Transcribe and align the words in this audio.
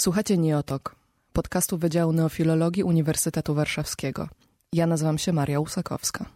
Słuchacie 0.00 0.38
Nieotok, 0.38 0.96
podcastu 1.32 1.78
Wydziału 1.78 2.12
Neofilologii 2.12 2.82
Uniwersytetu 2.82 3.54
Warszawskiego. 3.54 4.28
Ja 4.72 4.86
nazywam 4.86 5.18
się 5.18 5.32
Maria 5.32 5.60
Usakowska. 5.60 6.26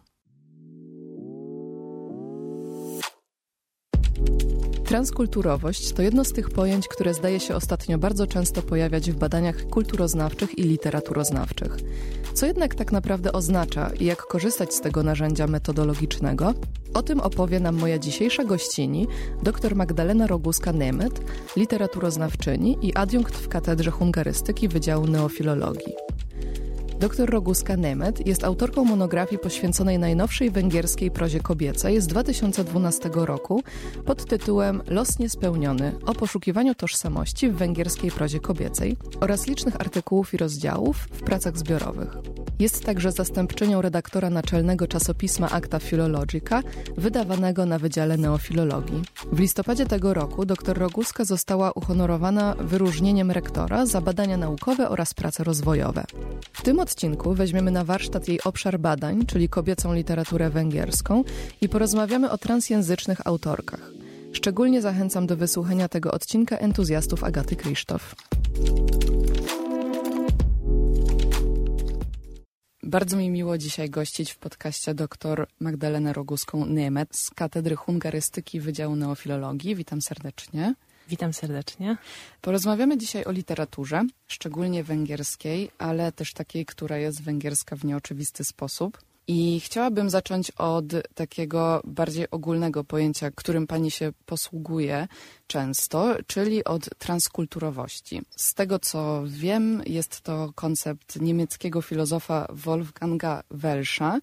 Transkulturowość 4.85 5.93
to 5.93 6.01
jedno 6.01 6.25
z 6.25 6.33
tych 6.33 6.49
pojęć, 6.49 6.87
które 6.87 7.13
zdaje 7.13 7.39
się 7.39 7.55
ostatnio 7.55 7.97
bardzo 7.97 8.27
często 8.27 8.61
pojawiać 8.61 9.11
w 9.11 9.15
badaniach 9.15 9.67
kulturoznawczych 9.67 10.57
i 10.57 10.63
literaturoznawczych. 10.63 11.77
Co 12.33 12.45
jednak 12.45 12.75
tak 12.75 12.91
naprawdę 12.91 13.31
oznacza 13.31 13.89
i 13.99 14.05
jak 14.05 14.21
korzystać 14.21 14.73
z 14.73 14.81
tego 14.81 15.03
narzędzia 15.03 15.47
metodologicznego? 15.47 16.53
O 16.93 17.01
tym 17.03 17.19
opowie 17.19 17.59
nam 17.59 17.75
moja 17.75 17.99
dzisiejsza 17.99 18.43
gościni, 18.43 19.07
dr 19.43 19.75
Magdalena 19.75 20.27
Roguska-Nemeth, 20.27 21.21
literaturoznawczyni 21.55 22.77
i 22.81 22.95
adiunkt 22.95 23.35
w 23.35 23.47
Katedrze 23.47 23.91
Hungarystyki 23.91 24.67
Wydziału 24.67 25.07
Neofilologii. 25.07 26.10
Dr 27.01 27.29
Roguska 27.29 27.77
Nemeth 27.77 28.27
jest 28.27 28.43
autorką 28.43 28.85
monografii 28.85 29.39
poświęconej 29.39 29.99
najnowszej 29.99 30.51
węgierskiej 30.51 31.11
prozie 31.11 31.39
kobiecej 31.39 32.01
z 32.01 32.07
2012 32.07 33.09
roku 33.13 33.63
pod 34.05 34.25
tytułem 34.25 34.81
Los 34.87 35.19
niespełniony 35.19 35.95
o 36.05 36.13
poszukiwaniu 36.13 36.75
tożsamości 36.75 37.49
w 37.49 37.55
węgierskiej 37.55 38.11
prozie 38.11 38.39
kobiecej 38.39 38.97
oraz 39.19 39.47
licznych 39.47 39.75
artykułów 39.81 40.33
i 40.33 40.37
rozdziałów 40.37 40.97
w 40.97 41.23
pracach 41.23 41.57
zbiorowych. 41.57 42.17
Jest 42.59 42.85
także 42.85 43.11
zastępczynią 43.11 43.81
redaktora 43.81 44.29
naczelnego 44.29 44.87
czasopisma 44.87 45.49
Acta 45.51 45.79
Philologica, 45.79 46.61
wydawanego 46.97 47.65
na 47.65 47.79
Wydziale 47.79 48.17
Neofilologii. 48.17 49.01
W 49.31 49.39
listopadzie 49.39 49.85
tego 49.85 50.13
roku 50.13 50.45
dr 50.45 50.77
Roguska 50.77 51.25
została 51.25 51.71
uhonorowana 51.71 52.55
wyróżnieniem 52.59 53.31
rektora 53.31 53.85
za 53.85 54.01
badania 54.01 54.37
naukowe 54.37 54.89
oraz 54.89 55.13
prace 55.13 55.43
rozwojowe. 55.43 56.03
W 56.53 56.61
tym 56.61 56.79
odcinku 56.91 57.33
weźmiemy 57.33 57.71
na 57.71 57.83
warsztat 57.83 58.27
jej 58.27 58.41
obszar 58.41 58.79
badań, 58.79 59.25
czyli 59.25 59.49
kobiecą 59.49 59.93
literaturę 59.93 60.49
węgierską 60.49 61.23
i 61.61 61.69
porozmawiamy 61.69 62.31
o 62.31 62.37
transjęzycznych 62.37 63.27
autorkach. 63.27 63.91
Szczególnie 64.33 64.81
zachęcam 64.81 65.27
do 65.27 65.37
wysłuchania 65.37 65.87
tego 65.87 66.11
odcinka 66.11 66.57
entuzjastów 66.57 67.23
Agaty 67.23 67.55
Krzysztof. 67.55 68.15
Bardzo 72.83 73.17
mi 73.17 73.29
miło 73.29 73.57
dzisiaj 73.57 73.89
gościć 73.89 74.31
w 74.31 74.37
podcaście 74.37 74.93
dr 74.93 75.47
Magdalenę 75.59 76.13
Roguską-Niemet 76.13 77.07
z 77.11 77.29
Katedry 77.29 77.75
Hungarystyki 77.75 78.59
Wydziału 78.59 78.95
Neofilologii. 78.95 79.75
Witam 79.75 80.01
serdecznie. 80.01 80.75
Witam 81.11 81.33
serdecznie. 81.33 81.97
Porozmawiamy 82.41 82.97
dzisiaj 82.97 83.25
o 83.25 83.31
literaturze, 83.31 84.03
szczególnie 84.27 84.83
węgierskiej, 84.83 85.71
ale 85.77 86.11
też 86.11 86.33
takiej, 86.33 86.65
która 86.65 86.97
jest 86.97 87.23
węgierska 87.23 87.75
w 87.75 87.85
nieoczywisty 87.85 88.43
sposób. 88.43 88.97
I 89.27 89.59
chciałabym 89.59 90.09
zacząć 90.09 90.51
od 90.51 90.83
takiego 91.15 91.81
bardziej 91.83 92.31
ogólnego 92.31 92.83
pojęcia, 92.83 93.31
którym 93.31 93.67
pani 93.67 93.91
się 93.91 94.11
posługuje 94.25 95.07
często, 95.47 96.15
czyli 96.27 96.63
od 96.63 96.89
transkulturowości. 96.97 98.21
Z 98.35 98.53
tego 98.53 98.79
co 98.79 99.23
wiem, 99.25 99.83
jest 99.85 100.21
to 100.21 100.51
koncept 100.55 101.21
niemieckiego 101.21 101.81
filozofa 101.81 102.47
Wolfganga 102.49 103.43
Welscha. 103.49 104.19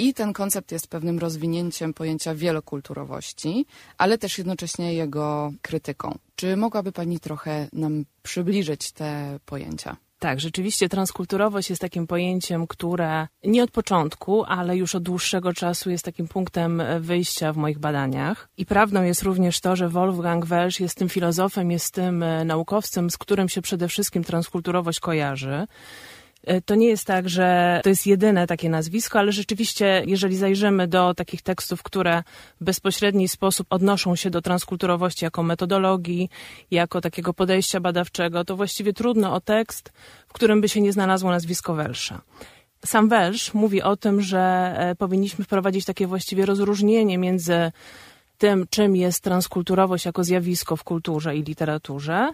I 0.00 0.14
ten 0.14 0.32
koncept 0.32 0.72
jest 0.72 0.88
pewnym 0.88 1.18
rozwinięciem 1.18 1.94
pojęcia 1.94 2.34
wielokulturowości, 2.34 3.66
ale 3.98 4.18
też 4.18 4.38
jednocześnie 4.38 4.94
jego 4.94 5.52
krytyką. 5.62 6.18
Czy 6.36 6.56
mogłaby 6.56 6.92
Pani 6.92 7.20
trochę 7.20 7.68
nam 7.72 8.04
przybliżyć 8.22 8.92
te 8.92 9.38
pojęcia? 9.46 9.96
Tak, 10.18 10.40
rzeczywiście 10.40 10.88
transkulturowość 10.88 11.70
jest 11.70 11.82
takim 11.82 12.06
pojęciem, 12.06 12.66
które 12.66 13.28
nie 13.44 13.62
od 13.62 13.70
początku, 13.70 14.44
ale 14.44 14.76
już 14.76 14.94
od 14.94 15.02
dłuższego 15.02 15.52
czasu 15.52 15.90
jest 15.90 16.04
takim 16.04 16.28
punktem 16.28 16.82
wyjścia 17.00 17.52
w 17.52 17.56
moich 17.56 17.78
badaniach. 17.78 18.48
I 18.56 18.66
prawdą 18.66 19.02
jest 19.02 19.22
również 19.22 19.60
to, 19.60 19.76
że 19.76 19.88
Wolfgang 19.88 20.46
Welsch 20.46 20.80
jest 20.80 20.98
tym 20.98 21.08
filozofem, 21.08 21.70
jest 21.70 21.94
tym 21.94 22.22
e, 22.22 22.44
naukowcem, 22.44 23.10
z 23.10 23.18
którym 23.18 23.48
się 23.48 23.62
przede 23.62 23.88
wszystkim 23.88 24.24
transkulturowość 24.24 25.00
kojarzy. 25.00 25.66
E, 26.44 26.60
to 26.60 26.74
nie 26.74 26.86
jest 26.86 27.06
tak, 27.06 27.28
że 27.28 27.80
to 27.84 27.88
jest 27.88 28.06
jedyne 28.06 28.46
takie 28.46 28.70
nazwisko, 28.70 29.18
ale 29.18 29.32
rzeczywiście, 29.32 30.02
jeżeli 30.06 30.36
zajrzymy 30.36 30.88
do 30.88 31.14
takich 31.14 31.42
tekstów, 31.42 31.82
które 31.82 32.22
w 32.60 32.64
bezpośredni 32.64 33.28
sposób 33.28 33.66
odnoszą 33.70 34.16
się 34.16 34.30
do 34.30 34.42
transkulturowości 34.42 35.24
jako 35.24 35.42
metodologii, 35.42 36.30
jako 36.70 37.00
takiego 37.00 37.34
podejścia 37.34 37.80
badawczego, 37.80 38.44
to 38.44 38.56
właściwie 38.56 38.92
trudno 38.92 39.34
o 39.34 39.40
tekst, 39.40 39.92
w 40.28 40.32
którym 40.32 40.60
by 40.60 40.68
się 40.68 40.80
nie 40.80 40.92
znalazło 40.92 41.30
nazwisko 41.30 41.74
Welsza. 41.74 42.20
Sam 42.84 43.08
Welsz 43.08 43.54
mówi 43.54 43.82
o 43.82 43.96
tym, 43.96 44.22
że 44.22 44.74
e, 44.76 44.94
powinniśmy 44.94 45.44
wprowadzić 45.44 45.84
takie 45.84 46.06
właściwie 46.06 46.46
rozróżnienie 46.46 47.18
między 47.18 47.72
tym, 48.40 48.66
czym 48.70 48.96
jest 48.96 49.20
transkulturowość 49.20 50.04
jako 50.04 50.24
zjawisko 50.24 50.76
w 50.76 50.84
kulturze 50.84 51.36
i 51.36 51.42
literaturze, 51.42 52.32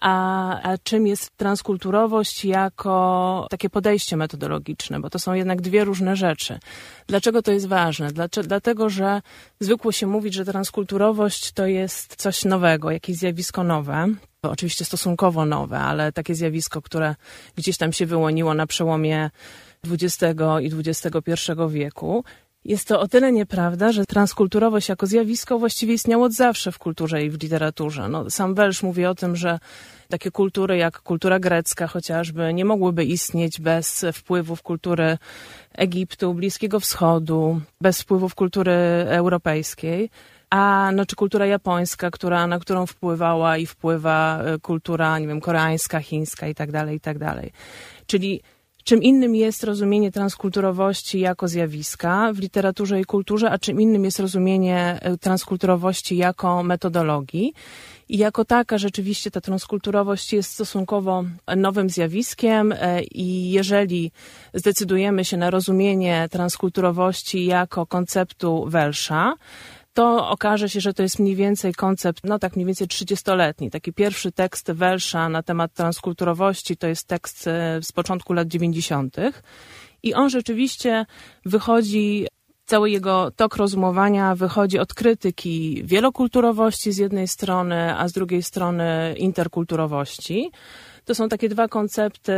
a, 0.00 0.14
a 0.62 0.78
czym 0.78 1.06
jest 1.06 1.36
transkulturowość 1.36 2.44
jako 2.44 3.46
takie 3.50 3.70
podejście 3.70 4.16
metodologiczne, 4.16 5.00
bo 5.00 5.10
to 5.10 5.18
są 5.18 5.34
jednak 5.34 5.60
dwie 5.60 5.84
różne 5.84 6.16
rzeczy. 6.16 6.58
Dlaczego 7.06 7.42
to 7.42 7.52
jest 7.52 7.66
ważne? 7.66 8.08
Dlatego, 8.42 8.88
że 8.88 9.22
zwykło 9.60 9.92
się 9.92 10.06
mówić, 10.06 10.34
że 10.34 10.44
transkulturowość 10.44 11.52
to 11.52 11.66
jest 11.66 12.16
coś 12.16 12.44
nowego, 12.44 12.90
jakieś 12.90 13.16
zjawisko 13.16 13.64
nowe. 13.64 14.08
Oczywiście 14.42 14.84
stosunkowo 14.84 15.46
nowe, 15.46 15.78
ale 15.78 16.12
takie 16.12 16.34
zjawisko, 16.34 16.82
które 16.82 17.14
gdzieś 17.56 17.76
tam 17.76 17.92
się 17.92 18.06
wyłoniło 18.06 18.54
na 18.54 18.66
przełomie 18.66 19.30
XX 19.90 20.40
i 20.62 20.70
XXI 20.88 21.32
wieku. 21.68 22.24
Jest 22.64 22.88
to 22.88 23.00
o 23.00 23.08
tyle 23.08 23.32
nieprawda, 23.32 23.92
że 23.92 24.06
transkulturowość 24.06 24.88
jako 24.88 25.06
zjawisko 25.06 25.58
właściwie 25.58 25.94
istniało 25.94 26.24
od 26.24 26.32
zawsze 26.32 26.72
w 26.72 26.78
kulturze 26.78 27.24
i 27.24 27.30
w 27.30 27.42
literaturze. 27.42 28.08
No, 28.08 28.30
sam 28.30 28.54
Welsz 28.54 28.82
mówi 28.82 29.06
o 29.06 29.14
tym, 29.14 29.36
że 29.36 29.58
takie 30.08 30.30
kultury 30.30 30.76
jak 30.76 31.00
kultura 31.00 31.38
grecka 31.38 31.86
chociażby 31.86 32.54
nie 32.54 32.64
mogłyby 32.64 33.04
istnieć 33.04 33.60
bez 33.60 34.04
wpływów 34.12 34.62
kultury 34.62 35.18
Egiptu, 35.72 36.34
Bliskiego 36.34 36.80
Wschodu, 36.80 37.60
bez 37.80 38.02
wpływów 38.02 38.34
kultury 38.34 38.72
europejskiej. 39.06 40.10
A 40.50 40.90
no, 40.94 41.06
czy 41.06 41.16
kultura 41.16 41.46
japońska, 41.46 42.10
która, 42.10 42.46
na 42.46 42.58
którą 42.58 42.86
wpływała 42.86 43.56
i 43.56 43.66
wpływa 43.66 44.42
e, 44.42 44.58
kultura, 44.58 45.18
nie 45.18 45.26
wiem, 45.26 45.40
koreańska, 45.40 46.00
chińska 46.00 46.48
i 46.48 46.54
tak 46.54 46.72
dalej, 46.72 46.96
i 46.96 47.00
tak. 47.00 47.16
Czyli 48.06 48.42
Czym 48.84 49.02
innym 49.02 49.34
jest 49.34 49.64
rozumienie 49.64 50.12
transkulturowości 50.12 51.20
jako 51.20 51.48
zjawiska 51.48 52.32
w 52.32 52.38
literaturze 52.38 53.00
i 53.00 53.04
kulturze, 53.04 53.50
a 53.50 53.58
czym 53.58 53.80
innym 53.80 54.04
jest 54.04 54.20
rozumienie 54.20 54.98
e, 55.00 55.18
transkulturowości 55.18 56.16
jako 56.16 56.62
metodologii. 56.62 57.54
I 58.08 58.18
jako 58.18 58.44
taka 58.44 58.78
rzeczywiście 58.78 59.30
ta 59.30 59.40
transkulturowość 59.40 60.32
jest 60.32 60.50
stosunkowo 60.52 61.24
nowym 61.56 61.90
zjawiskiem 61.90 62.72
e, 62.72 63.02
i 63.02 63.50
jeżeli 63.50 64.12
zdecydujemy 64.54 65.24
się 65.24 65.36
na 65.36 65.50
rozumienie 65.50 66.28
transkulturowości 66.30 67.46
jako 67.46 67.86
konceptu 67.86 68.64
Welsza, 68.68 69.34
to 69.94 70.28
okaże 70.28 70.68
się, 70.68 70.80
że 70.80 70.94
to 70.94 71.02
jest 71.02 71.18
mniej 71.18 71.36
więcej 71.36 71.74
koncept, 71.74 72.24
no 72.24 72.38
tak 72.38 72.56
mniej 72.56 72.66
więcej 72.66 72.86
30-letni. 72.86 73.70
Taki 73.70 73.92
pierwszy 73.92 74.32
tekst 74.32 74.72
Welsza 74.72 75.28
na 75.28 75.42
temat 75.42 75.72
transkulturowości 75.72 76.76
to 76.76 76.86
jest 76.86 77.08
tekst 77.08 77.46
e, 77.46 77.80
z 77.82 77.92
początku 77.92 78.32
lat 78.32 78.48
90. 78.48 79.16
I 80.02 80.14
on 80.14 80.30
rzeczywiście 80.30 81.06
wychodzi 81.44 82.26
cały 82.64 82.90
jego 82.90 83.30
tok 83.30 83.56
rozumowania 83.56 84.34
wychodzi 84.34 84.78
od 84.78 84.94
krytyki 84.94 85.82
wielokulturowości 85.84 86.92
z 86.92 86.98
jednej 86.98 87.28
strony, 87.28 87.98
a 87.98 88.08
z 88.08 88.12
drugiej 88.12 88.42
strony 88.42 89.14
interkulturowości. 89.18 90.50
To 91.04 91.14
są 91.14 91.28
takie 91.28 91.48
dwa 91.48 91.68
koncepty 91.68 92.32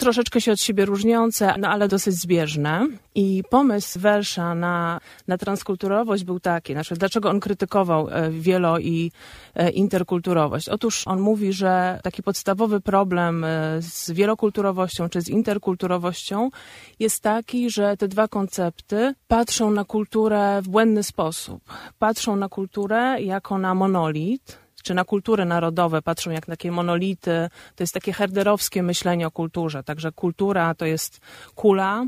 troszeczkę 0.00 0.40
się 0.40 0.52
od 0.52 0.60
siebie 0.60 0.84
różniące, 0.84 1.54
no 1.58 1.68
ale 1.68 1.88
dosyć 1.88 2.14
zbieżne. 2.14 2.86
I 3.14 3.42
pomysł 3.50 4.00
Welsza 4.00 4.54
na, 4.54 5.00
na 5.28 5.38
transkulturowość 5.38 6.24
był 6.24 6.40
taki, 6.40 6.72
znaczy 6.72 6.94
dlaczego 6.94 7.30
on 7.30 7.40
krytykował 7.40 8.08
e, 8.08 8.30
wielo 8.30 8.78
i 8.78 9.12
e, 9.54 9.70
interkulturowość? 9.70 10.68
Otóż 10.68 11.06
on 11.06 11.20
mówi, 11.20 11.52
że 11.52 12.00
taki 12.02 12.22
podstawowy 12.22 12.80
problem 12.80 13.44
e, 13.44 13.48
z 13.82 14.10
wielokulturowością 14.10 15.08
czy 15.08 15.20
z 15.20 15.28
interkulturowością 15.28 16.50
jest 16.98 17.22
taki, 17.22 17.70
że 17.70 17.96
te 17.96 18.08
dwa 18.08 18.28
koncepty 18.28 19.14
patrzą 19.28 19.70
na 19.70 19.84
kulturę 19.84 20.62
w 20.62 20.68
błędny 20.68 21.02
sposób. 21.02 21.62
Patrzą 21.98 22.36
na 22.36 22.48
kulturę 22.48 23.22
jako 23.22 23.58
na 23.58 23.74
monolit, 23.74 24.58
czy 24.82 24.94
na 24.94 25.04
kultury 25.04 25.44
narodowe 25.44 26.02
patrzą 26.02 26.30
jak 26.30 26.46
takie 26.46 26.72
monolity. 26.72 27.48
To 27.76 27.82
jest 27.82 27.94
takie 27.94 28.12
herderowskie 28.12 28.82
myślenie 28.82 29.26
o 29.26 29.30
kulturze. 29.30 29.82
Także 29.82 30.12
kultura 30.12 30.74
to 30.74 30.86
jest 30.86 31.20
kula, 31.54 32.06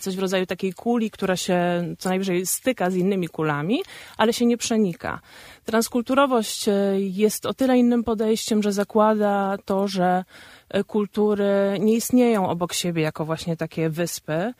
coś 0.00 0.16
w 0.16 0.18
rodzaju 0.18 0.46
takiej 0.46 0.72
kuli, 0.72 1.10
która 1.10 1.36
się 1.36 1.84
co 1.98 2.08
najwyżej 2.08 2.46
styka 2.46 2.90
z 2.90 2.96
innymi 2.96 3.28
kulami, 3.28 3.82
ale 4.16 4.32
się 4.32 4.46
nie 4.46 4.56
przenika. 4.56 5.20
Transkulturowość 5.64 6.68
e, 6.68 6.72
jest 6.98 7.46
o 7.46 7.54
tyle 7.54 7.78
innym 7.78 8.04
podejściem, 8.04 8.62
że 8.62 8.72
zakłada 8.72 9.56
to, 9.64 9.88
że 9.88 10.24
e, 10.68 10.84
kultury 10.84 11.76
nie 11.80 11.94
istnieją 11.94 12.48
obok 12.48 12.72
siebie 12.72 13.02
jako 13.02 13.24
właśnie 13.24 13.56
takie 13.56 13.90
wyspy, 13.90 14.54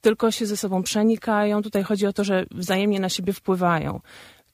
tylko 0.00 0.30
się 0.30 0.46
ze 0.46 0.56
sobą 0.56 0.82
przenikają. 0.82 1.62
Tutaj 1.62 1.82
chodzi 1.82 2.06
o 2.06 2.12
to, 2.12 2.24
że 2.24 2.44
wzajemnie 2.50 3.00
na 3.00 3.08
siebie 3.08 3.32
wpływają. 3.32 4.00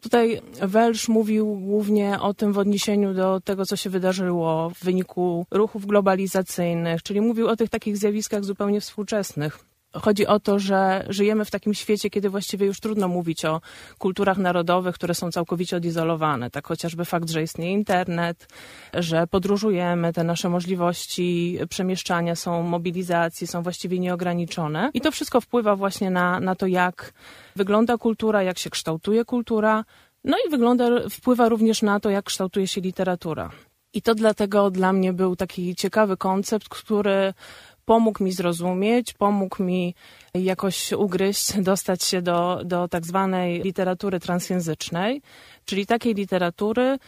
Tutaj 0.04 0.40
Welsh 0.62 1.08
mówił 1.08 1.54
głównie 1.54 2.20
o 2.20 2.34
tym 2.34 2.52
w 2.52 2.58
odniesieniu 2.58 3.14
do 3.14 3.40
tego, 3.40 3.66
co 3.66 3.76
się 3.76 3.90
wydarzyło 3.90 4.70
w 4.70 4.84
wyniku 4.84 5.46
ruchów 5.50 5.86
globalizacyjnych, 5.86 7.02
czyli 7.02 7.20
mówił 7.20 7.48
o 7.48 7.56
tych 7.56 7.70
takich 7.70 7.96
zjawiskach 7.96 8.44
zupełnie 8.44 8.80
współczesnych 8.80 9.73
Chodzi 10.02 10.26
o 10.26 10.40
to, 10.40 10.58
że 10.58 11.06
żyjemy 11.08 11.44
w 11.44 11.50
takim 11.50 11.74
świecie, 11.74 12.10
kiedy 12.10 12.30
właściwie 12.30 12.66
już 12.66 12.80
trudno 12.80 13.08
mówić 13.08 13.44
o 13.44 13.60
kulturach 13.98 14.38
narodowych, 14.38 14.94
które 14.94 15.14
są 15.14 15.30
całkowicie 15.30 15.76
odizolowane. 15.76 16.50
Tak 16.50 16.66
chociażby 16.66 17.04
fakt, 17.04 17.30
że 17.30 17.42
istnieje 17.42 17.72
internet, 17.72 18.48
że 18.94 19.26
podróżujemy, 19.26 20.12
te 20.12 20.24
nasze 20.24 20.48
możliwości 20.48 21.58
przemieszczania 21.68 22.36
są, 22.36 22.62
mobilizacji 22.62 23.46
są 23.46 23.62
właściwie 23.62 23.98
nieograniczone. 23.98 24.90
I 24.94 25.00
to 25.00 25.10
wszystko 25.10 25.40
wpływa 25.40 25.76
właśnie 25.76 26.10
na, 26.10 26.40
na 26.40 26.54
to, 26.54 26.66
jak 26.66 27.12
wygląda 27.56 27.98
kultura, 27.98 28.42
jak 28.42 28.58
się 28.58 28.70
kształtuje 28.70 29.24
kultura. 29.24 29.84
No 30.24 30.36
i 30.46 30.50
wygląda, 30.50 30.84
wpływa 31.10 31.48
również 31.48 31.82
na 31.82 32.00
to, 32.00 32.10
jak 32.10 32.24
kształtuje 32.24 32.66
się 32.66 32.80
literatura. 32.80 33.50
I 33.94 34.02
to 34.02 34.14
dlatego 34.14 34.70
dla 34.70 34.92
mnie 34.92 35.12
był 35.12 35.36
taki 35.36 35.74
ciekawy 35.74 36.16
koncept, 36.16 36.68
który 36.68 37.34
pomógł 37.84 38.24
mi 38.24 38.32
zrozumieć, 38.32 39.12
pomógł 39.12 39.62
mi 39.62 39.94
jakoś 40.34 40.92
ugryźć, 40.92 41.60
dostać 41.70 42.04
się 42.04 42.22
do, 42.22 42.60
do 42.64 42.88
tak 42.88 43.06
zwanej 43.06 43.62
literatury 43.62 44.20
transjęzycznej, 44.20 45.22
czyli 45.64 45.86
takiej 45.86 46.14
literatury, 46.14 46.98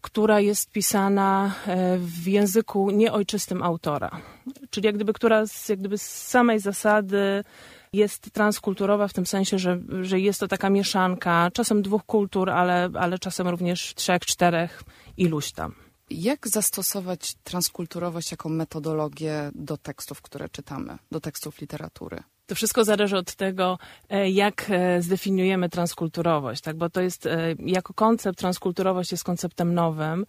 która 0.00 0.40
jest 0.40 0.70
pisana 0.70 1.54
e, 1.66 1.98
w 1.98 2.28
języku 2.28 2.90
nieojczystym 2.90 3.62
autora. 3.62 4.10
Czyli 4.70 4.86
jak 4.86 4.94
gdyby, 4.94 5.12
która 5.12 5.46
z, 5.46 5.68
jak 5.68 5.78
gdyby 5.78 5.98
z 5.98 6.28
samej 6.28 6.58
zasady 6.58 7.44
jest 7.92 8.30
transkulturowa 8.30 9.08
w 9.08 9.12
tym 9.12 9.26
sensie, 9.26 9.58
że, 9.58 9.78
że 10.00 10.20
jest 10.20 10.40
to 10.40 10.48
taka 10.48 10.70
mieszanka 10.70 11.50
czasem 11.52 11.82
dwóch 11.82 12.04
kultur, 12.04 12.50
ale, 12.50 12.90
ale 12.94 13.18
czasem 13.18 13.48
również 13.48 13.94
trzech, 13.94 14.22
czterech, 14.22 14.82
iluś 15.16 15.52
tam. 15.52 15.81
Jak 16.14 16.48
zastosować 16.48 17.34
transkulturowość 17.34 18.30
jako 18.30 18.48
metodologię 18.48 19.50
do 19.54 19.76
tekstów, 19.76 20.22
które 20.22 20.48
czytamy, 20.48 20.98
do 21.10 21.20
tekstów 21.20 21.60
literatury? 21.60 22.22
To 22.46 22.54
wszystko 22.54 22.84
zależy 22.84 23.16
od 23.16 23.34
tego, 23.34 23.78
e, 24.08 24.30
jak 24.30 24.66
e, 24.70 25.02
zdefiniujemy 25.02 25.68
transkulturowość, 25.68 26.62
tak? 26.62 26.76
bo 26.76 26.90
to 26.90 27.00
jest, 27.00 27.26
e, 27.26 27.54
jako 27.58 27.94
koncept, 27.94 28.38
transkulturowość 28.38 29.12
jest 29.12 29.24
konceptem 29.24 29.74
nowym 29.74 30.26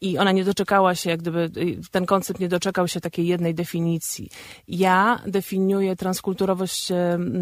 i 0.00 0.18
ona 0.18 0.32
nie 0.32 0.44
doczekała 0.44 0.94
się, 0.94 1.10
jak 1.10 1.20
gdyby 1.20 1.50
ten 1.90 2.06
koncept 2.06 2.40
nie 2.40 2.48
doczekał 2.48 2.88
się 2.88 3.00
takiej 3.00 3.26
jednej 3.26 3.54
definicji. 3.54 4.30
Ja 4.68 5.22
definiuję 5.26 5.96
transkulturowość 5.96 6.88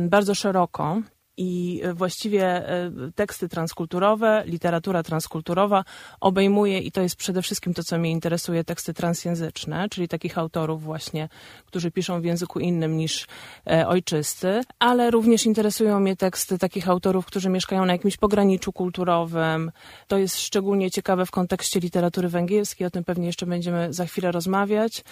bardzo 0.08 0.35
szeroko 0.35 1.02
i 1.36 1.82
właściwie 1.94 2.69
e, 2.69 2.90
teksty 3.14 3.48
transkulturowe, 3.48 4.42
literatura 4.46 5.02
transkulturowa 5.02 5.84
obejmuje, 6.20 6.78
i 6.78 6.92
to 6.92 7.02
jest 7.02 7.16
przede 7.16 7.42
wszystkim 7.42 7.75
to, 7.75 7.84
co 7.84 7.98
mnie 7.98 8.10
interesuje, 8.10 8.64
teksty 8.64 8.94
transjęzyczne, 8.94 9.88
czyli 9.88 10.08
takich 10.08 10.38
autorów 10.38 10.82
właśnie, 10.82 11.28
którzy 11.66 11.90
piszą 11.90 12.20
w 12.20 12.25
języku 12.25 12.60
innym 12.60 12.96
niż 12.96 13.26
e, 13.70 13.88
ojczysty, 13.88 14.60
ale 14.78 15.10
również 15.10 15.46
interesują 15.46 16.00
mnie 16.00 16.16
teksty 16.16 16.58
takich 16.58 16.88
autorów, 16.88 17.26
którzy 17.26 17.48
mieszkają 17.48 17.86
na 17.86 17.92
jakimś 17.92 18.16
pograniczu 18.16 18.72
kulturowym. 18.72 19.72
To 20.08 20.19
jest 20.19 20.40
szczególnie 20.40 20.90
ciekawe 20.90 21.26
w 21.26 21.31
kontekście 21.31 21.81
literatury 21.81 22.28
węgierskiej, 22.28 22.86
o 22.86 22.90
tym 22.90 23.04
pewnie 23.04 23.26
jeszcze 23.26 23.46
będziemy 23.46 23.92
za 23.92 24.06
chwilę 24.06 24.32
rozmawiać. 24.32 25.04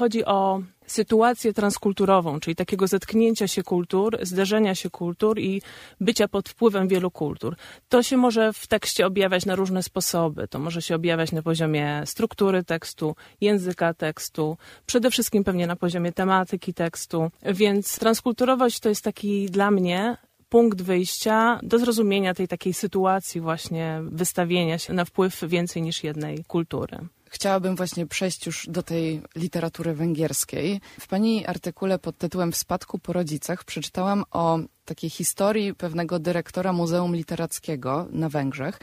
Chodzi 0.00 0.24
o 0.24 0.62
sytuację 0.86 1.52
transkulturową, 1.52 2.40
czyli 2.40 2.56
takiego 2.56 2.86
zetknięcia 2.86 3.48
się 3.48 3.62
kultur, 3.62 4.18
zderzenia 4.22 4.74
się 4.74 4.90
kultur 4.90 5.38
i 5.38 5.62
bycia 6.00 6.28
pod 6.28 6.48
wpływem 6.48 6.88
wielu 6.88 7.10
kultur. 7.10 7.56
To 7.88 8.02
się 8.02 8.16
może 8.16 8.52
w 8.52 8.66
tekście 8.66 9.06
objawiać 9.06 9.46
na 9.46 9.54
różne 9.54 9.82
sposoby. 9.82 10.48
To 10.48 10.58
może 10.58 10.82
się 10.82 10.94
objawiać 10.94 11.32
na 11.32 11.42
poziomie 11.42 12.02
struktury 12.04 12.64
tekstu, 12.64 13.16
języka 13.40 13.94
tekstu, 13.94 14.56
przede 14.86 15.10
wszystkim 15.10 15.44
pewnie 15.44 15.66
na 15.66 15.76
poziomie 15.76 16.12
tematyki 16.12 16.74
tekstu. 16.74 17.30
Więc 17.42 17.98
transkulturowość 17.98 18.80
to 18.80 18.88
jest 18.88 19.04
taki 19.04 19.50
dla 19.50 19.70
mnie 19.70 20.16
punkt 20.48 20.82
wyjścia 20.82 21.60
do 21.62 21.78
zrozumienia 21.78 22.34
tej 22.34 22.48
takiej 22.48 22.74
sytuacji 22.74 23.40
właśnie 23.40 24.00
wystawienia 24.02 24.78
się 24.78 24.92
na 24.92 25.04
wpływ 25.04 25.40
więcej 25.48 25.82
niż 25.82 26.04
jednej 26.04 26.44
kultury 26.44 26.98
chciałabym 27.30 27.76
właśnie 27.76 28.06
przejść 28.06 28.46
już 28.46 28.66
do 28.68 28.82
tej 28.82 29.22
literatury 29.36 29.94
węgierskiej. 29.94 30.80
W 31.00 31.08
pani 31.08 31.46
artykule 31.46 31.98
pod 31.98 32.18
tytułem 32.18 32.52
W 32.52 32.56
spadku 32.56 32.98
po 32.98 33.12
rodzicach 33.12 33.64
przeczytałam 33.64 34.24
o 34.30 34.58
takiej 34.84 35.10
historii 35.10 35.74
pewnego 35.74 36.18
dyrektora 36.18 36.72
Muzeum 36.72 37.16
Literackiego 37.16 38.06
na 38.10 38.28
Węgrzech, 38.28 38.80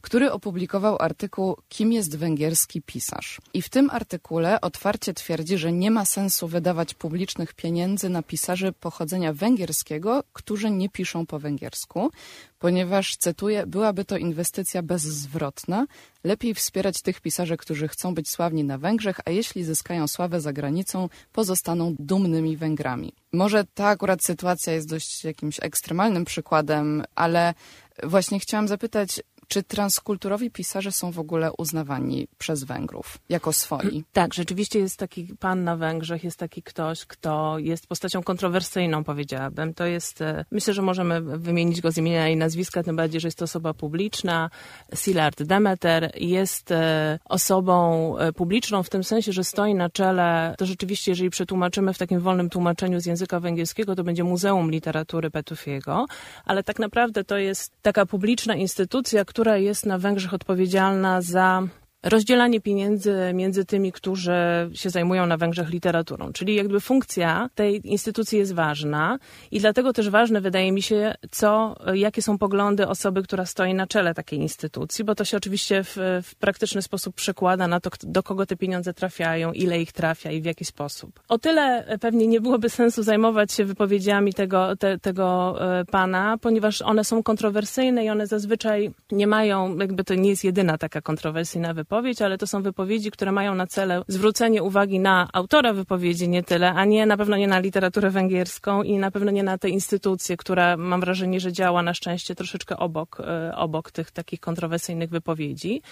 który 0.00 0.32
opublikował 0.32 0.96
artykuł 1.00 1.56
Kim 1.68 1.92
jest 1.92 2.16
węgierski 2.16 2.82
pisarz. 2.82 3.40
I 3.54 3.62
w 3.62 3.68
tym 3.68 3.90
artykule 3.90 4.60
otwarcie 4.60 5.14
twierdzi, 5.14 5.58
że 5.58 5.72
nie 5.72 5.90
ma 5.90 6.04
sensu 6.04 6.48
wydawać 6.48 6.94
publicznych 6.94 7.54
pieniędzy 7.54 8.08
na 8.08 8.22
pisarzy 8.22 8.72
pochodzenia 8.72 9.32
węgierskiego, 9.32 10.24
którzy 10.32 10.70
nie 10.70 10.88
piszą 10.88 11.26
po 11.26 11.38
węgiersku, 11.38 12.10
ponieważ, 12.58 13.16
cytuję, 13.16 13.66
byłaby 13.66 14.04
to 14.04 14.16
inwestycja 14.16 14.82
bezzwrotna. 14.82 15.86
Lepiej 16.24 16.54
wspierać 16.54 17.02
tych 17.02 17.20
pisarzy, 17.20 17.56
którzy 17.56 17.88
chcą 17.88 18.14
być 18.14 18.30
sławni 18.30 18.64
na 18.64 18.78
Węgrzech, 18.78 19.20
a 19.24 19.30
jeśli 19.30 19.64
zyskają 19.64 20.08
sławę 20.08 20.40
za 20.40 20.52
granicą, 20.52 21.08
pozostaną 21.32 21.94
dumnymi 21.98 22.56
Węgrami. 22.56 23.12
Może 23.32 23.64
ta 23.74 23.86
akurat 23.86 24.24
sytuacja 24.24 24.72
jest 24.72 24.88
dość 24.88 25.24
jakimś 25.24 25.60
ekstremalnym 25.62 26.24
przykładem, 26.24 27.04
ale 27.14 27.54
właśnie 28.02 28.40
chciałam 28.40 28.68
zapytać, 28.68 29.20
czy 29.50 29.62
transkulturowi 29.62 30.50
pisarze 30.50 30.92
są 30.92 31.10
w 31.12 31.18
ogóle 31.18 31.52
uznawani 31.58 32.28
przez 32.38 32.64
Węgrów 32.64 33.18
jako 33.28 33.52
swoi? 33.52 34.04
Tak, 34.12 34.34
rzeczywiście 34.34 34.78
jest 34.78 34.96
taki 34.96 35.24
pan 35.40 35.64
na 35.64 35.76
Węgrzech, 35.76 36.24
jest 36.24 36.38
taki 36.38 36.62
ktoś, 36.62 37.06
kto 37.06 37.58
jest 37.58 37.86
postacią 37.86 38.22
kontrowersyjną, 38.22 39.04
powiedziałabym. 39.04 39.74
To 39.74 39.86
jest, 39.86 40.22
e, 40.22 40.44
myślę, 40.50 40.74
że 40.74 40.82
możemy 40.82 41.20
wymienić 41.20 41.80
go 41.80 41.92
z 41.92 41.96
imienia 41.96 42.28
i 42.28 42.36
nazwiska, 42.36 42.82
tym 42.82 42.96
bardziej, 42.96 43.20
że 43.20 43.28
jest 43.28 43.38
to 43.38 43.44
osoba 43.44 43.74
publiczna. 43.74 44.50
Szilard 44.94 45.42
Demeter 45.42 46.12
jest 46.14 46.70
e, 46.70 47.18
osobą 47.24 48.18
e, 48.18 48.32
publiczną 48.32 48.82
w 48.82 48.90
tym 48.90 49.04
sensie, 49.04 49.32
że 49.32 49.44
stoi 49.44 49.74
na 49.74 49.90
czele, 49.90 50.54
to 50.58 50.66
rzeczywiście, 50.66 51.10
jeżeli 51.10 51.30
przetłumaczymy 51.30 51.94
w 51.94 51.98
takim 51.98 52.20
wolnym 52.20 52.50
tłumaczeniu 52.50 53.00
z 53.00 53.06
języka 53.06 53.40
węgierskiego, 53.40 53.96
to 53.96 54.04
będzie 54.04 54.24
Muzeum 54.24 54.70
Literatury 54.70 55.30
Petufiego, 55.30 56.06
ale 56.44 56.62
tak 56.62 56.78
naprawdę 56.78 57.24
to 57.24 57.38
jest 57.38 57.72
taka 57.82 58.06
publiczna 58.06 58.54
instytucja, 58.54 59.24
która 59.24 59.39
która 59.40 59.56
jest 59.56 59.86
na 59.86 59.98
Węgrzech 59.98 60.34
odpowiedzialna 60.34 61.22
za 61.22 61.62
rozdzielanie 62.02 62.60
pieniędzy 62.60 63.14
między 63.34 63.64
tymi, 63.64 63.92
którzy 63.92 64.32
się 64.74 64.90
zajmują 64.90 65.26
na 65.26 65.36
Węgrzech 65.36 65.68
literaturą. 65.70 66.32
Czyli 66.32 66.54
jakby 66.54 66.80
funkcja 66.80 67.50
tej 67.54 67.88
instytucji 67.88 68.38
jest 68.38 68.54
ważna 68.54 69.18
i 69.50 69.60
dlatego 69.60 69.92
też 69.92 70.10
ważne 70.10 70.40
wydaje 70.40 70.72
mi 70.72 70.82
się, 70.82 71.14
co, 71.30 71.76
jakie 71.94 72.22
są 72.22 72.38
poglądy 72.38 72.88
osoby, 72.88 73.22
która 73.22 73.46
stoi 73.46 73.74
na 73.74 73.86
czele 73.86 74.14
takiej 74.14 74.38
instytucji, 74.38 75.04
bo 75.04 75.14
to 75.14 75.24
się 75.24 75.36
oczywiście 75.36 75.84
w, 75.84 75.96
w 76.22 76.34
praktyczny 76.34 76.82
sposób 76.82 77.14
przekłada 77.14 77.68
na 77.68 77.80
to, 77.80 77.90
do 78.02 78.22
kogo 78.22 78.46
te 78.46 78.56
pieniądze 78.56 78.94
trafiają, 78.94 79.52
ile 79.52 79.80
ich 79.80 79.92
trafia 79.92 80.30
i 80.30 80.42
w 80.42 80.44
jaki 80.44 80.64
sposób. 80.64 81.20
O 81.28 81.38
tyle 81.38 81.98
pewnie 82.00 82.26
nie 82.26 82.40
byłoby 82.40 82.70
sensu 82.70 83.02
zajmować 83.02 83.52
się 83.52 83.64
wypowiedziami 83.64 84.34
tego, 84.34 84.76
te, 84.76 84.98
tego 84.98 85.56
e, 85.80 85.84
pana, 85.84 86.38
ponieważ 86.40 86.82
one 86.82 87.04
są 87.04 87.22
kontrowersyjne 87.22 88.04
i 88.04 88.10
one 88.10 88.26
zazwyczaj 88.26 88.90
nie 89.12 89.26
mają, 89.26 89.78
jakby 89.78 90.04
to 90.04 90.14
nie 90.14 90.30
jest 90.30 90.44
jedyna 90.44 90.78
taka 90.78 91.00
kontrowersyjna 91.00 91.74
wypowiedź, 91.74 91.89
wypowiedź, 91.90 92.22
ale 92.22 92.38
to 92.38 92.46
są 92.46 92.62
wypowiedzi, 92.62 93.10
które 93.10 93.32
mają 93.32 93.54
na 93.54 93.66
celu 93.66 94.04
zwrócenie 94.08 94.62
uwagi 94.62 95.00
na 95.00 95.28
autora 95.32 95.72
wypowiedzi 95.72 96.28
nie 96.28 96.42
tyle, 96.42 96.72
a 96.72 96.84
nie 96.84 97.06
na 97.06 97.16
pewno 97.16 97.36
nie 97.36 97.48
na 97.48 97.58
literaturę 97.58 98.10
węgierską 98.10 98.82
i 98.82 98.98
na 98.98 99.10
pewno 99.10 99.30
nie 99.30 99.42
na 99.42 99.58
tę 99.58 99.68
instytucję, 99.68 100.36
która 100.36 100.76
mam 100.76 101.00
wrażenie, 101.00 101.40
że 101.40 101.52
działa 101.52 101.82
na 101.82 101.94
szczęście 101.94 102.34
troszeczkę 102.34 102.76
obok, 102.76 103.20
e, 103.20 103.56
obok 103.56 103.90
tych 103.90 104.10
takich 104.10 104.40
kontrowersyjnych 104.40 105.10
wypowiedzi. 105.10 105.82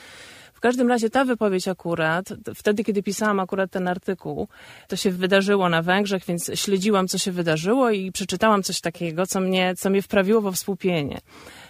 W 0.58 0.60
każdym 0.60 0.88
razie 0.88 1.10
ta 1.10 1.24
wypowiedź 1.24 1.68
akurat, 1.68 2.28
wtedy 2.54 2.84
kiedy 2.84 3.02
pisałam 3.02 3.40
akurat 3.40 3.70
ten 3.70 3.88
artykuł, 3.88 4.48
to 4.88 4.96
się 4.96 5.10
wydarzyło 5.10 5.68
na 5.68 5.82
Węgrzech, 5.82 6.24
więc 6.24 6.50
śledziłam, 6.54 7.08
co 7.08 7.18
się 7.18 7.32
wydarzyło 7.32 7.90
i 7.90 8.12
przeczytałam 8.12 8.62
coś 8.62 8.80
takiego, 8.80 9.26
co 9.26 9.40
mnie, 9.40 9.74
co 9.76 9.90
mnie 9.90 10.02
wprawiło 10.02 10.40
w 10.40 10.54
współpienie. 10.54 11.20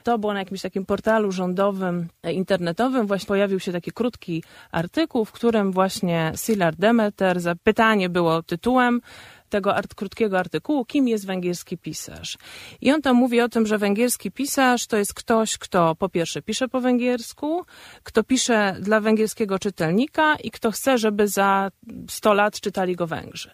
To 0.03 0.19
było 0.19 0.33
na 0.33 0.39
jakimś 0.39 0.63
takim 0.63 0.87
portalu 0.87 1.33
rządowym, 1.33 2.09
e, 2.23 2.33
internetowym, 2.33 3.07
właśnie 3.07 3.27
pojawił 3.27 3.61
się 3.61 3.73
taki 3.73 3.93
krótki 3.93 4.45
artykuł, 4.73 5.25
w 5.25 5.33
którym 5.33 5.73
właśnie 5.73 6.33
Silar 6.37 6.77
Demeter, 6.77 7.41
zapytanie 7.41 8.09
było 8.09 8.43
tytułem, 8.43 9.01
tego 9.49 9.77
art, 9.77 9.95
krótkiego 9.95 10.39
artykułu, 10.39 10.85
kim 10.85 11.09
jest 11.09 11.27
węgierski 11.27 11.79
pisarz. 11.79 12.39
I 12.81 12.93
on 12.93 13.03
tam 13.03 13.17
mówi 13.17 13.41
o 13.41 13.49
tym, 13.49 13.67
że 13.67 13.79
węgierski 13.79 14.31
pisarz 14.31 14.87
to 14.87 14.97
jest 14.97 15.15
ktoś, 15.15 15.59
kto 15.59 15.95
po 15.95 16.09
pierwsze 16.09 16.43
pisze 16.43 16.69
po 16.69 16.81
węgiersku, 16.81 17.65
kto 18.03 18.25
pisze 18.25 18.77
dla 18.81 19.01
węgierskiego 19.01 19.59
czytelnika 19.59 20.37
i 20.37 20.51
kto 20.51 20.71
chce, 20.71 20.99
żeby 20.99 21.29
za 21.29 21.71
100 22.09 22.35
lat 22.35 22.61
czytali 22.61 22.97
go 22.97 23.07
Węgrzy. 23.07 23.51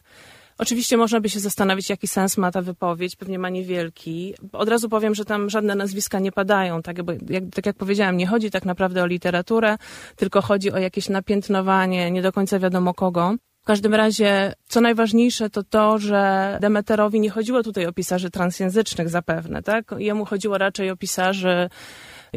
Oczywiście 0.58 0.96
można 0.96 1.20
by 1.20 1.28
się 1.28 1.40
zastanowić, 1.40 1.90
jaki 1.90 2.08
sens 2.08 2.36
ma 2.36 2.50
ta 2.50 2.62
wypowiedź, 2.62 3.16
pewnie 3.16 3.38
ma 3.38 3.48
niewielki. 3.48 4.34
Od 4.52 4.68
razu 4.68 4.88
powiem, 4.88 5.14
że 5.14 5.24
tam 5.24 5.50
żadne 5.50 5.74
nazwiska 5.74 6.18
nie 6.18 6.32
padają, 6.32 6.82
tak, 6.82 7.02
bo 7.02 7.12
jak, 7.12 7.44
tak 7.54 7.66
jak 7.66 7.76
powiedziałam, 7.76 8.16
nie 8.16 8.26
chodzi 8.26 8.50
tak 8.50 8.64
naprawdę 8.64 9.02
o 9.02 9.06
literaturę, 9.06 9.76
tylko 10.16 10.42
chodzi 10.42 10.72
o 10.72 10.78
jakieś 10.78 11.08
napiętnowanie, 11.08 12.10
nie 12.10 12.22
do 12.22 12.32
końca 12.32 12.58
wiadomo 12.58 12.94
kogo. 12.94 13.34
W 13.62 13.66
każdym 13.66 13.94
razie, 13.94 14.52
co 14.68 14.80
najważniejsze, 14.80 15.50
to 15.50 15.62
to, 15.62 15.98
że 15.98 16.58
Demeterowi 16.60 17.20
nie 17.20 17.30
chodziło 17.30 17.62
tutaj 17.62 17.86
o 17.86 17.92
pisarzy 17.92 18.30
transjęzycznych 18.30 19.08
zapewne, 19.08 19.62
tak? 19.62 19.94
Jemu 19.98 20.24
chodziło 20.24 20.58
raczej 20.58 20.90
o 20.90 20.96
pisarzy 20.96 21.70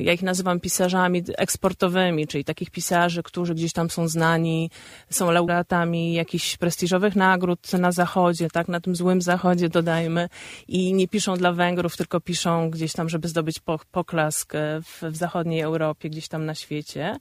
ja 0.01 0.13
ich 0.13 0.21
nazywam 0.21 0.59
pisarzami 0.59 1.23
eksportowymi, 1.37 2.27
czyli 2.27 2.43
takich 2.43 2.69
pisarzy, 2.71 3.23
którzy 3.23 3.55
gdzieś 3.55 3.73
tam 3.73 3.89
są 3.89 4.07
znani, 4.07 4.71
są 5.09 5.31
laureatami 5.31 6.13
jakichś 6.13 6.57
prestiżowych 6.57 7.15
nagród 7.15 7.73
na 7.73 7.91
zachodzie, 7.91 8.47
tak, 8.49 8.67
na 8.67 8.79
tym 8.79 8.95
złym 8.95 9.21
zachodzie 9.21 9.69
dodajmy. 9.69 10.29
I 10.67 10.93
nie 10.93 11.07
piszą 11.07 11.37
dla 11.37 11.53
Węgrów, 11.53 11.97
tylko 11.97 12.19
piszą 12.19 12.69
gdzieś 12.69 12.93
tam, 12.93 13.09
żeby 13.09 13.27
zdobyć 13.27 13.59
poklask 13.91 14.53
w, 14.83 15.03
w 15.11 15.15
zachodniej 15.15 15.61
Europie, 15.61 16.09
gdzieś 16.09 16.27
tam 16.27 16.45
na 16.45 16.55
świecie. 16.55 17.17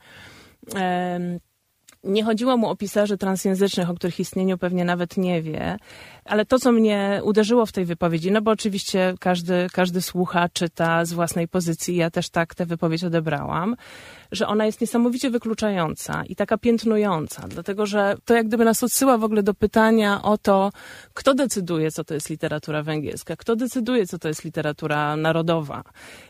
Nie 2.05 2.25
chodziło 2.25 2.57
mu 2.57 2.69
o 2.69 2.77
pisarzy 2.77 3.19
transjęzycznych, 3.19 3.91
o 3.91 3.95
których 3.95 4.21
istnieniu 4.21 4.59
pewnie 4.59 4.85
nawet 4.85 5.17
nie 5.17 5.43
wie, 5.43 5.77
ale 6.29 6.47
to, 6.47 6.59
co 6.59 6.73
mnie 6.73 7.21
uderzyło 7.25 7.67
w 7.67 7.73
tej 7.73 7.85
wypowiedzi, 7.85 8.33
no 8.33 8.43
bo 8.43 8.51
oczywiście 8.51 9.15
każdy, 9.21 9.67
każdy 9.73 10.03
słucha, 10.03 10.49
czyta 10.49 11.05
z 11.05 11.13
własnej 11.13 11.49
pozycji, 11.49 11.97
ja 11.97 12.11
też 12.11 12.29
tak 12.29 12.55
tę 12.55 12.67
wypowiedź 12.67 13.05
odebrałam, 13.05 13.77
że 14.33 14.47
ona 14.47 14.67
jest 14.67 14.81
niesamowicie 14.81 15.31
wykluczająca 15.31 16.25
i 16.29 16.37
taka 16.37 16.59
piętnująca, 16.59 17.49
dlatego 17.49 17.87
że 17.87 18.15
to 18.25 18.35
jak 18.35 18.47
gdyby 18.47 18.65
nas 18.65 18.83
odsyła 18.83 19.19
w 19.19 19.25
ogóle 19.25 19.43
do 19.43 19.55
pytania 19.55 20.23
o 20.23 20.39
to, 20.39 20.71
kto 21.15 21.35
decyduje, 21.35 21.91
co 21.91 22.05
to 22.05 22.15
jest 22.15 22.31
literatura 22.31 22.83
węgierska, 22.83 23.37
kto 23.37 23.57
decyduje, 23.57 24.07
co 24.07 24.19
to 24.19 24.29
jest 24.29 24.45
literatura 24.45 25.17
narodowa. 25.17 25.83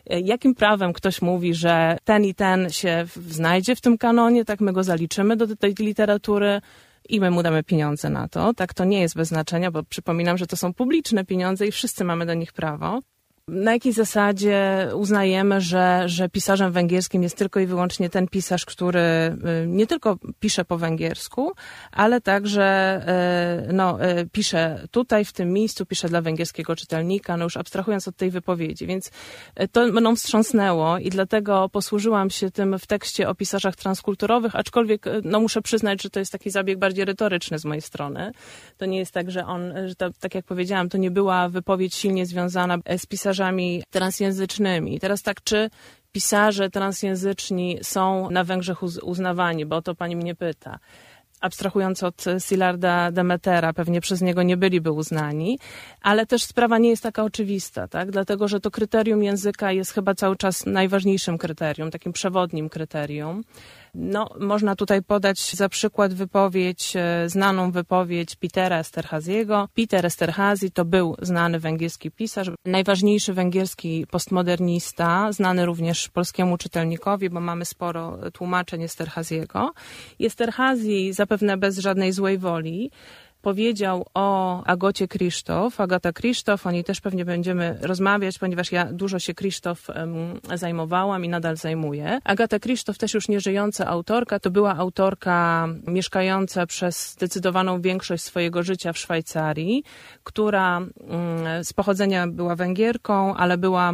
Jakim 0.06 0.54
prawem 0.54 0.92
ktoś 0.92 1.22
mówi, 1.22 1.54
że 1.54 1.98
ten 2.04 2.24
i 2.24 2.34
ten 2.34 2.70
się 2.70 3.06
znajdzie 3.28 3.76
w 3.76 3.80
tym 3.80 3.98
kanonie, 3.98 4.44
tak 4.44 4.60
my 4.60 4.72
go 4.72 4.82
zaliczymy 4.82 5.36
do 5.36 5.56
tej 5.56 5.74
literatury, 5.78 6.60
i 7.08 7.20
my 7.20 7.30
mu 7.30 7.42
damy 7.42 7.62
pieniądze 7.62 8.10
na 8.10 8.28
to. 8.28 8.54
Tak 8.54 8.74
to 8.74 8.84
nie 8.84 9.00
jest 9.00 9.16
bez 9.16 9.28
znaczenia, 9.28 9.70
bo 9.70 9.82
przypominam, 9.82 10.38
że 10.38 10.46
to 10.46 10.56
są 10.56 10.74
publiczne 10.74 11.24
pieniądze 11.24 11.66
i 11.66 11.72
wszyscy 11.72 12.04
mamy 12.04 12.26
do 12.26 12.34
nich 12.34 12.52
prawo. 12.52 13.00
Na 13.50 13.72
jakiej 13.72 13.92
zasadzie 13.92 14.88
uznajemy, 14.94 15.60
że, 15.60 16.02
że 16.06 16.28
pisarzem 16.28 16.72
węgierskim 16.72 17.22
jest 17.22 17.36
tylko 17.36 17.60
i 17.60 17.66
wyłącznie 17.66 18.10
ten 18.10 18.28
pisarz, 18.28 18.64
który 18.64 19.00
y, 19.00 19.66
nie 19.66 19.86
tylko 19.86 20.16
pisze 20.40 20.64
po 20.64 20.78
węgiersku, 20.78 21.52
ale 21.92 22.20
także 22.20 23.00
y, 23.68 23.72
no, 23.72 24.08
y, 24.10 24.28
pisze 24.32 24.86
tutaj, 24.90 25.24
w 25.24 25.32
tym 25.32 25.52
miejscu, 25.52 25.86
pisze 25.86 26.08
dla 26.08 26.20
węgierskiego 26.20 26.76
czytelnika, 26.76 27.36
no 27.36 27.44
już 27.44 27.56
abstrahując 27.56 28.08
od 28.08 28.16
tej 28.16 28.30
wypowiedzi. 28.30 28.86
Więc 28.86 29.10
to 29.72 29.86
mną 29.86 30.16
wstrząsnęło 30.16 30.98
i 30.98 31.10
dlatego 31.10 31.68
posłużyłam 31.68 32.30
się 32.30 32.50
tym 32.50 32.78
w 32.78 32.86
tekście 32.86 33.28
o 33.28 33.34
pisarzach 33.34 33.76
transkulturowych, 33.76 34.56
aczkolwiek 34.56 35.04
no, 35.24 35.40
muszę 35.40 35.62
przyznać, 35.62 36.02
że 36.02 36.10
to 36.10 36.18
jest 36.18 36.32
taki 36.32 36.50
zabieg 36.50 36.78
bardziej 36.78 37.04
retoryczny 37.04 37.58
z 37.58 37.64
mojej 37.64 37.82
strony. 37.82 38.32
To 38.76 38.86
nie 38.86 38.98
jest 38.98 39.12
tak, 39.12 39.30
że 39.30 39.46
on, 39.46 39.72
że 39.86 39.94
to, 39.94 40.10
tak 40.20 40.34
jak 40.34 40.44
powiedziałam, 40.44 40.88
to 40.88 40.98
nie 40.98 41.10
była 41.10 41.48
wypowiedź 41.48 41.94
silnie 41.94 42.26
związana 42.26 42.78
z 42.98 43.06
pisarzem 43.06 43.35
pisarzami 43.36 43.82
transjęzycznymi. 43.90 45.00
Teraz 45.00 45.22
tak, 45.22 45.42
czy 45.42 45.70
pisarze 46.12 46.70
transjęzyczni 46.70 47.78
są 47.82 48.30
na 48.30 48.44
Węgrzech 48.44 48.82
uznawani, 48.82 49.66
bo 49.66 49.76
o 49.76 49.82
to 49.82 49.94
pani 49.94 50.16
mnie 50.16 50.34
pyta 50.34 50.78
abstrahując 51.40 52.02
od 52.02 52.24
Silarda 52.38 53.12
Demetera, 53.12 53.72
pewnie 53.72 54.00
przez 54.00 54.20
niego 54.20 54.42
nie 54.42 54.56
byliby 54.56 54.92
uznani, 54.92 55.58
ale 56.02 56.26
też 56.26 56.42
sprawa 56.42 56.78
nie 56.78 56.90
jest 56.90 57.02
taka 57.02 57.24
oczywista, 57.24 57.88
tak? 57.88 58.10
dlatego 58.10 58.48
że 58.48 58.60
to 58.60 58.70
kryterium 58.70 59.22
języka 59.22 59.72
jest 59.72 59.92
chyba 59.92 60.14
cały 60.14 60.36
czas 60.36 60.66
najważniejszym 60.66 61.38
kryterium, 61.38 61.90
takim 61.90 62.12
przewodnim 62.12 62.68
kryterium. 62.68 63.44
No, 63.98 64.28
można 64.40 64.76
tutaj 64.76 65.02
podać 65.02 65.54
za 65.54 65.68
przykład 65.68 66.14
wypowiedź, 66.14 66.92
e, 66.96 67.28
znaną 67.28 67.70
wypowiedź 67.70 68.36
Petera 68.36 68.80
Esterhazy'ego. 68.82 69.68
Peter 69.74 70.06
Esterhazy 70.06 70.70
to 70.70 70.84
był 70.84 71.16
znany 71.22 71.58
węgierski 71.58 72.10
pisarz, 72.10 72.50
najważniejszy 72.64 73.32
węgierski 73.32 74.06
postmodernista, 74.10 75.32
znany 75.32 75.66
również 75.66 76.08
polskiemu 76.08 76.58
czytelnikowi, 76.58 77.30
bo 77.30 77.40
mamy 77.40 77.64
sporo 77.64 78.18
tłumaczeń 78.32 78.84
Esterhazy'ego. 78.84 79.70
Esterhazy 80.20 81.12
zapewne 81.12 81.56
bez 81.56 81.78
żadnej 81.78 82.12
złej 82.12 82.38
woli 82.38 82.90
powiedział 83.46 84.06
o 84.14 84.64
Agocie 84.64 85.08
Krzysztof. 85.08 85.80
Agata 85.80 86.12
Krzysztof, 86.12 86.66
o 86.66 86.70
niej 86.70 86.84
też 86.84 87.00
pewnie 87.00 87.24
będziemy 87.24 87.78
rozmawiać, 87.80 88.38
ponieważ 88.38 88.72
ja 88.72 88.84
dużo 88.84 89.18
się 89.18 89.34
Krzysztof 89.34 89.86
zajmowałam 90.54 91.24
i 91.24 91.28
nadal 91.28 91.56
zajmuję. 91.56 92.18
Agata 92.24 92.58
Krzysztof, 92.58 92.98
też 92.98 93.14
już 93.14 93.28
nieżyjąca 93.28 93.86
autorka, 93.86 94.40
to 94.40 94.50
była 94.50 94.76
autorka 94.76 95.68
mieszkająca 95.86 96.66
przez 96.66 97.12
zdecydowaną 97.12 97.80
większość 97.80 98.22
swojego 98.22 98.62
życia 98.62 98.92
w 98.92 98.98
Szwajcarii, 98.98 99.84
która 100.24 100.78
um, 100.78 100.88
z 101.64 101.72
pochodzenia 101.72 102.26
była 102.26 102.56
Węgierką, 102.56 103.36
ale 103.36 103.58
była 103.58 103.92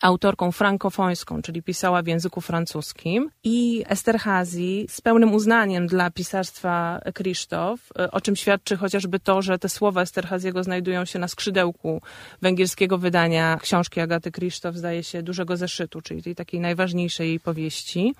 autorką 0.00 0.52
frankofońską, 0.52 1.42
czyli 1.42 1.62
pisała 1.62 2.02
w 2.02 2.06
języku 2.06 2.40
francuskim 2.40 3.30
i 3.44 3.84
Esterhazy 3.88 4.84
z 4.88 5.00
pełnym 5.00 5.34
uznaniem 5.34 5.86
dla 5.86 6.10
pisarstwa 6.10 7.00
Krzysztof, 7.14 7.80
e, 7.98 8.10
o 8.10 8.20
czym 8.20 8.36
świadczy 8.36 8.76
chociażby 8.76 9.20
to, 9.20 9.42
że 9.42 9.58
te 9.58 9.68
słowa 9.68 10.04
Esterhazy'ego 10.04 10.64
znajdują 10.64 11.04
się 11.04 11.18
na 11.18 11.28
skrzydełku 11.28 12.02
węgierskiego 12.42 12.98
wydania 12.98 13.58
książki 13.62 14.00
Agaty 14.00 14.30
Krzysztof, 14.30 14.76
zdaje 14.76 15.02
się, 15.02 15.22
dużego 15.22 15.56
zeszytu, 15.56 16.00
czyli 16.00 16.22
tej 16.22 16.34
takiej 16.34 16.60
najważniejszej 16.60 17.28
jej 17.28 17.40
powieści. 17.40 18.14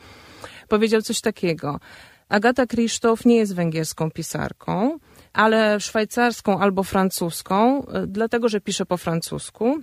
Powiedział 0.68 1.02
coś 1.02 1.20
takiego. 1.20 1.80
Agata 2.28 2.66
Krzysztof 2.66 3.24
nie 3.24 3.36
jest 3.36 3.54
węgierską 3.54 4.10
pisarką, 4.10 4.98
ale 5.32 5.80
szwajcarską 5.80 6.60
albo 6.60 6.82
francuską, 6.82 7.86
e, 7.86 8.06
dlatego 8.06 8.48
że 8.48 8.60
pisze 8.60 8.86
po 8.86 8.96
francusku 8.96 9.80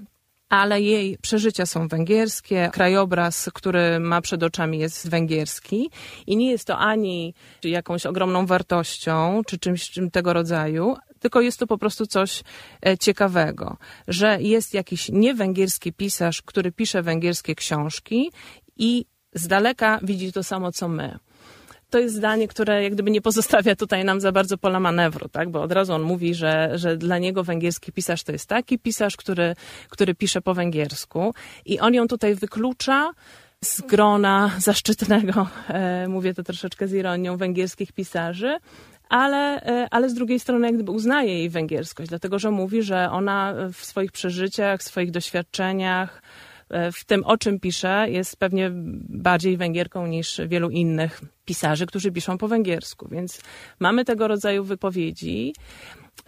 ale 0.50 0.82
jej 0.82 1.18
przeżycia 1.22 1.66
są 1.66 1.88
węgierskie, 1.88 2.70
krajobraz, 2.74 3.50
który 3.54 4.00
ma 4.00 4.22
przed 4.22 4.44
oczami 4.44 4.80
jest 4.80 5.10
węgierski 5.10 5.90
i 6.28 6.38
nie 6.38 6.52
jest 6.52 6.68
to 6.68 6.78
ani 6.78 7.34
jakąś 7.64 8.06
ogromną 8.06 8.46
wartością, 8.46 9.42
czy 9.48 9.60
czymś 9.60 9.90
czym 9.90 10.12
tego 10.12 10.34
rodzaju, 10.34 10.96
tylko 11.20 11.42
jest 11.42 11.60
to 11.60 11.68
po 11.68 11.78
prostu 11.78 12.06
coś 12.06 12.44
e, 12.86 12.98
ciekawego, 12.98 13.78
że 14.08 14.38
jest 14.42 14.74
jakiś 14.74 15.10
niewęgierski 15.10 15.94
pisarz, 15.94 16.42
który 16.42 16.72
pisze 16.72 17.04
węgierskie 17.04 17.56
książki 17.56 18.32
i 18.78 19.06
z 19.34 19.48
daleka 19.48 20.00
widzi 20.04 20.34
to 20.34 20.44
samo 20.44 20.72
co 20.72 20.88
my 20.88 21.20
to 21.90 22.00
jest 22.00 22.16
zdanie, 22.16 22.48
które 22.48 22.84
jak 22.84 22.94
gdyby 22.94 23.12
nie 23.12 23.22
pozostawia 23.22 23.76
tutaj 23.76 24.06
nam 24.06 24.22
za 24.22 24.32
bardzo 24.32 24.58
pola 24.58 24.80
manewru, 24.80 25.30
tak? 25.30 25.50
Bo 25.50 25.62
od 25.62 25.72
razu 25.72 25.94
on 25.94 26.02
mówi, 26.02 26.34
że, 26.34 26.72
że 26.76 26.98
dla 26.98 27.18
niego 27.18 27.44
węgierski 27.44 27.92
pisarz 27.92 28.24
to 28.24 28.32
jest 28.32 28.50
taki 28.50 28.80
pisarz, 28.80 29.18
który, 29.18 29.56
który 29.90 30.16
pisze 30.16 30.42
po 30.42 30.54
węgiersku 30.54 31.34
i 31.66 31.80
on 31.80 31.94
ją 31.94 32.08
tutaj 32.08 32.36
wyklucza 32.36 33.12
z 33.64 33.82
grona 33.82 34.52
zaszczytnego, 34.58 35.48
e, 35.68 36.08
mówię 36.08 36.34
to 36.34 36.44
troszeczkę 36.44 36.88
z 36.88 36.94
ironią, 36.94 37.38
węgierskich 37.38 37.92
pisarzy, 37.92 38.58
ale, 39.10 39.62
e, 39.62 39.88
ale 39.92 40.10
z 40.10 40.14
drugiej 40.14 40.40
strony 40.40 40.68
jak 40.68 40.76
gdyby 40.76 40.92
uznaje 40.92 41.38
jej 41.38 41.50
węgierskość, 41.50 42.10
dlatego 42.10 42.40
że 42.40 42.52
mówi, 42.52 42.84
że 42.84 43.12
ona 43.12 43.54
w 43.74 43.86
swoich 43.86 44.12
przeżyciach, 44.12 44.80
w 44.80 44.84
swoich 44.84 45.12
doświadczeniach, 45.12 46.22
w 46.94 47.06
tym, 47.06 47.24
o 47.24 47.38
czym 47.38 47.60
pisze, 47.60 48.06
jest 48.10 48.38
pewnie 48.38 48.72
bardziej 49.10 49.58
Węgierką 49.58 50.08
niż 50.08 50.42
wielu 50.48 50.70
innych 50.70 51.22
pisarzy, 51.46 51.86
którzy 51.86 52.12
piszą 52.12 52.38
po 52.38 52.48
węgiersku. 52.48 53.08
Więc 53.12 53.42
mamy 53.80 54.06
tego 54.06 54.28
rodzaju 54.28 54.64
wypowiedzi. 54.64 55.54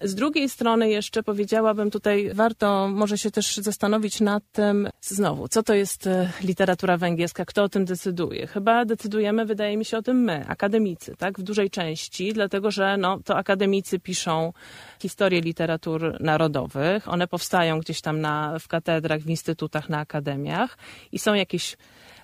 Z 0.01 0.15
drugiej 0.15 0.49
strony 0.49 0.89
jeszcze 0.89 1.23
powiedziałabym 1.23 1.91
tutaj, 1.91 2.31
warto 2.33 2.87
może 2.87 3.17
się 3.17 3.31
też 3.31 3.57
zastanowić 3.57 4.21
nad 4.21 4.43
tym, 4.51 4.89
znowu, 5.01 5.47
co 5.47 5.63
to 5.63 5.73
jest 5.73 6.07
e, 6.07 6.31
literatura 6.41 6.97
węgierska, 6.97 7.45
kto 7.45 7.63
o 7.63 7.69
tym 7.69 7.85
decyduje. 7.85 8.47
Chyba 8.47 8.85
decydujemy, 8.85 9.45
wydaje 9.45 9.77
mi 9.77 9.85
się, 9.85 9.97
o 9.97 10.01
tym 10.01 10.23
my, 10.23 10.47
akademicy, 10.47 11.15
tak, 11.17 11.39
w 11.39 11.43
dużej 11.43 11.69
części, 11.69 12.33
dlatego 12.33 12.71
że 12.71 12.97
no, 12.97 13.19
to 13.25 13.37
akademicy 13.37 13.99
piszą 13.99 14.53
historię 15.01 15.41
literatur 15.41 16.17
narodowych, 16.19 17.07
one 17.07 17.27
powstają 17.27 17.79
gdzieś 17.79 18.01
tam 18.01 18.21
na, 18.21 18.59
w 18.59 18.67
katedrach, 18.67 19.21
w 19.21 19.29
instytutach, 19.29 19.89
na 19.89 19.99
akademiach 19.99 20.77
i 21.11 21.19
są 21.19 21.33
jakieś 21.33 21.77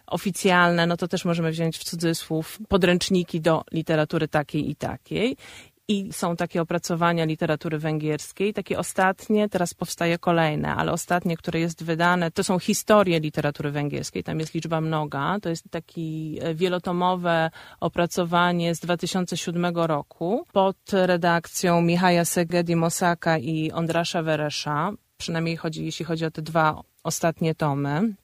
oficjalne, 0.07 0.87
no 0.87 0.97
to 0.97 1.07
też 1.07 1.25
możemy 1.25 1.51
wziąć 1.51 1.77
w 1.77 1.83
cudzysłów 1.83 2.59
podręczniki 2.69 3.41
do 3.41 3.63
literatury 3.71 4.27
takiej 4.27 4.69
i 4.69 4.75
takiej 4.75 5.37
i 5.87 6.13
są 6.13 6.35
takie 6.35 6.61
opracowania 6.61 7.25
literatury 7.25 7.77
węgierskiej, 7.77 8.53
takie 8.53 8.79
ostatnie, 8.79 9.49
teraz 9.49 9.73
powstaje 9.73 10.17
kolejne, 10.17 10.75
ale 10.75 10.91
ostatnie, 10.91 11.37
które 11.37 11.59
jest 11.59 11.83
wydane, 11.83 12.31
to 12.31 12.43
są 12.43 12.59
historie 12.59 13.19
literatury 13.19 13.71
węgierskiej, 13.71 14.23
tam 14.23 14.39
jest 14.39 14.53
liczba 14.53 14.81
mnoga, 14.81 15.37
to 15.41 15.49
jest 15.49 15.69
taki 15.71 16.37
e, 16.41 16.55
wielotomowe 16.55 17.51
opracowanie 17.79 18.75
z 18.75 18.79
2007 18.79 19.65
roku 19.75 20.45
pod 20.53 20.77
redakcją 20.93 21.81
Michaja 21.81 22.25
Segedi 22.25 22.75
Mosaka 22.75 23.37
i 23.37 23.71
Ondrasza 23.71 24.23
Veresza, 24.23 24.91
przynajmniej 25.17 25.57
chodzi, 25.57 25.85
jeśli 25.85 26.05
chodzi 26.05 26.25
o 26.25 26.31
te 26.31 26.41
dwa 26.41 26.81
ostatnie 27.03 27.55
tomy. 27.55 28.15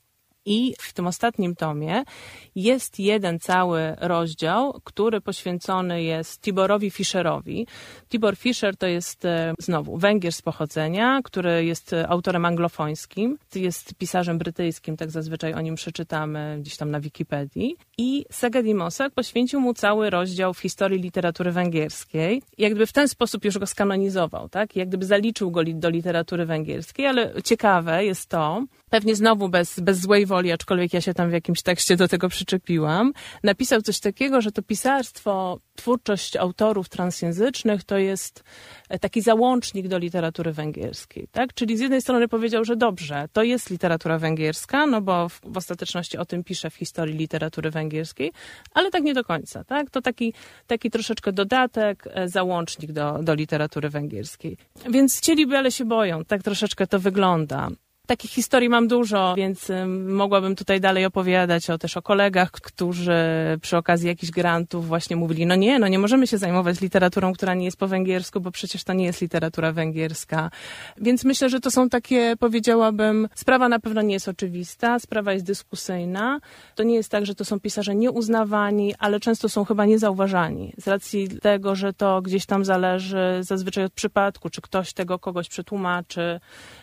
I 0.46 0.74
w 0.80 0.94
tym 0.94 1.08
ostatnim 1.08 1.56
tomie 1.56 2.04
jest 2.56 3.00
jeden 3.00 3.40
cały 3.40 3.96
rozdział, 4.00 4.82
który 4.84 5.22
poświęcony 5.22 6.04
jest 6.04 6.42
Tiborowi 6.42 6.92
Fischerowi. 6.92 7.68
Tibor 8.10 8.36
Fischer 8.36 8.78
to 8.78 8.88
jest 8.88 9.26
e, 9.26 9.54
znowu 9.60 9.98
Węgier 9.98 10.34
z 10.34 10.42
pochodzenia, 10.42 11.22
który 11.24 11.66
jest 11.66 11.96
autorem 12.08 12.46
anglofońskim, 12.46 13.38
jest 13.56 13.96
pisarzem 13.96 14.38
brytyjskim, 14.38 14.98
tak 14.98 15.12
zazwyczaj 15.12 15.54
o 15.54 15.62
nim 15.62 15.76
przeczytamy 15.76 16.58
gdzieś 16.60 16.78
tam 16.78 16.92
na 16.92 17.00
Wikipedii. 17.00 17.76
I 17.98 18.26
Segedi 18.32 18.76
Mosak 18.76 19.14
poświęcił 19.14 19.60
mu 19.60 19.74
cały 19.74 20.10
rozdział 20.10 20.54
w 20.54 20.60
historii 20.60 21.02
literatury 21.02 21.52
węgierskiej. 21.52 22.42
I 22.58 22.62
jakby 22.62 22.86
w 22.86 22.94
ten 22.94 23.08
sposób 23.08 23.46
już 23.46 23.58
go 23.58 23.66
skanonizował, 23.66 24.50
tak? 24.50 24.76
Jak 24.76 24.88
gdyby 24.88 25.06
zaliczył 25.06 25.52
go 25.52 25.64
do 25.64 25.90
literatury 25.90 26.46
węgierskiej, 26.46 27.08
ale 27.08 27.42
ciekawe 27.44 28.06
jest 28.06 28.30
to, 28.30 28.66
pewnie 28.90 29.16
znowu 29.16 29.50
bez, 29.50 29.80
bez 29.80 30.00
złej 30.00 30.26
woli, 30.32 30.52
aczkolwiek 30.52 30.94
ja 30.94 31.02
się 31.02 31.14
tam 31.14 31.30
w 31.30 31.34
jakimś 31.34 31.62
tekście 31.62 31.96
do 31.96 32.08
tego 32.08 32.30
przyczepiłam, 32.30 33.14
napisał 33.44 33.82
coś 33.82 34.00
takiego, 34.00 34.42
że 34.42 34.52
to 34.52 34.62
pisarstwo, 34.62 35.60
twórczość 35.76 36.36
autorów 36.36 36.90
transjęzycznych 36.90 37.84
to 37.84 37.98
jest 37.98 38.44
e, 38.90 39.00
taki 39.00 39.22
załącznik 39.22 39.88
do 39.88 39.98
literatury 39.98 40.52
węgierskiej, 40.54 41.28
tak? 41.32 41.54
Czyli 41.54 41.78
z 41.78 41.80
jednej 41.80 42.02
strony 42.02 42.28
powiedział, 42.28 42.66
że 42.66 42.76
dobrze, 42.76 43.28
to 43.34 43.44
jest 43.44 43.70
literatura 43.70 44.18
węgierska, 44.20 44.86
no 44.86 45.02
bo 45.02 45.30
w, 45.30 45.42
w 45.44 45.58
ostateczności 45.58 46.18
o 46.18 46.26
tym 46.26 46.44
pisze 46.44 46.70
w 46.70 46.76
historii 46.76 47.16
literatury 47.18 47.72
węgierskiej, 47.72 48.32
ale 48.74 48.92
tak 48.92 49.04
nie 49.04 49.14
do 49.14 49.24
końca, 49.24 49.64
tak? 49.64 49.90
To 49.90 50.02
taki, 50.02 50.34
taki 50.68 50.90
troszeczkę 50.90 51.32
dodatek, 51.32 52.08
e, 52.12 52.30
załącznik 52.30 52.92
do, 52.92 53.20
do 53.24 53.34
literatury 53.34 53.90
węgierskiej. 53.90 54.58
Więc 54.90 55.18
chcieliby, 55.18 55.58
ale 55.58 55.72
się 55.72 55.86
boją, 55.86 56.26
tak 56.26 56.44
troszeczkę 56.44 56.88
to 56.88 57.00
wygląda. 57.00 57.70
Takich 58.12 58.32
historii 58.32 58.70
mam 58.70 58.88
dużo, 58.88 59.34
więc 59.38 59.72
mogłabym 60.08 60.56
tutaj 60.56 60.80
dalej 60.82 61.06
opowiadać 61.06 61.70
o, 61.70 61.78
też 61.78 61.98
o 61.98 62.02
kolegach, 62.02 62.52
którzy 62.52 63.14
przy 63.62 63.78
okazji 63.78 64.08
jakichś 64.08 64.32
grantów 64.32 64.88
właśnie 64.88 65.16
mówili, 65.16 65.46
no 65.46 65.56
nie, 65.56 65.80
no 65.80 65.88
nie 65.88 66.00
możemy 66.00 66.28
się 66.28 66.38
zajmować 66.38 66.82
literaturą, 66.82 67.34
która 67.34 67.54
nie 67.54 67.66
jest 67.66 67.78
po 67.78 67.88
węgiersku, 67.88 68.42
bo 68.42 68.52
przecież 68.52 68.84
to 68.84 68.94
nie 68.94 69.06
jest 69.06 69.22
literatura 69.22 69.72
węgierska. 69.72 70.52
Więc 70.98 71.24
myślę, 71.24 71.50
że 71.50 71.60
to 71.60 71.72
są 71.72 71.90
takie, 71.90 72.34
powiedziałabym, 72.40 73.28
sprawa 73.36 73.70
na 73.70 73.80
pewno 73.80 74.02
nie 74.02 74.14
jest 74.14 74.28
oczywista, 74.28 75.00
sprawa 75.00 75.34
jest 75.34 75.46
dyskusyjna. 75.46 76.40
To 76.76 76.84
nie 76.84 76.96
jest 76.96 77.10
tak, 77.12 77.26
że 77.26 77.36
to 77.36 77.46
są 77.46 77.60
pisarze 77.60 77.96
nieuznawani, 77.96 78.94
ale 79.00 79.20
często 79.20 79.50
są 79.50 79.66
chyba 79.66 79.86
niezauważani 79.86 80.74
z 80.78 80.88
racji 80.88 81.30
tego, 81.30 81.76
że 81.76 81.94
to 81.94 82.22
gdzieś 82.22 82.46
tam 82.46 82.66
zależy 82.66 83.38
zazwyczaj 83.40 83.84
od 83.84 83.94
przypadku, 83.94 84.50
czy 84.50 84.62
ktoś 84.62 84.94
tego 84.94 85.20
kogoś 85.20 85.50
przetłumaczy, 85.50 86.40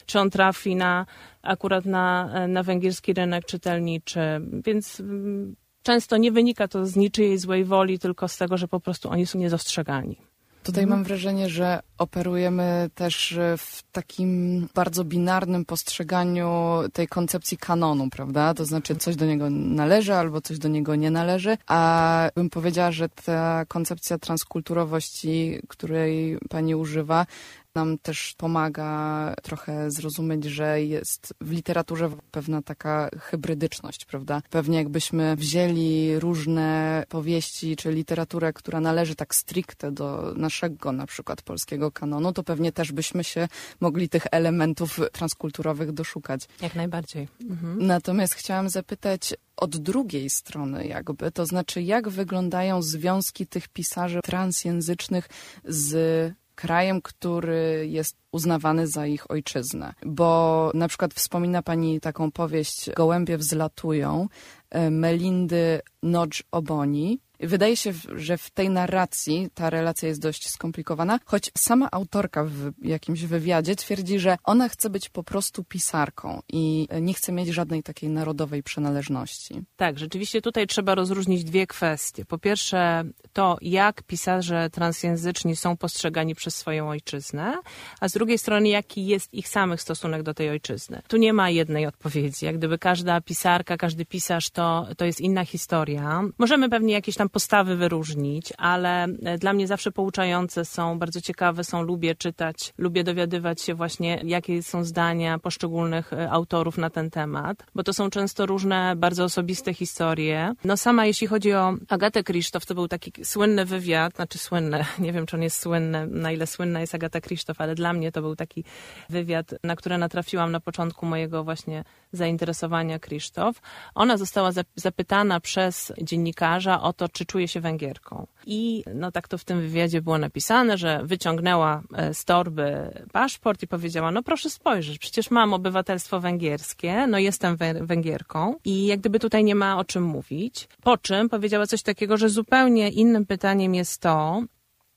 czy 0.06 0.20
on 0.20 0.30
trafi 0.30 0.76
na 0.76 1.06
akurat 1.42 1.84
na, 1.84 2.30
na 2.48 2.62
węgierski 2.62 3.12
rynek 3.12 3.44
czytelniczy, 3.44 4.20
więc 4.64 5.00
mm, 5.00 5.56
często 5.82 6.16
nie 6.16 6.32
wynika 6.32 6.68
to 6.68 6.86
z 6.86 6.96
niczyjej 6.96 7.38
złej 7.38 7.64
woli, 7.64 7.98
tylko 7.98 8.28
z 8.28 8.36
tego, 8.36 8.56
że 8.56 8.68
po 8.68 8.80
prostu 8.80 9.10
oni 9.10 9.26
są 9.26 9.38
niedostrzegani. 9.38 10.28
Tutaj 10.62 10.84
mhm. 10.84 10.98
mam 10.98 11.04
wrażenie, 11.04 11.48
że 11.48 11.80
operujemy 11.98 12.90
też 12.94 13.38
w 13.58 13.82
takim 13.92 14.68
bardzo 14.74 15.04
binarnym 15.04 15.64
postrzeganiu 15.64 16.80
tej 16.92 17.08
koncepcji 17.08 17.58
kanonu, 17.58 18.10
prawda? 18.10 18.54
To 18.54 18.64
znaczy 18.64 18.96
coś 18.96 19.16
do 19.16 19.26
niego 19.26 19.50
należy 19.50 20.14
albo 20.14 20.40
coś 20.40 20.58
do 20.58 20.68
niego 20.68 20.96
nie 20.96 21.10
należy, 21.10 21.56
a 21.66 22.30
bym 22.34 22.50
powiedziała, 22.50 22.90
że 22.90 23.08
ta 23.08 23.64
koncepcja 23.68 24.18
transkulturowości, 24.18 25.60
której 25.68 26.38
pani 26.48 26.74
używa, 26.74 27.26
nam 27.74 27.98
też 27.98 28.34
pomaga 28.36 29.34
trochę 29.42 29.90
zrozumieć, 29.90 30.44
że 30.44 30.82
jest 30.82 31.34
w 31.40 31.50
literaturze 31.52 32.10
pewna 32.30 32.62
taka 32.62 33.08
hybrydyczność, 33.20 34.04
prawda? 34.04 34.42
Pewnie 34.50 34.78
jakbyśmy 34.78 35.36
wzięli 35.36 36.18
różne 36.18 37.04
powieści 37.08 37.76
czy 37.76 37.92
literaturę, 37.92 38.52
która 38.52 38.80
należy 38.80 39.14
tak 39.14 39.34
stricte 39.34 39.92
do 39.92 40.34
naszego 40.36 40.92
na 40.92 41.06
przykład 41.06 41.42
polskiego 41.42 41.92
kanonu, 41.92 42.32
to 42.32 42.42
pewnie 42.44 42.72
też 42.72 42.92
byśmy 42.92 43.24
się 43.24 43.48
mogli 43.80 44.08
tych 44.08 44.26
elementów 44.30 45.00
transkulturowych 45.12 45.92
doszukać. 45.92 46.40
Jak 46.62 46.74
najbardziej. 46.74 47.28
Mhm. 47.50 47.86
Natomiast 47.86 48.34
chciałam 48.34 48.68
zapytać 48.68 49.34
od 49.56 49.76
drugiej 49.76 50.30
strony 50.30 50.86
jakby, 50.86 51.30
to 51.30 51.46
znaczy 51.46 51.82
jak 51.82 52.08
wyglądają 52.08 52.82
związki 52.82 53.46
tych 53.46 53.68
pisarzy 53.68 54.20
transjęzycznych 54.24 55.28
z 55.64 56.34
krajem, 56.58 57.02
który 57.02 57.86
jest 57.88 58.16
uznawany 58.32 58.86
za 58.86 59.06
ich 59.06 59.30
ojczyznę. 59.30 59.94
Bo 60.06 60.70
na 60.74 60.88
przykład 60.88 61.14
wspomina 61.14 61.62
pani 61.62 62.00
taką 62.00 62.30
powieść 62.30 62.90
Gołębie 62.96 63.38
wzlatują 63.38 64.28
e, 64.70 64.90
Melindy 64.90 65.80
Nodge 66.02 66.42
Oboni, 66.50 67.20
Wydaje 67.40 67.76
się, 67.76 67.92
że 68.14 68.38
w 68.38 68.50
tej 68.50 68.70
narracji 68.70 69.48
ta 69.54 69.70
relacja 69.70 70.08
jest 70.08 70.20
dość 70.20 70.50
skomplikowana, 70.50 71.20
choć 71.24 71.50
sama 71.58 71.88
autorka 71.92 72.44
w 72.44 72.72
jakimś 72.82 73.22
wywiadzie 73.22 73.76
twierdzi, 73.76 74.18
że 74.18 74.36
ona 74.44 74.68
chce 74.68 74.90
być 74.90 75.08
po 75.08 75.22
prostu 75.22 75.64
pisarką 75.64 76.42
i 76.48 76.88
nie 77.00 77.14
chce 77.14 77.32
mieć 77.32 77.48
żadnej 77.48 77.82
takiej 77.82 78.10
narodowej 78.10 78.62
przynależności. 78.62 79.62
Tak, 79.76 79.98
rzeczywiście 79.98 80.42
tutaj 80.42 80.66
trzeba 80.66 80.94
rozróżnić 80.94 81.44
dwie 81.44 81.66
kwestie. 81.66 82.24
Po 82.24 82.38
pierwsze 82.38 83.04
to, 83.32 83.56
jak 83.60 84.02
pisarze 84.02 84.70
transjęzyczni 84.70 85.56
są 85.56 85.76
postrzegani 85.76 86.34
przez 86.34 86.56
swoją 86.56 86.88
ojczyznę, 86.88 87.58
a 88.00 88.08
z 88.08 88.16
drugiej 88.18 88.38
strony, 88.38 88.68
jaki 88.68 89.06
jest 89.06 89.34
ich 89.34 89.48
samych 89.48 89.80
stosunek 89.82 90.22
do 90.22 90.34
tej 90.34 90.50
ojczyzny. 90.50 91.02
Tu 91.08 91.16
nie 91.16 91.32
ma 91.32 91.50
jednej 91.50 91.86
odpowiedzi. 91.86 92.46
Jak 92.46 92.58
gdyby 92.58 92.78
każda 92.78 93.20
pisarka, 93.20 93.76
każdy 93.76 94.04
pisarz 94.04 94.50
to, 94.50 94.86
to 94.96 95.04
jest 95.04 95.20
inna 95.20 95.44
historia. 95.44 96.22
Możemy 96.38 96.68
pewnie 96.68 96.94
jakieś 96.94 97.16
tam 97.16 97.28
postawy 97.28 97.76
wyróżnić, 97.76 98.52
ale 98.58 99.04
e, 99.04 99.38
dla 99.38 99.52
mnie 99.52 99.66
zawsze 99.66 99.92
pouczające 99.92 100.64
są, 100.64 100.98
bardzo 100.98 101.20
ciekawe 101.20 101.64
są, 101.64 101.82
lubię 101.82 102.14
czytać, 102.14 102.72
lubię 102.78 103.04
dowiadywać 103.04 103.62
się 103.62 103.74
właśnie, 103.74 104.20
jakie 104.24 104.62
są 104.62 104.84
zdania 104.84 105.38
poszczególnych 105.38 106.12
e, 106.12 106.30
autorów 106.30 106.78
na 106.78 106.90
ten 106.90 107.10
temat, 107.10 107.66
bo 107.74 107.82
to 107.82 107.92
są 107.92 108.10
często 108.10 108.46
różne 108.46 108.96
bardzo 108.96 109.24
osobiste 109.24 109.74
historie. 109.74 110.54
No 110.64 110.76
sama, 110.76 111.06
jeśli 111.06 111.26
chodzi 111.26 111.52
o 111.52 111.74
Agatę 111.88 112.22
Krzysztof, 112.22 112.66
to 112.66 112.74
był 112.74 112.88
taki 112.88 113.12
słynny 113.24 113.64
wywiad, 113.64 114.14
znaczy 114.14 114.38
słynny, 114.38 114.84
nie 115.04 115.12
wiem, 115.12 115.26
czy 115.26 115.36
on 115.36 115.42
jest 115.42 115.60
słynny, 115.60 116.06
na 116.06 116.32
ile 116.32 116.46
słynna 116.46 116.80
jest 116.80 116.94
Agata 116.94 117.20
Krzysztof, 117.20 117.60
ale 117.60 117.74
dla 117.74 117.92
mnie 117.92 118.07
to 118.12 118.22
był 118.22 118.36
taki 118.36 118.64
wywiad, 119.08 119.54
na 119.64 119.76
który 119.76 119.98
natrafiłam 119.98 120.52
na 120.52 120.60
początku 120.60 121.06
mojego 121.06 121.44
właśnie 121.44 121.84
zainteresowania 122.12 122.98
Krzysztof. 122.98 123.60
Ona 123.94 124.16
została 124.16 124.50
zapytana 124.76 125.40
przez 125.40 125.92
dziennikarza 126.02 126.82
o 126.82 126.92
to, 126.92 127.08
czy 127.08 127.26
czuje 127.26 127.48
się 127.48 127.60
Węgierką. 127.60 128.26
I 128.46 128.84
no 128.94 129.12
tak 129.12 129.28
to 129.28 129.38
w 129.38 129.44
tym 129.44 129.60
wywiadzie 129.60 130.02
było 130.02 130.18
napisane, 130.18 130.78
że 130.78 131.00
wyciągnęła 131.04 131.82
e, 131.94 132.14
z 132.14 132.24
torby 132.24 132.90
paszport 133.12 133.62
i 133.62 133.66
powiedziała, 133.66 134.10
no 134.10 134.22
proszę 134.22 134.50
spojrzeć, 134.50 134.98
przecież 134.98 135.30
mam 135.30 135.52
obywatelstwo 135.52 136.20
węgierskie, 136.20 137.06
no 137.06 137.18
jestem 137.18 137.56
Węgierką 137.80 138.54
i 138.64 138.86
jak 138.86 139.00
gdyby 139.00 139.18
tutaj 139.18 139.44
nie 139.44 139.54
ma 139.54 139.78
o 139.78 139.84
czym 139.84 140.02
mówić. 140.02 140.68
Po 140.82 140.98
czym 140.98 141.28
powiedziała 141.28 141.66
coś 141.66 141.82
takiego, 141.82 142.16
że 142.16 142.28
zupełnie 142.28 142.90
innym 142.90 143.26
pytaniem 143.26 143.74
jest 143.74 144.00
to, 144.00 144.42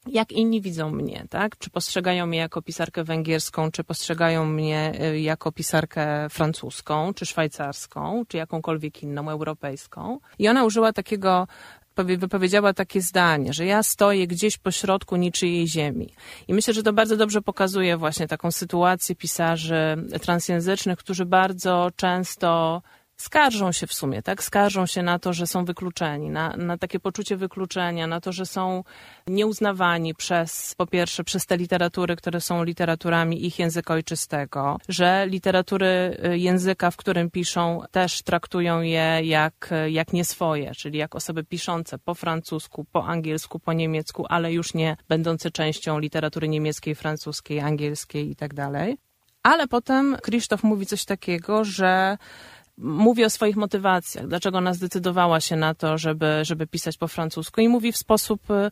jak 0.08 0.32
inni 0.32 0.62
widzą 0.62 0.92
mnie, 0.92 1.26
tak? 1.30 1.58
Czy 1.58 1.70
postrzegają 1.70 2.26
mnie 2.26 2.40
jako 2.40 2.62
pisarkę 2.62 3.04
węgierską, 3.04 3.72
czy 3.72 3.84
postrzegają 3.84 4.46
mnie 4.46 4.94
y, 5.02 5.20
jako 5.20 5.52
pisarkę 5.52 6.30
francuską, 6.30 7.14
czy 7.14 7.26
szwajcarską, 7.26 8.24
czy 8.28 8.38
jakąkolwiek 8.38 9.04
inną, 9.04 9.30
europejską. 9.30 10.20
I 10.40 10.48
ona 10.48 10.66
użyła 10.66 10.94
takiego 10.94 11.48
wypowiedziała 11.96 12.74
takie 12.74 13.02
zdanie, 13.02 13.54
że 13.54 13.66
ja 13.66 13.84
stoję 13.84 14.28
gdzieś 14.28 14.58
po 14.58 14.72
środku 14.72 15.16
niczyjej 15.16 15.68
ziemi. 15.68 16.14
I 16.48 16.54
myślę, 16.54 16.74
że 16.74 16.84
to 16.84 16.94
bardzo 16.94 17.18
dobrze 17.18 17.42
pokazuje 17.42 17.98
właśnie 17.98 18.28
taką 18.28 18.52
sytuację 18.52 19.16
pisarzy 19.16 19.98
transjęzycznych, 20.22 21.00
którzy 21.00 21.26
bardzo 21.26 21.92
często 21.96 22.82
skarżą 23.22 23.72
się 23.72 23.88
w 23.88 23.94
sumie, 23.94 24.22
tak? 24.22 24.44
Skarżą 24.44 24.86
się 24.86 25.04
na 25.04 25.20
to, 25.20 25.34
że 25.34 25.48
są 25.48 25.66
wykluczeni, 25.66 26.30
na, 26.30 26.58
na 26.58 26.78
takie 26.78 27.00
poczucie 27.00 27.38
wykluczenia, 27.38 28.08
na 28.08 28.22
to, 28.22 28.32
że 28.32 28.46
są 28.46 28.84
nieuznawani 29.28 30.16
przez, 30.16 30.76
po 30.78 30.88
pierwsze, 30.88 31.24
przez 31.24 31.46
te 31.46 31.58
literatury, 31.58 32.16
które 32.16 32.42
są 32.42 32.64
literaturami 32.64 33.46
ich 33.46 33.60
języka 33.60 33.94
ojczystego, 33.94 34.78
że 34.90 35.26
literatury 35.28 36.18
y, 36.26 36.38
języka, 36.38 36.92
w 36.92 36.98
którym 36.98 37.32
piszą, 37.32 37.82
też 37.92 38.22
traktują 38.22 38.82
je 38.82 39.20
jak, 39.24 39.70
jak 39.88 40.14
nie 40.14 40.26
swoje, 40.26 40.72
czyli 40.76 40.98
jak 40.98 41.16
osoby 41.16 41.44
piszące 41.44 41.98
po 41.98 42.16
francusku, 42.16 42.86
po 42.92 43.06
angielsku, 43.06 43.60
po 43.60 43.74
niemiecku, 43.74 44.26
ale 44.30 44.54
już 44.54 44.74
nie 44.74 44.98
będące 45.10 45.52
częścią 45.52 46.00
literatury 46.00 46.48
niemieckiej, 46.48 46.96
francuskiej, 46.96 47.60
angielskiej 47.60 48.32
i 48.32 48.36
tak. 48.36 48.52
Ale 49.44 49.68
potem 49.68 50.18
Krzysztof 50.22 50.64
mówi 50.64 50.86
coś 50.86 51.06
takiego, 51.06 51.64
że 51.64 52.18
mówi 52.82 53.26
o 53.26 53.30
swoich 53.30 53.56
motywacjach, 53.56 54.28
dlaczego 54.28 54.58
ona 54.58 54.74
zdecydowała 54.74 55.40
się 55.40 55.56
na 55.56 55.76
to, 55.76 55.98
żeby, 55.98 56.40
żeby 56.42 56.68
pisać 56.68 56.98
po 56.98 57.08
francusku. 57.08 57.62
I 57.62 57.68
mówi 57.68 57.92
w 57.92 57.98
sposób 57.98 58.52
y, 58.52 58.72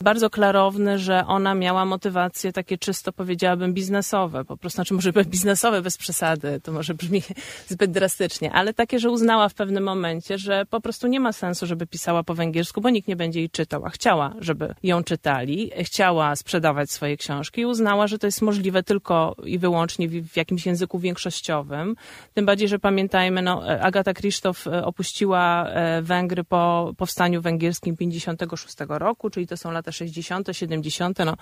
bardzo 0.00 0.30
klarowny, 0.30 0.98
że 0.98 1.24
ona 1.26 1.54
miała 1.54 1.84
motywacje 1.84 2.52
takie 2.52 2.78
czysto 2.78 3.12
powiedziałabym 3.12 3.74
biznesowe, 3.74 4.44
po 4.44 4.56
prostu, 4.56 4.76
znaczy 4.76 4.94
może 4.94 5.12
biznesowe 5.12 5.82
bez 5.82 5.96
przesady, 5.96 6.60
to 6.60 6.72
może 6.72 6.94
brzmi 6.94 7.22
zbyt 7.68 7.90
drastycznie, 7.90 8.52
ale 8.52 8.74
takie, 8.74 8.98
że 8.98 9.10
uznała 9.10 9.48
w 9.48 9.54
pewnym 9.54 9.84
momencie, 9.84 10.38
że 10.38 10.66
po 10.70 10.80
prostu 10.80 11.06
nie 11.06 11.20
ma 11.20 11.32
sensu, 11.32 11.66
żeby 11.66 11.86
pisała 11.86 12.22
po 12.22 12.34
węgiersku, 12.34 12.80
bo 12.80 12.90
nikt 12.90 13.08
nie 13.08 13.16
będzie 13.16 13.40
jej 13.40 13.50
czytał, 13.50 13.86
a 13.86 13.90
chciała, 13.90 14.34
żeby 14.40 14.74
ją 14.82 15.04
czytali, 15.04 15.70
chciała 15.82 16.36
sprzedawać 16.36 16.90
swoje 16.90 17.16
książki 17.16 17.60
i 17.60 17.66
uznała, 17.66 18.06
że 18.06 18.18
to 18.18 18.26
jest 18.26 18.42
możliwe 18.42 18.82
tylko 18.82 19.36
i 19.44 19.58
wyłącznie 19.58 20.08
w, 20.08 20.28
w 20.28 20.36
jakimś 20.36 20.66
języku 20.66 20.98
większościowym, 20.98 21.96
tym 22.34 22.46
bardziej, 22.46 22.68
że 22.68 22.78
pamiętajmy, 22.78 23.42
no, 23.46 23.62
Agata 23.80 24.12
Krzysztof 24.12 24.66
e, 24.66 24.84
opuściła 24.84 25.68
e, 25.68 26.02
Węgry 26.02 26.44
po 26.44 26.92
powstaniu 26.96 27.42
węgierskim 27.42 27.96
56 27.96 28.76
roku, 28.88 29.30
czyli 29.30 29.46
to 29.46 29.56
są 29.56 29.70
lata 29.70 29.92
60., 29.92 30.48
70. 30.52 31.18
No, 31.18 31.36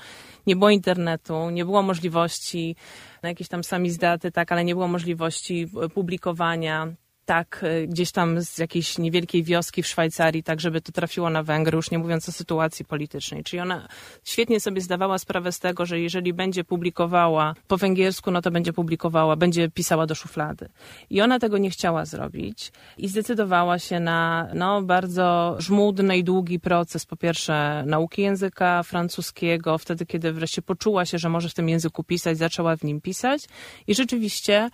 nie 0.46 0.56
było 0.56 0.70
internetu, 0.70 1.50
nie 1.50 1.64
było 1.64 1.82
możliwości 1.82 2.76
na 3.22 3.28
jakieś 3.28 3.48
tam 3.48 3.64
samizdaty, 3.64 4.32
tak, 4.32 4.52
ale 4.52 4.64
nie 4.64 4.74
było 4.74 4.88
możliwości 4.88 5.68
publikowania 5.94 6.94
tak 7.24 7.60
e, 7.62 7.86
gdzieś 7.86 8.12
tam 8.12 8.40
z 8.40 8.58
jakiejś 8.58 8.98
niewielkiej 8.98 9.42
wioski 9.42 9.82
w 9.82 9.86
Szwajcarii, 9.86 10.42
tak 10.42 10.60
żeby 10.60 10.80
to 10.80 10.92
trafiło 10.92 11.30
na 11.30 11.42
Węgry, 11.42 11.76
już 11.76 11.90
nie 11.90 11.98
mówiąc 11.98 12.28
o 12.28 12.32
sytuacji 12.32 12.84
politycznej. 12.84 13.44
Czyli 13.44 13.60
ona 13.60 13.88
świetnie 14.24 14.60
sobie 14.60 14.80
zdawała 14.80 15.18
sprawę 15.18 15.52
z 15.52 15.58
tego, 15.58 15.86
że 15.86 16.00
jeżeli 16.00 16.32
będzie 16.32 16.64
publikowała 16.64 17.54
po 17.68 17.76
węgiersku, 17.76 18.30
no 18.30 18.42
to 18.42 18.50
będzie 18.50 18.72
publikowała, 18.72 19.36
będzie 19.36 19.70
pisała 19.70 20.06
do 20.06 20.14
szuflady. 20.14 20.68
I 21.10 21.20
ona 21.20 21.38
tego 21.38 21.58
nie 21.58 21.70
chciała 21.70 22.04
zrobić 22.04 22.72
i 22.98 23.08
zdecydowała 23.08 23.78
się 23.78 24.00
na 24.00 24.48
no, 24.54 24.82
bardzo 24.82 25.56
żmudny 25.58 26.18
i 26.18 26.24
długi 26.24 26.60
proces, 26.60 27.06
po 27.06 27.16
pierwsze 27.16 27.84
nauki 27.86 28.22
języka 28.22 28.82
francuskiego, 28.82 29.78
wtedy 29.78 30.06
kiedy 30.06 30.32
wreszcie 30.32 30.62
poczuła 30.62 31.06
się, 31.06 31.18
że 31.18 31.28
może 31.28 31.48
w 31.48 31.54
tym 31.54 31.68
języku 31.68 32.04
pisać, 32.04 32.38
zaczęła 32.38 32.76
w 32.76 32.84
nim 32.84 33.00
pisać 33.00 33.44
i 33.86 33.94
rzeczywiście 33.94 34.70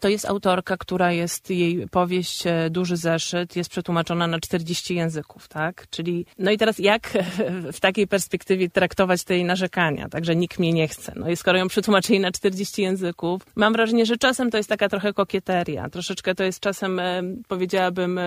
to 0.00 0.08
jest 0.08 0.28
autorka, 0.28 0.76
która 0.76 1.12
jest, 1.12 1.50
jej 1.50 1.88
powieść 1.88 2.46
e, 2.46 2.70
Duży 2.70 2.96
Zeszyt 2.96 3.56
jest 3.56 3.70
przetłumaczona 3.70 4.26
na 4.26 4.40
40 4.40 4.94
języków, 4.94 5.48
tak? 5.48 5.86
Czyli, 5.90 6.26
no 6.38 6.50
i 6.50 6.58
teraz 6.58 6.78
jak 6.78 7.18
w 7.72 7.80
takiej 7.80 8.06
perspektywie 8.06 8.70
traktować 8.70 9.24
te 9.24 9.34
jej 9.34 9.44
narzekania, 9.44 10.08
tak, 10.08 10.24
że 10.24 10.36
nikt 10.36 10.58
mnie 10.58 10.72
nie 10.72 10.88
chce. 10.88 11.12
No 11.16 11.30
i 11.30 11.36
skoro 11.36 11.58
ją 11.58 11.68
przetłumaczyli 11.68 12.20
na 12.20 12.32
40 12.32 12.82
języków, 12.82 13.42
mam 13.54 13.72
wrażenie, 13.72 14.06
że 14.06 14.16
czasem 14.16 14.50
to 14.50 14.56
jest 14.56 14.68
taka 14.68 14.88
trochę 14.88 15.12
kokieteria, 15.12 15.88
troszeczkę 15.90 16.34
to 16.34 16.44
jest 16.44 16.60
czasem, 16.60 17.00
powiedziałabym, 17.48 18.20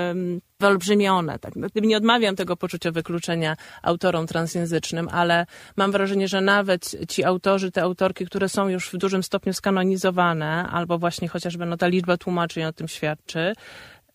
wyolbrzymione. 0.65 1.39
Tak? 1.39 1.55
No, 1.55 1.67
nie 1.75 1.97
odmawiam 1.97 2.35
tego 2.35 2.57
poczucia 2.57 2.91
wykluczenia 2.91 3.57
autorom 3.81 4.27
transjęzycznym, 4.27 5.09
ale 5.11 5.45
mam 5.75 5.91
wrażenie, 5.91 6.27
że 6.27 6.41
nawet 6.41 6.95
ci 7.09 7.23
autorzy, 7.23 7.71
te 7.71 7.81
autorki, 7.81 8.25
które 8.25 8.49
są 8.49 8.67
już 8.67 8.89
w 8.89 8.97
dużym 8.97 9.23
stopniu 9.23 9.53
skanonizowane, 9.53 10.67
albo 10.71 10.97
właśnie 10.97 11.27
chociażby 11.27 11.65
no, 11.65 11.77
ta 11.77 11.87
liczba 11.87 12.17
tłumaczeń 12.17 12.63
o 12.63 12.73
tym 12.73 12.87
świadczy, 12.87 13.53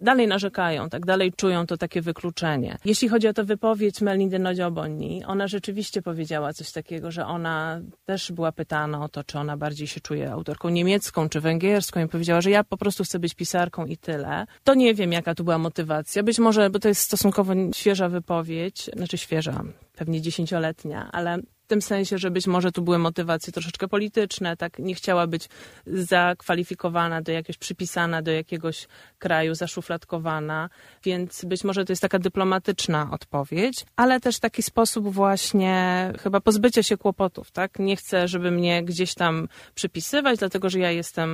dalej 0.01 0.27
narzekają, 0.27 0.89
tak 0.89 1.07
dalej 1.07 1.33
czują 1.33 1.67
to 1.67 1.77
takie 1.77 2.03
wykluczenie. 2.03 2.77
Jeśli 2.85 3.09
chodzi 3.09 3.29
o 3.29 3.33
tę 3.33 3.45
wypowiedź 3.45 4.01
Melindy 4.01 4.39
Nodzioboni, 4.39 5.25
ona 5.25 5.49
rzeczywiście 5.49 6.03
powiedziała 6.03 6.53
coś 6.53 6.73
takiego, 6.73 7.11
że 7.11 7.27
ona 7.27 7.81
też 8.05 8.33
była 8.33 8.53
pytana 8.53 9.05
o 9.05 9.09
to, 9.09 9.25
czy 9.25 9.39
ona 9.39 9.57
bardziej 9.57 9.87
się 9.87 10.01
czuje 10.01 10.33
autorką 10.33 10.69
niemiecką 10.69 11.29
czy 11.29 11.41
węgierską 11.41 12.05
i 12.05 12.09
powiedziała, 12.09 12.41
że 12.41 12.51
ja 12.51 12.65
po 12.65 12.77
prostu 12.77 13.05
chcę 13.05 13.19
być 13.19 13.35
pisarką 13.35 13.87
i 13.87 13.97
tyle. 13.97 14.47
To 14.65 14.75
nie 14.75 14.95
wiem, 14.95 15.13
jaka 15.13 15.35
tu 15.35 15.45
była 15.45 15.59
motywacja. 15.59 16.23
Być 16.23 16.39
może, 16.39 16.71
bo 16.71 16.79
to 16.79 16.89
jest 16.89 17.01
stosunkowo 17.01 17.53
świeża 17.75 18.09
wypowiedź, 18.09 18.91
znaczy 18.97 19.19
świeża, 19.19 19.65
pewnie 19.97 20.21
dziesięcioletnia, 20.21 21.09
ale 21.13 21.39
tym 21.71 21.83
sensie, 21.83 22.19
że 22.19 22.31
być 22.31 22.47
może 22.47 22.73
tu 22.73 22.83
były 22.83 22.99
motywacje 22.99 23.53
troszeczkę 23.53 23.89
polityczne, 23.89 24.57
tak 24.57 24.79
nie 24.79 24.95
chciała 24.95 25.27
być 25.27 25.49
zakwalifikowana 25.87 27.23
do 27.23 27.33
jakiegoś, 27.33 27.59
przypisana 27.59 28.23
do 28.23 28.31
jakiegoś 28.31 28.89
kraju, 29.19 29.55
zaszufladkowana, 29.55 30.71
więc 31.05 31.45
być 31.45 31.65
może 31.65 31.85
to 31.85 31.93
jest 31.93 32.03
taka 32.03 32.19
dyplomatyczna 32.19 33.09
odpowiedź, 33.11 33.85
ale 33.97 34.21
też 34.21 34.39
taki 34.39 34.63
sposób 34.63 35.13
właśnie 35.13 36.13
chyba 36.23 36.41
pozbycia 36.41 36.83
się 36.83 36.97
kłopotów, 36.97 37.51
tak? 37.51 37.79
Nie 37.79 37.97
chcę, 37.97 38.29
żeby 38.29 38.51
mnie 38.51 38.85
gdzieś 38.85 39.15
tam 39.15 39.49
przypisywać, 39.75 40.39
dlatego 40.39 40.71
że 40.71 40.79
ja 40.79 40.91
jestem 40.91 41.31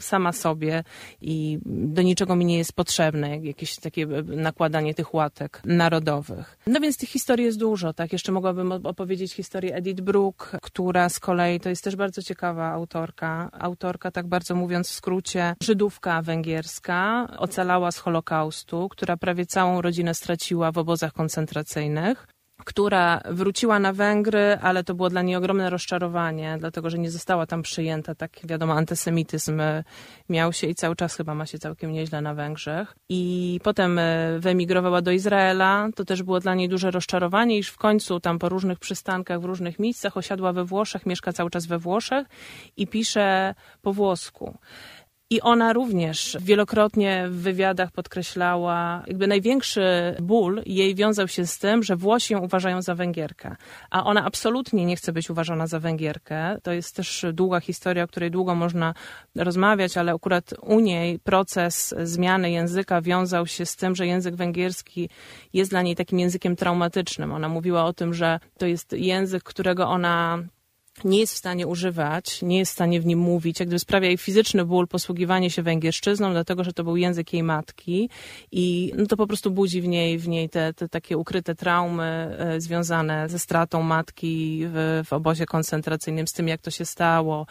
sama 0.00 0.32
sobie 0.32 0.84
i 1.20 1.58
do 1.64 2.02
niczego 2.02 2.36
mi 2.36 2.44
nie 2.44 2.58
jest 2.58 2.72
potrzebne, 2.72 3.38
jakieś 3.38 3.76
takie 3.76 4.06
nakładanie 4.24 4.94
tych 4.94 5.14
łatek 5.14 5.60
narodowych. 5.64 6.58
No 6.66 6.80
więc 6.80 6.96
tych 6.96 7.08
historii 7.08 7.44
jest 7.44 7.58
dużo, 7.58 7.92
tak? 7.92 8.12
Jeszcze 8.12 8.32
mogłabym 8.32 8.72
opowiedzieć 8.72 9.32
historię 9.32 9.75
Edith 9.76 10.00
Brooke, 10.00 10.58
która 10.62 11.08
z 11.08 11.20
kolei 11.20 11.60
to 11.60 11.68
jest 11.68 11.84
też 11.84 11.96
bardzo 11.96 12.22
ciekawa 12.22 12.72
autorka. 12.72 13.50
Autorka, 13.52 14.10
tak 14.10 14.26
bardzo 14.26 14.54
mówiąc 14.54 14.88
w 14.88 14.94
skrócie, 14.94 15.54
Żydówka 15.62 16.22
węgierska, 16.22 17.28
ocalała 17.38 17.92
z 17.92 17.98
Holokaustu, 17.98 18.88
która 18.88 19.16
prawie 19.16 19.46
całą 19.46 19.80
rodzinę 19.80 20.14
straciła 20.14 20.72
w 20.72 20.78
obozach 20.78 21.12
koncentracyjnych 21.12 22.26
która 22.66 23.20
wróciła 23.24 23.78
na 23.78 23.92
Węgry, 23.92 24.58
ale 24.62 24.84
to 24.84 24.94
było 24.94 25.10
dla 25.10 25.22
niej 25.22 25.36
ogromne 25.36 25.70
rozczarowanie, 25.70 26.56
dlatego 26.60 26.90
że 26.90 26.98
nie 26.98 27.10
została 27.10 27.46
tam 27.46 27.62
przyjęta. 27.62 28.14
Tak 28.14 28.30
wiadomo, 28.44 28.74
antysemityzm 28.74 29.60
e, 29.60 29.84
miał 30.28 30.52
się 30.52 30.66
i 30.66 30.74
cały 30.74 30.96
czas 30.96 31.16
chyba 31.16 31.34
ma 31.34 31.46
się 31.46 31.58
całkiem 31.58 31.92
nieźle 31.92 32.20
na 32.20 32.34
Węgrzech. 32.34 32.96
I 33.08 33.60
potem 33.62 33.98
e, 33.98 34.38
wyemigrowała 34.38 35.02
do 35.02 35.10
Izraela. 35.10 35.88
To 35.94 36.04
też 36.04 36.22
było 36.22 36.40
dla 36.40 36.54
niej 36.54 36.68
duże 36.68 36.90
rozczarowanie, 36.90 37.58
iż 37.58 37.68
w 37.68 37.76
końcu 37.76 38.20
tam 38.20 38.38
po 38.38 38.48
różnych 38.48 38.78
przystankach, 38.78 39.40
w 39.40 39.44
różnych 39.44 39.78
miejscach 39.78 40.16
osiadła 40.16 40.52
we 40.52 40.64
Włoszech, 40.64 41.06
mieszka 41.06 41.32
cały 41.32 41.50
czas 41.50 41.66
we 41.66 41.78
Włoszech 41.78 42.26
i 42.76 42.86
pisze 42.86 43.54
po 43.82 43.92
włosku. 43.92 44.58
I 45.30 45.40
ona 45.40 45.72
również 45.72 46.36
wielokrotnie 46.40 47.24
w 47.28 47.34
wywiadach 47.34 47.90
podkreślała, 47.90 49.02
jakby 49.06 49.26
największy 49.26 49.82
ból 50.22 50.62
jej 50.66 50.94
wiązał 50.94 51.28
się 51.28 51.46
z 51.46 51.58
tym, 51.58 51.82
że 51.82 51.96
Włosi 51.96 52.34
ją 52.34 52.40
uważają 52.40 52.82
za 52.82 52.94
Węgierkę, 52.94 53.56
a 53.90 54.04
ona 54.04 54.24
absolutnie 54.24 54.86
nie 54.86 54.96
chce 54.96 55.12
być 55.12 55.30
uważana 55.30 55.66
za 55.66 55.80
Węgierkę. 55.80 56.58
To 56.62 56.72
jest 56.72 56.96
też 56.96 57.26
długa 57.32 57.60
historia, 57.60 58.04
o 58.04 58.06
której 58.06 58.30
długo 58.30 58.54
można 58.54 58.94
rozmawiać, 59.36 59.96
ale 59.96 60.12
akurat 60.12 60.54
u 60.62 60.80
niej 60.80 61.18
proces 61.18 61.94
zmiany 62.02 62.50
języka 62.50 63.02
wiązał 63.02 63.46
się 63.46 63.66
z 63.66 63.76
tym, 63.76 63.94
że 63.94 64.06
język 64.06 64.34
węgierski 64.34 65.08
jest 65.52 65.70
dla 65.70 65.82
niej 65.82 65.96
takim 65.96 66.18
językiem 66.18 66.56
traumatycznym. 66.56 67.32
Ona 67.32 67.48
mówiła 67.48 67.84
o 67.84 67.92
tym, 67.92 68.14
że 68.14 68.40
to 68.58 68.66
jest 68.66 68.92
język, 68.92 69.42
którego 69.42 69.88
ona 69.88 70.38
nie 71.04 71.20
jest 71.20 71.34
w 71.34 71.36
stanie 71.36 71.66
używać, 71.66 72.42
nie 72.42 72.58
jest 72.58 72.72
w 72.72 72.74
stanie 72.74 73.00
w 73.00 73.06
nim 73.06 73.18
mówić, 73.18 73.60
jak 73.60 73.68
gdyby 73.68 73.78
sprawia 73.78 74.06
jej 74.06 74.18
fizyczny 74.18 74.64
ból 74.64 74.88
posługiwanie 74.88 75.50
się 75.50 75.62
węgierszczyzną, 75.62 76.32
dlatego 76.32 76.64
że 76.64 76.72
to 76.72 76.84
był 76.84 76.96
język 76.96 77.32
jej 77.32 77.42
matki 77.42 78.10
i 78.52 78.92
no 78.96 79.06
to 79.06 79.16
po 79.16 79.26
prostu 79.26 79.50
budzi 79.50 79.82
w 79.82 79.88
niej, 79.88 80.18
w 80.18 80.28
niej 80.28 80.48
te, 80.48 80.74
te 80.74 80.88
takie 80.88 81.18
ukryte 81.18 81.54
traumy 81.54 82.36
e, 82.38 82.60
związane 82.60 83.28
ze 83.28 83.38
stratą 83.38 83.82
matki 83.82 84.62
w, 84.64 85.02
w 85.06 85.12
obozie 85.12 85.46
koncentracyjnym, 85.46 86.26
z 86.26 86.32
tym 86.32 86.48
jak 86.48 86.60
to 86.60 86.70
się 86.70 86.84
stało. 86.84 87.46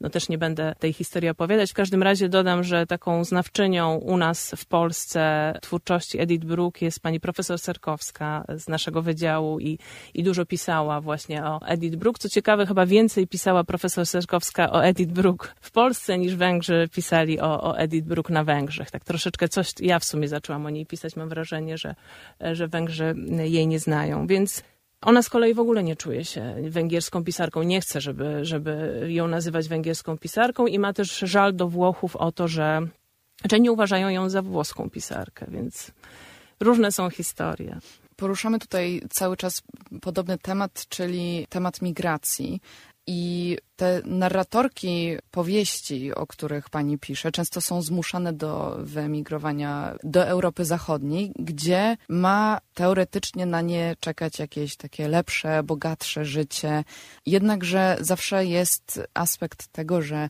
No 0.00 0.10
też 0.10 0.28
nie 0.28 0.38
będę 0.38 0.74
tej 0.78 0.92
historii 0.92 1.28
opowiadać. 1.28 1.70
W 1.70 1.74
każdym 1.74 2.02
razie 2.02 2.28
dodam, 2.28 2.64
że 2.64 2.86
taką 2.86 3.24
znawczynią 3.24 3.94
u 3.94 4.16
nas 4.16 4.54
w 4.56 4.66
Polsce 4.66 5.54
twórczości 5.62 6.20
Edith 6.20 6.44
Brooke 6.44 6.84
jest 6.84 7.00
pani 7.00 7.20
profesor 7.20 7.58
Serkowska 7.58 8.44
z 8.56 8.68
naszego 8.68 9.02
wydziału 9.02 9.60
i, 9.60 9.78
i 10.14 10.22
dużo 10.22 10.46
pisała 10.46 11.00
właśnie 11.00 11.44
o 11.44 11.60
Edith 11.66 11.96
Brooke. 11.96 12.18
Co 12.18 12.28
ciekawe, 12.28 12.66
chyba 12.66 12.86
więcej 12.90 13.26
pisała 13.26 13.64
profesor 13.64 14.06
Serkowska 14.06 14.72
o 14.72 14.84
Edith 14.84 15.12
Brooke 15.12 15.48
w 15.60 15.70
Polsce 15.70 16.18
niż 16.18 16.34
Węgrzy 16.34 16.88
pisali 16.92 17.40
o, 17.40 17.62
o 17.62 17.78
Edith 17.78 18.30
na 18.30 18.44
Węgrzech. 18.44 18.90
Tak 18.90 19.04
troszeczkę 19.04 19.48
coś, 19.48 19.72
ja 19.80 19.98
w 19.98 20.04
sumie 20.04 20.28
zaczęłam 20.28 20.66
o 20.66 20.70
niej 20.70 20.86
pisać, 20.86 21.16
mam 21.16 21.28
wrażenie, 21.28 21.78
że, 21.78 21.94
że 22.52 22.68
Węgrzy 22.68 23.14
jej 23.44 23.66
nie 23.66 23.78
znają. 23.78 24.26
Więc 24.26 24.62
ona 25.00 25.22
z 25.22 25.28
kolei 25.28 25.54
w 25.54 25.60
ogóle 25.60 25.82
nie 25.82 25.96
czuje 25.96 26.24
się 26.24 26.54
węgierską 26.68 27.24
pisarką, 27.24 27.62
nie 27.62 27.80
chce, 27.80 28.00
żeby, 28.00 28.44
żeby 28.44 29.06
ją 29.08 29.28
nazywać 29.28 29.68
węgierską 29.68 30.18
pisarką 30.18 30.66
i 30.66 30.78
ma 30.78 30.92
też 30.92 31.18
żal 31.18 31.54
do 31.54 31.68
Włochów 31.68 32.16
o 32.16 32.32
to, 32.32 32.48
że 32.48 32.80
Czy 33.48 33.60
nie 33.60 33.72
uważają 33.72 34.08
ją 34.08 34.28
za 34.28 34.42
włoską 34.42 34.90
pisarkę, 34.90 35.46
więc 35.48 35.90
różne 36.60 36.92
są 36.92 37.10
historie. 37.10 37.78
Poruszamy 38.20 38.58
tutaj 38.58 39.02
cały 39.10 39.36
czas 39.36 39.62
podobny 40.00 40.38
temat, 40.38 40.86
czyli 40.88 41.46
temat 41.48 41.82
migracji. 41.82 42.60
I 43.06 43.58
te 43.76 44.02
narratorki 44.04 45.16
powieści, 45.30 46.14
o 46.14 46.26
których 46.26 46.70
pani 46.70 46.98
pisze, 46.98 47.32
często 47.32 47.60
są 47.60 47.82
zmuszane 47.82 48.32
do 48.32 48.76
wyemigrowania 48.78 49.94
do 50.04 50.26
Europy 50.26 50.64
Zachodniej, 50.64 51.32
gdzie 51.38 51.96
ma 52.08 52.60
teoretycznie 52.74 53.46
na 53.46 53.60
nie 53.60 53.96
czekać 54.00 54.38
jakieś 54.38 54.76
takie 54.76 55.08
lepsze, 55.08 55.62
bogatsze 55.62 56.24
życie. 56.24 56.84
Jednakże 57.26 57.96
zawsze 58.00 58.46
jest 58.46 59.00
aspekt 59.14 59.68
tego, 59.68 60.02
że 60.02 60.28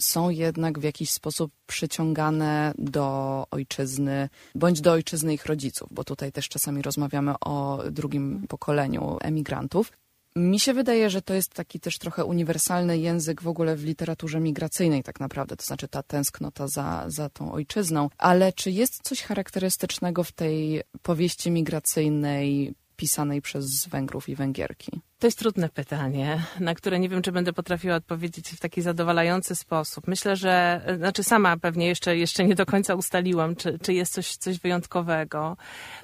są 0.00 0.30
jednak 0.30 0.78
w 0.78 0.82
jakiś 0.82 1.10
sposób 1.10 1.52
przyciągane 1.66 2.74
do 2.78 3.46
ojczyzny, 3.50 4.28
bądź 4.54 4.80
do 4.80 4.92
ojczyzny 4.92 5.34
ich 5.34 5.46
rodziców, 5.46 5.88
bo 5.90 6.04
tutaj 6.04 6.32
też 6.32 6.48
czasami 6.48 6.82
rozmawiamy 6.82 7.34
o 7.40 7.82
drugim 7.90 8.46
pokoleniu 8.48 9.18
emigrantów. 9.20 9.92
Mi 10.36 10.60
się 10.60 10.74
wydaje, 10.74 11.10
że 11.10 11.22
to 11.22 11.34
jest 11.34 11.54
taki 11.54 11.80
też 11.80 11.98
trochę 11.98 12.24
uniwersalny 12.24 12.98
język 12.98 13.42
w 13.42 13.48
ogóle 13.48 13.76
w 13.76 13.84
literaturze 13.84 14.40
migracyjnej 14.40 15.02
tak 15.02 15.20
naprawdę, 15.20 15.56
to 15.56 15.64
znaczy 15.64 15.88
ta 15.88 16.02
tęsknota 16.02 16.68
za, 16.68 17.04
za 17.06 17.28
tą 17.28 17.52
ojczyzną. 17.52 18.10
Ale 18.18 18.52
czy 18.52 18.70
jest 18.70 19.02
coś 19.02 19.22
charakterystycznego 19.22 20.24
w 20.24 20.32
tej 20.32 20.82
powieści 21.02 21.50
migracyjnej 21.50 22.74
pisanej 22.96 23.42
przez 23.42 23.86
Węgrów 23.86 24.28
i 24.28 24.34
Węgierki? 24.34 25.00
To 25.18 25.26
jest 25.26 25.38
trudne 25.38 25.68
pytanie, 25.68 26.42
na 26.60 26.74
które 26.74 26.98
nie 26.98 27.08
wiem, 27.08 27.22
czy 27.22 27.32
będę 27.32 27.52
potrafiła 27.52 27.94
odpowiedzieć 27.94 28.50
w 28.50 28.60
taki 28.60 28.82
zadowalający 28.82 29.56
sposób. 29.56 30.06
Myślę, 30.06 30.36
że, 30.36 30.80
znaczy 30.98 31.24
sama 31.24 31.56
pewnie 31.56 31.86
jeszcze, 31.86 32.16
jeszcze 32.16 32.44
nie 32.44 32.54
do 32.54 32.66
końca 32.66 32.94
ustaliłam, 32.94 33.56
czy, 33.56 33.78
czy 33.78 33.92
jest 33.92 34.12
coś, 34.12 34.36
coś 34.36 34.58
wyjątkowego. 34.58 35.56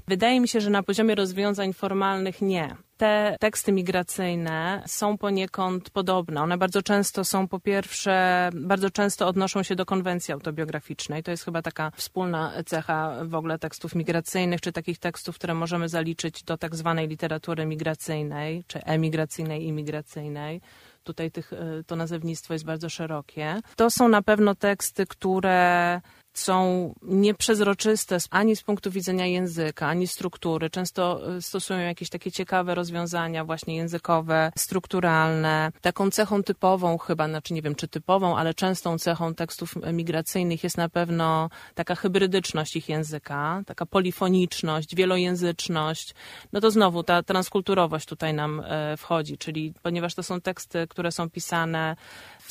Wydaje 0.08 0.40
mi 0.40 0.48
się, 0.48 0.60
że 0.60 0.70
na 0.70 0.82
poziomie 0.82 1.14
rozwiązań 1.14 1.72
formalnych 1.72 2.42
nie 2.42 2.76
te 3.02 3.36
teksty 3.40 3.72
migracyjne 3.72 4.82
są 4.86 5.18
poniekąd 5.18 5.90
podobne. 5.90 6.42
One 6.42 6.58
bardzo 6.58 6.82
często 6.82 7.24
są, 7.24 7.48
po 7.48 7.60
pierwsze, 7.60 8.50
bardzo 8.54 8.90
często 8.90 9.26
odnoszą 9.28 9.62
się 9.62 9.76
do 9.76 9.86
konwencji 9.86 10.34
autobiograficznej. 10.34 11.22
To 11.22 11.30
jest 11.30 11.44
chyba 11.44 11.62
taka 11.62 11.92
wspólna 11.96 12.52
cecha 12.66 13.24
w 13.24 13.34
ogóle 13.34 13.58
tekstów 13.58 13.94
migracyjnych, 13.94 14.60
czy 14.60 14.72
takich 14.72 14.98
tekstów, 14.98 15.34
które 15.34 15.54
możemy 15.54 15.88
zaliczyć 15.88 16.42
do 16.42 16.58
tak 16.58 16.76
zwanej 16.76 17.08
literatury 17.08 17.66
migracyjnej, 17.66 18.64
czy 18.66 18.84
emigracyjnej, 19.02 19.66
imigracyjnej 19.66 20.60
tutaj 21.04 21.30
tych, 21.30 21.52
e, 21.52 21.84
to 21.86 21.96
nazewnictwo 21.96 22.52
jest 22.52 22.64
bardzo 22.64 22.88
szerokie. 22.88 23.60
To 23.76 23.90
są 23.90 24.08
na 24.08 24.22
pewno 24.22 24.54
teksty, 24.54 25.06
które 25.06 26.00
są 26.34 26.94
nieprzezroczyste 27.02 28.18
ani 28.30 28.56
z 28.56 28.62
punktu 28.62 28.90
widzenia 28.90 29.26
języka, 29.26 29.88
ani 29.88 30.06
struktury. 30.06 30.70
Często 30.70 31.34
e, 31.36 31.42
stosują 31.42 31.78
jakieś 31.78 32.08
takie 32.08 32.32
ciekawe 32.32 32.74
rozwiązania 32.74 33.44
właśnie 33.44 33.76
językowe, 33.76 34.52
strukturalne. 34.58 35.72
Taką 35.80 36.10
cechą 36.10 36.42
typową 36.42 36.98
chyba, 36.98 37.28
znaczy 37.28 37.54
nie 37.54 37.62
wiem 37.62 37.74
czy 37.74 37.88
typową, 37.88 38.36
ale 38.36 38.54
częstą 38.54 38.98
cechą 38.98 39.34
tekstów 39.34 39.74
migracyjnych 39.92 40.64
jest 40.64 40.76
na 40.76 40.88
pewno 40.88 41.50
taka 41.74 41.94
hybrydyczność 41.94 42.76
ich 42.76 42.88
języka, 42.88 43.62
taka 43.66 43.86
polifoniczność, 43.86 44.96
wielojęzyczność. 44.96 46.14
No 46.52 46.60
to 46.60 46.70
znowu 46.70 47.02
ta 47.02 47.22
transkulturowość 47.22 48.06
tutaj 48.06 48.34
nam 48.34 48.62
e, 48.64 48.96
wchodzi, 48.96 49.38
czyli 49.38 49.74
ponieważ 49.82 50.14
to 50.14 50.22
są 50.22 50.40
teksty, 50.40 50.86
które 50.88 51.12
są 51.12 51.30
pisane 51.30 51.96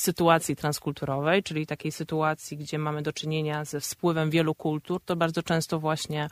sytuacji 0.01 0.55
transkulturowej, 0.55 1.43
czyli 1.43 1.67
takiej 1.67 1.91
sytuacji, 1.91 2.57
gdzie 2.57 2.77
mamy 2.77 3.01
do 3.01 3.13
czynienia 3.13 3.65
ze 3.65 3.79
wpływem 3.81 4.29
wielu 4.29 4.55
kultur, 4.55 5.01
to 5.05 5.15
bardzo 5.15 5.43
często 5.43 5.79
właśnie 5.79 6.27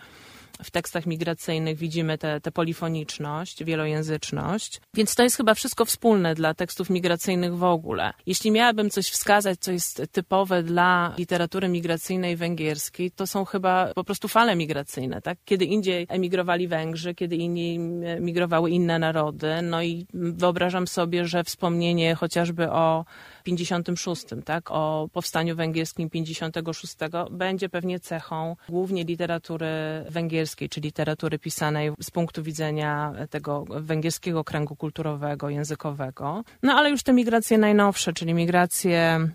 w 0.63 0.72
tekstach 0.72 1.06
migracyjnych 1.06 1.78
widzimy 1.78 2.17
tę 2.17 2.52
polifoniczność, 2.54 3.63
wielojęzyczność. 3.63 4.82
Więc 4.93 5.15
to 5.15 5.24
jest 5.24 5.38
chyba 5.38 5.54
wszystko 5.54 5.86
wspólne 5.86 6.36
dla 6.36 6.54
tekstów 6.54 6.89
migracyjnych 6.89 7.58
w 7.58 7.63
ogóle. 7.63 8.13
Jeśli 8.26 8.52
miałabym 8.52 8.89
coś 8.89 9.10
wskazać, 9.10 9.60
co 9.60 9.72
jest 9.72 10.04
typowe 10.12 10.63
dla 10.63 11.13
literatury 11.17 11.67
migracyjnej 11.67 12.36
węgierskiej, 12.36 13.12
to 13.12 13.28
są 13.28 13.45
chyba 13.45 13.93
po 13.93 14.04
prostu 14.04 14.28
fale 14.28 14.56
migracyjne. 14.56 15.22
Tak? 15.22 15.38
Kiedy 15.45 15.65
indziej 15.65 16.06
emigrowali 16.10 16.67
Węgrzy, 16.67 17.15
kiedy 17.15 17.36
indziej 17.36 17.80
migrowały 18.19 18.72
inne 18.72 19.00
narody. 19.00 19.62
No 19.62 19.84
i 19.84 20.06
wyobrażam 20.13 20.88
sobie, 20.88 21.26
że 21.26 21.43
wspomnienie 21.43 22.15
chociażby 22.15 22.69
o 22.69 23.06
56, 23.43 24.26
tak, 24.45 24.72
o 24.72 25.10
powstaniu 25.13 25.56
węgierskim 25.56 26.10
56 26.10 26.95
będzie 27.32 27.69
pewnie 27.69 28.00
cechą 28.00 28.56
głównie 28.69 29.04
literatury 29.04 29.67
węgierskiej, 30.10 30.49
czy 30.70 30.82
literatury 30.82 31.40
pisanej 31.40 31.92
z 32.02 32.12
punktu 32.12 32.44
widzenia 32.44 33.14
tego 33.30 33.66
węgierskiego 33.70 34.44
kręgu 34.44 34.76
kulturowego, 34.76 35.50
językowego. 35.50 36.44
No 36.64 36.74
ale 36.74 36.90
już 36.90 37.04
te 37.04 37.14
migracje 37.14 37.58
najnowsze, 37.58 38.14
czyli 38.14 38.34
migracje 38.34 39.30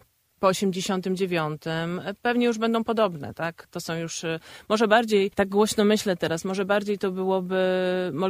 po 0.44 0.48
89 0.48 1.62
pewnie 2.22 2.46
już 2.46 2.58
będą 2.58 2.84
podobne, 2.84 3.34
tak? 3.34 3.66
To 3.70 3.80
są 3.80 3.94
już, 3.94 4.24
y, 4.24 4.40
może 4.68 4.88
bardziej, 4.88 5.30
tak 5.30 5.48
głośno 5.48 5.84
myślę 5.84 6.16
teraz, 6.16 6.44
może 6.44 6.64
bardziej 6.64 6.98
to 6.98 7.10
byłoby, 7.10 7.56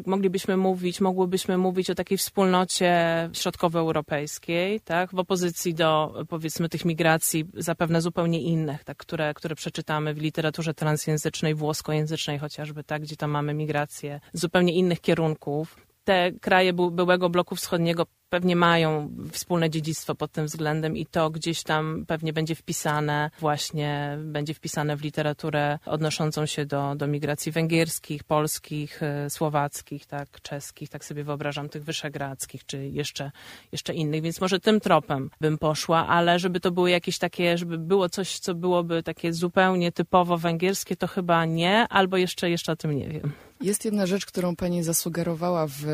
moglibyśmy 0.07 0.57
mówić, 0.57 1.01
mogłybyśmy 1.01 1.59
mówić 1.59 1.91
o 1.91 1.95
takiej 1.95 2.19
wspólnocie 2.19 2.95
środkowoeuropejskiej, 3.33 4.81
tak? 4.81 5.11
W 5.11 5.19
opozycji 5.19 5.75
do, 5.75 6.15
powiedzmy, 6.29 6.69
tych 6.69 6.85
migracji 6.85 7.45
zapewne 7.55 8.01
zupełnie 8.01 8.43
innych, 8.43 8.85
tak? 8.85 8.97
Które, 8.97 9.35
które 9.35 9.55
przeczytamy 9.55 10.15
w 10.15 10.19
literaturze 10.19 10.75
transjęzycznej, 10.75 11.55
włoskojęzycznej 11.55 12.39
chociażby, 12.39 12.85
tak? 12.85 13.03
Gdzie 13.03 13.17
tam 13.17 13.31
mamy 13.31 13.55
migracje 13.55 14.21
z 14.33 14.41
zupełnie 14.41 14.73
innych 14.73 15.01
kierunków 15.01 15.77
te 16.05 16.33
kraje 16.33 16.73
byłego 16.73 17.29
bloku 17.31 17.57
wschodniego 17.57 18.07
pewnie 18.29 18.57
mają 18.57 19.11
wspólne 19.33 19.71
dziedzictwo 19.71 20.15
pod 20.15 20.33
tym 20.33 20.47
względem 20.47 20.97
i 20.97 21.07
to 21.07 21.31
gdzieś 21.31 21.63
tam 21.63 22.05
pewnie 22.07 22.33
będzie 22.33 22.55
wpisane 22.55 23.31
właśnie, 23.41 24.19
będzie 24.25 24.55
wpisane 24.55 24.97
w 24.97 25.03
literaturę 25.03 25.79
odnoszącą 25.87 26.47
się 26.47 26.67
do, 26.67 26.95
do 26.95 27.07
migracji 27.07 27.53
węgierskich, 27.53 28.25
polskich, 28.25 29.03
e, 29.03 29.31
słowackich, 29.31 30.07
tak, 30.07 30.41
czeskich, 30.43 30.89
tak 30.91 31.05
sobie 31.05 31.25
wyobrażam, 31.25 31.69
tych 31.69 31.85
wyszegradzkich, 31.85 32.67
czy 32.67 32.89
jeszcze, 32.89 33.31
jeszcze 33.73 33.95
innych, 33.95 34.23
więc 34.23 34.41
może 34.41 34.61
tym 34.61 34.81
tropem 34.81 35.31
bym 35.41 35.59
poszła, 35.59 36.07
ale 36.07 36.39
żeby 36.39 36.61
to 36.61 36.71
były 36.71 36.91
jakieś 36.91 37.19
takie, 37.19 37.59
żeby 37.59 37.79
było 37.79 38.09
coś, 38.09 38.39
co 38.39 38.55
byłoby 38.55 39.03
takie 39.03 39.33
zupełnie 39.33 39.93
typowo 39.93 40.39
węgierskie, 40.39 40.97
to 40.97 41.07
chyba 41.07 41.45
nie, 41.45 41.89
albo 41.89 42.17
jeszcze, 42.17 42.51
jeszcze 42.51 42.73
o 42.73 42.77
tym 42.77 42.97
nie 42.97 43.09
wiem. 43.09 43.33
Jest 43.61 43.85
jedna 43.85 44.07
rzecz, 44.07 44.27
którą 44.27 44.57
pani 44.57 44.83
zasugerowała 44.83 45.67
w 45.67 45.85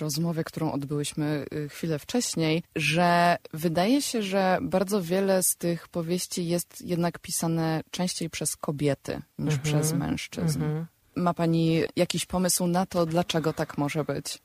rozmowie, 0.00 0.44
którą 0.44 0.72
odbyłyśmy 0.72 1.44
y, 1.52 1.68
chwilę 1.74 1.98
wcześniej, 1.98 2.62
że 2.76 3.36
wydaje 3.52 4.02
się, 4.02 4.22
że 4.22 4.58
bardzo 4.62 5.02
wiele 5.02 5.42
z 5.42 5.56
tych 5.56 5.88
powieści 5.88 6.46
jest 6.46 6.82
jednak 6.82 7.18
pisane 7.18 7.82
częściej 7.90 8.30
przez 8.30 8.56
kobiety 8.56 9.22
niż 9.38 9.54
mhm. 9.54 9.62
przez 9.62 9.92
mężczyzn. 9.92 10.62
Mhm. 10.62 10.86
Ma 11.16 11.34
pani 11.34 11.82
jakiś 11.96 12.26
pomysł 12.26 12.66
na 12.66 12.86
to, 12.86 13.06
dlaczego 13.06 13.52
tak 13.52 13.78
może 13.78 14.04
być? 14.04 14.38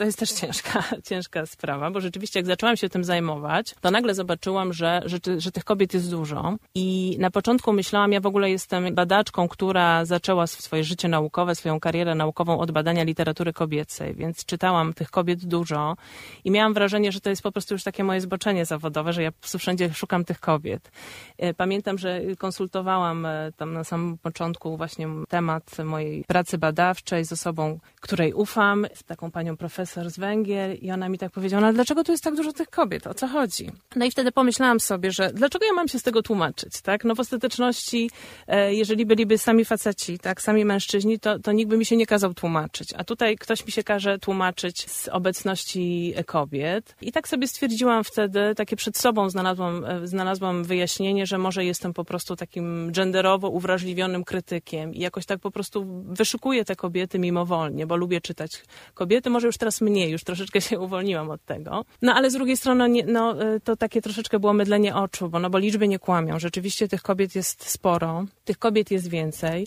To 0.00 0.04
jest 0.04 0.18
też 0.18 0.32
ciężka, 0.32 0.84
ciężka 1.08 1.46
sprawa, 1.46 1.90
bo 1.90 2.00
rzeczywiście 2.00 2.38
jak 2.38 2.46
zaczęłam 2.46 2.76
się 2.76 2.88
tym 2.88 3.04
zajmować, 3.04 3.74
to 3.80 3.90
nagle 3.90 4.14
zobaczyłam, 4.14 4.72
że, 4.72 5.02
że, 5.04 5.18
że 5.38 5.52
tych 5.52 5.64
kobiet 5.64 5.94
jest 5.94 6.10
dużo. 6.10 6.56
I 6.74 7.16
na 7.18 7.30
początku 7.30 7.72
myślałam, 7.72 8.12
ja 8.12 8.20
w 8.20 8.26
ogóle 8.26 8.50
jestem 8.50 8.94
badaczką, 8.94 9.48
która 9.48 10.04
zaczęła 10.04 10.46
swoje 10.46 10.84
życie 10.84 11.08
naukowe, 11.08 11.54
swoją 11.54 11.80
karierę 11.80 12.14
naukową 12.14 12.58
od 12.58 12.70
badania 12.70 13.04
literatury 13.04 13.52
kobiecej, 13.52 14.14
więc 14.14 14.44
czytałam 14.44 14.92
tych 14.92 15.10
kobiet 15.10 15.44
dużo 15.44 15.96
i 16.44 16.50
miałam 16.50 16.74
wrażenie, 16.74 17.12
że 17.12 17.20
to 17.20 17.30
jest 17.30 17.42
po 17.42 17.52
prostu 17.52 17.74
już 17.74 17.82
takie 17.82 18.04
moje 18.04 18.20
zboczenie 18.20 18.66
zawodowe, 18.66 19.12
że 19.12 19.22
ja 19.22 19.32
po 19.32 19.38
prostu 19.38 19.58
wszędzie 19.58 19.94
szukam 19.94 20.24
tych 20.24 20.40
kobiet. 20.40 20.90
E, 21.38 21.54
pamiętam, 21.54 21.98
że 21.98 22.20
konsultowałam 22.38 23.26
e, 23.26 23.52
tam 23.56 23.72
na 23.72 23.84
samym 23.84 24.18
początku 24.18 24.76
właśnie 24.76 25.08
temat 25.28 25.76
mojej 25.84 26.24
pracy 26.24 26.58
badawczej 26.58 27.24
z 27.24 27.32
osobą, 27.32 27.78
której 28.00 28.32
ufam, 28.32 28.86
z 28.94 29.04
taką 29.04 29.30
panią 29.30 29.56
profesor 29.56 29.89
profesor 29.90 30.10
z 30.10 30.18
Węgier 30.18 30.82
i 30.82 30.90
ona 30.90 31.08
mi 31.08 31.18
tak 31.18 31.32
powiedziała, 31.32 31.60
no 31.60 31.72
dlaczego 31.72 32.04
tu 32.04 32.12
jest 32.12 32.24
tak 32.24 32.34
dużo 32.34 32.52
tych 32.52 32.70
kobiet, 32.70 33.06
o 33.06 33.14
co 33.14 33.26
chodzi? 33.26 33.70
No 33.96 34.04
i 34.04 34.10
wtedy 34.10 34.32
pomyślałam 34.32 34.80
sobie, 34.80 35.12
że 35.12 35.30
dlaczego 35.32 35.64
ja 35.64 35.72
mam 35.72 35.88
się 35.88 35.98
z 35.98 36.02
tego 36.02 36.22
tłumaczyć, 36.22 36.80
tak? 36.82 37.04
No 37.04 37.14
w 37.14 37.20
ostateczności, 37.20 38.10
e, 38.46 38.74
jeżeli 38.74 39.06
byliby 39.06 39.38
sami 39.38 39.64
faceci, 39.64 40.18
tak, 40.18 40.42
sami 40.42 40.64
mężczyźni, 40.64 41.18
to, 41.18 41.38
to 41.38 41.52
nikt 41.52 41.70
by 41.70 41.76
mi 41.76 41.84
się 41.84 41.96
nie 41.96 42.06
kazał 42.06 42.34
tłumaczyć, 42.34 42.94
a 42.96 43.04
tutaj 43.04 43.36
ktoś 43.36 43.66
mi 43.66 43.72
się 43.72 43.82
każe 43.82 44.18
tłumaczyć 44.18 44.90
z 44.90 45.08
obecności 45.08 46.14
kobiet. 46.26 46.96
I 47.00 47.12
tak 47.12 47.28
sobie 47.28 47.48
stwierdziłam 47.48 48.04
wtedy, 48.04 48.54
takie 48.56 48.76
przed 48.76 48.98
sobą 48.98 49.30
znalazłam, 49.30 49.84
e, 49.84 50.06
znalazłam 50.06 50.64
wyjaśnienie, 50.64 51.26
że 51.26 51.38
może 51.38 51.64
jestem 51.64 51.92
po 51.92 52.04
prostu 52.04 52.36
takim 52.36 52.92
genderowo 52.92 53.48
uwrażliwionym 53.48 54.24
krytykiem 54.24 54.94
i 54.94 55.00
jakoś 55.00 55.26
tak 55.26 55.40
po 55.40 55.50
prostu 55.50 56.04
wyszukuję 56.06 56.64
te 56.64 56.76
kobiety 56.76 57.18
mimowolnie, 57.18 57.86
bo 57.86 57.96
lubię 57.96 58.20
czytać 58.20 58.62
kobiety. 58.94 59.30
Może 59.30 59.46
już 59.46 59.58
teraz 59.58 59.79
mniej, 59.80 60.10
już 60.10 60.24
troszeczkę 60.24 60.60
się 60.60 60.80
uwolniłam 60.80 61.30
od 61.30 61.44
tego. 61.44 61.84
No 62.02 62.14
ale 62.14 62.30
z 62.30 62.34
drugiej 62.34 62.56
strony 62.56 63.02
no, 63.06 63.54
y, 63.54 63.60
to 63.60 63.76
takie 63.76 64.02
troszeczkę 64.02 64.40
było 64.40 64.52
mydlenie 64.52 64.94
oczu, 64.94 65.28
bo, 65.28 65.38
no, 65.38 65.50
bo 65.50 65.58
liczby 65.58 65.88
nie 65.88 65.98
kłamią. 65.98 66.38
Rzeczywiście 66.38 66.88
tych 66.88 67.02
kobiet 67.02 67.34
jest 67.34 67.70
sporo, 67.70 68.24
tych 68.44 68.58
kobiet 68.58 68.90
jest 68.90 69.08
więcej. 69.08 69.66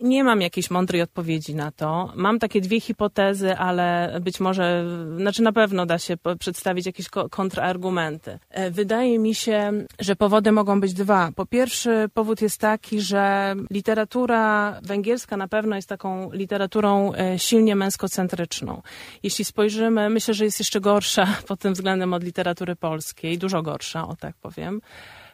Nie 0.00 0.24
mam 0.24 0.40
jakiejś 0.40 0.70
mądrej 0.70 1.02
odpowiedzi 1.02 1.54
na 1.54 1.72
to. 1.72 2.12
Mam 2.14 2.38
takie 2.38 2.60
dwie 2.60 2.80
hipotezy, 2.80 3.56
ale 3.56 4.18
być 4.20 4.40
może, 4.40 4.84
znaczy 5.16 5.42
na 5.42 5.52
pewno 5.52 5.86
da 5.86 5.98
się 5.98 6.16
przedstawić 6.38 6.86
jakieś 6.86 7.08
kontrargumenty. 7.30 8.38
E, 8.50 8.70
wydaje 8.70 9.18
mi 9.18 9.34
się, 9.34 9.72
że 9.98 10.16
powody 10.16 10.52
mogą 10.52 10.80
być 10.80 10.94
dwa. 10.94 11.30
Po 11.36 11.46
pierwszy, 11.46 12.08
powód 12.14 12.42
jest 12.42 12.60
taki, 12.60 13.00
że 13.00 13.54
literatura 13.70 14.74
węgierska 14.82 15.36
na 15.36 15.48
pewno 15.48 15.76
jest 15.76 15.88
taką 15.88 16.32
literaturą 16.32 17.12
e, 17.14 17.38
silnie 17.38 17.76
męskocentryczną. 17.76 18.82
Jeśli 19.22 19.44
spojrzymy, 19.44 20.10
myślę, 20.10 20.34
że 20.34 20.44
jest 20.44 20.58
jeszcze 20.58 20.80
gorsza 20.80 21.26
pod 21.48 21.60
tym 21.60 21.72
względem 21.72 22.14
od 22.14 22.24
literatury 22.24 22.76
polskiej, 22.76 23.38
dużo 23.38 23.62
gorsza, 23.62 24.08
o 24.08 24.16
tak 24.16 24.34
powiem. 24.36 24.80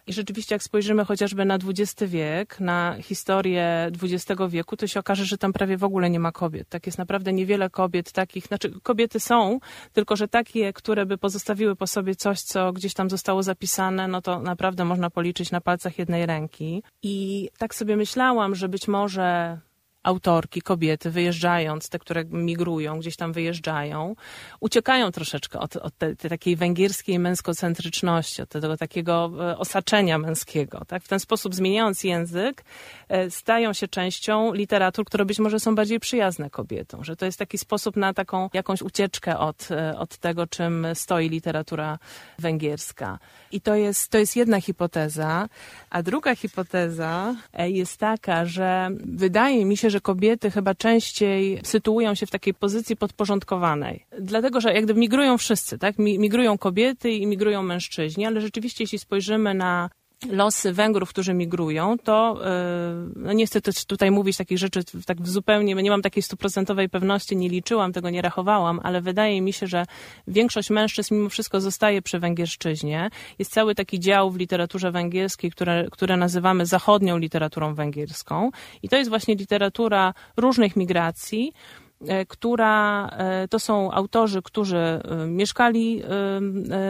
I 0.07 0.13
rzeczywiście, 0.13 0.55
jak 0.55 0.63
spojrzymy 0.63 1.05
chociażby 1.05 1.45
na 1.45 1.55
XX 1.55 2.13
wiek, 2.13 2.61
na 2.61 2.97
historię 3.03 3.91
XX 4.03 4.43
wieku, 4.49 4.77
to 4.77 4.87
się 4.87 5.01
okaże, 5.01 5.25
że 5.25 5.39
tam 5.39 5.53
prawie 5.53 5.77
w 5.77 5.85
ogóle 5.85 6.11
nie 6.11 6.21
ma 6.21 6.33
kobiet. 6.33 6.69
Tak 6.69 6.87
jest 6.87 6.99
naprawdę 6.99 7.33
niewiele 7.33 7.71
kobiet 7.71 8.13
takich, 8.13 8.47
znaczy 8.47 8.81
kobiety 8.83 9.21
są, 9.21 9.59
tylko 9.93 10.17
że 10.17 10.29
takie, 10.29 10.73
które 10.73 11.07
by 11.07 11.19
pozostawiły 11.19 11.77
po 11.77 11.87
sobie 11.87 12.15
coś, 12.15 12.41
co 12.41 12.73
gdzieś 12.73 12.95
tam 12.95 13.11
zostało 13.11 13.43
zapisane, 13.43 14.09
no 14.09 14.23
to 14.23 14.41
naprawdę 14.41 14.85
można 14.85 15.11
policzyć 15.11 15.51
na 15.51 15.61
palcach 15.61 15.99
jednej 15.99 16.27
ręki. 16.27 16.83
I 17.03 17.49
tak 17.59 17.75
sobie 17.75 17.97
myślałam, 17.97 18.55
że 18.55 18.69
być 18.69 18.89
może 18.89 19.59
autorki, 20.07 20.63
kobiety, 20.63 21.11
wyjeżdżając, 21.11 21.89
te, 21.89 21.99
które 21.99 22.25
migrują, 22.25 22.99
gdzieś 22.99 23.17
tam 23.17 23.33
wyjeżdżają, 23.33 24.17
uciekają 24.61 25.13
troszeczkę 25.13 25.59
od, 25.59 25.77
od 25.77 25.99
tej, 25.99 26.17
takiej 26.17 26.57
węgierskiej 26.57 27.19
męskocentryczności, 27.19 28.43
od 28.43 28.49
tego 28.49 28.77
takiego 28.77 29.33
e, 29.41 29.59
osaczenia 29.59 30.19
męskiego. 30.19 30.83
Tak? 30.87 31.03
W 31.03 31.09
ten 31.09 31.21
sposób, 31.21 31.55
zmieniając 31.55 32.05
język, 32.05 32.65
e, 33.09 33.31
stają 33.31 33.73
się 33.73 33.89
częścią 33.89 34.53
literatur, 34.55 35.05
które 35.05 35.25
być 35.25 35.39
może 35.39 35.61
są 35.61 35.75
bardziej 35.75 36.01
przyjazne 36.01 36.51
kobietom, 36.51 37.05
że 37.05 37.17
to 37.17 37.27
jest 37.27 37.39
taki 37.39 37.59
sposób 37.59 37.97
na 37.97 38.15
taką 38.15 38.51
jakąś 38.53 38.83
ucieczkę 38.83 39.39
od, 39.39 39.69
e, 39.71 39.99
od 39.99 40.17
tego, 40.17 40.47
czym 40.47 40.87
stoi 40.95 41.29
literatura 41.29 41.99
węgierska. 42.39 43.19
I 43.53 43.61
to 43.61 43.75
jest, 43.75 44.09
to 44.09 44.19
jest 44.19 44.37
jedna 44.37 44.61
hipoteza. 44.61 45.49
A 45.91 46.03
druga 46.03 46.35
hipoteza 46.35 47.35
jest 47.59 47.99
taka, 47.99 48.45
że 48.45 48.89
wydaje 49.05 49.65
mi 49.65 49.77
się, 49.77 49.91
że 49.91 49.96
że 49.97 50.01
kobiety 50.01 50.51
chyba 50.51 50.75
częściej 50.75 51.61
sytuują 51.65 52.15
się 52.15 52.27
w 52.27 52.31
takiej 52.31 52.55
pozycji 52.55 52.97
podporządkowanej. 52.97 54.07
Dlatego, 54.21 54.61
że 54.61 54.75
jak 54.75 54.85
gdyby 54.85 55.01
migrują 55.01 55.39
wszyscy, 55.39 55.79
tak? 55.79 55.99
Migrują 55.99 56.59
kobiety 56.59 57.11
i 57.11 57.27
migrują 57.27 57.63
mężczyźni, 57.63 58.27
ale 58.27 58.41
rzeczywiście 58.41 58.85
jeśli 58.85 58.99
spojrzymy 58.99 59.55
na 59.55 59.91
losy 60.31 60.73
Węgrów, 60.73 61.09
którzy 61.09 61.35
migrują, 61.35 61.99
to 61.99 62.41
yy, 62.41 63.13
no 63.17 63.33
nie 63.33 63.47
chcę 63.47 63.61
tutaj 63.87 64.11
mówić 64.11 64.37
takich 64.37 64.59
rzeczy 64.59 64.81
tak 65.07 65.29
zupełnie, 65.29 65.75
nie 65.75 65.91
mam 65.91 66.03
takiej 66.03 66.23
stuprocentowej 66.23 66.89
pewności, 66.89 67.37
nie 67.37 67.49
liczyłam 67.49 67.93
tego, 67.93 68.11
nie 68.11 68.23
rachowałam, 68.23 68.81
ale 68.83 69.01
wydaje 69.01 69.43
mi 69.43 69.53
się, 69.53 69.67
że 69.67 69.85
większość 70.29 70.71
mężczyzn 70.71 71.15
mimo 71.15 71.29
wszystko 71.29 71.61
zostaje 71.61 72.03
przy 72.03 72.19
węgierszczyźnie. 72.19 73.11
Jest 73.39 73.53
cały 73.53 73.75
taki 73.75 74.01
dział 74.01 74.31
w 74.31 74.37
literaturze 74.37 74.91
węgierskiej, 74.91 75.51
które, 75.51 75.87
które 75.91 76.17
nazywamy 76.17 76.67
zachodnią 76.67 77.19
literaturą 77.19 77.75
węgierską 77.75 78.51
i 78.83 78.89
to 78.89 78.97
jest 78.97 79.11
właśnie 79.11 79.35
literatura 79.35 80.15
różnych 80.37 80.77
migracji, 80.77 81.53
E, 81.57 81.86
która 82.29 83.07
e, 83.09 83.49
to 83.49 83.59
są 83.59 83.93
autorzy, 83.93 84.43
którzy 84.43 84.77
e, 84.77 85.01
mieszkali 85.27 86.03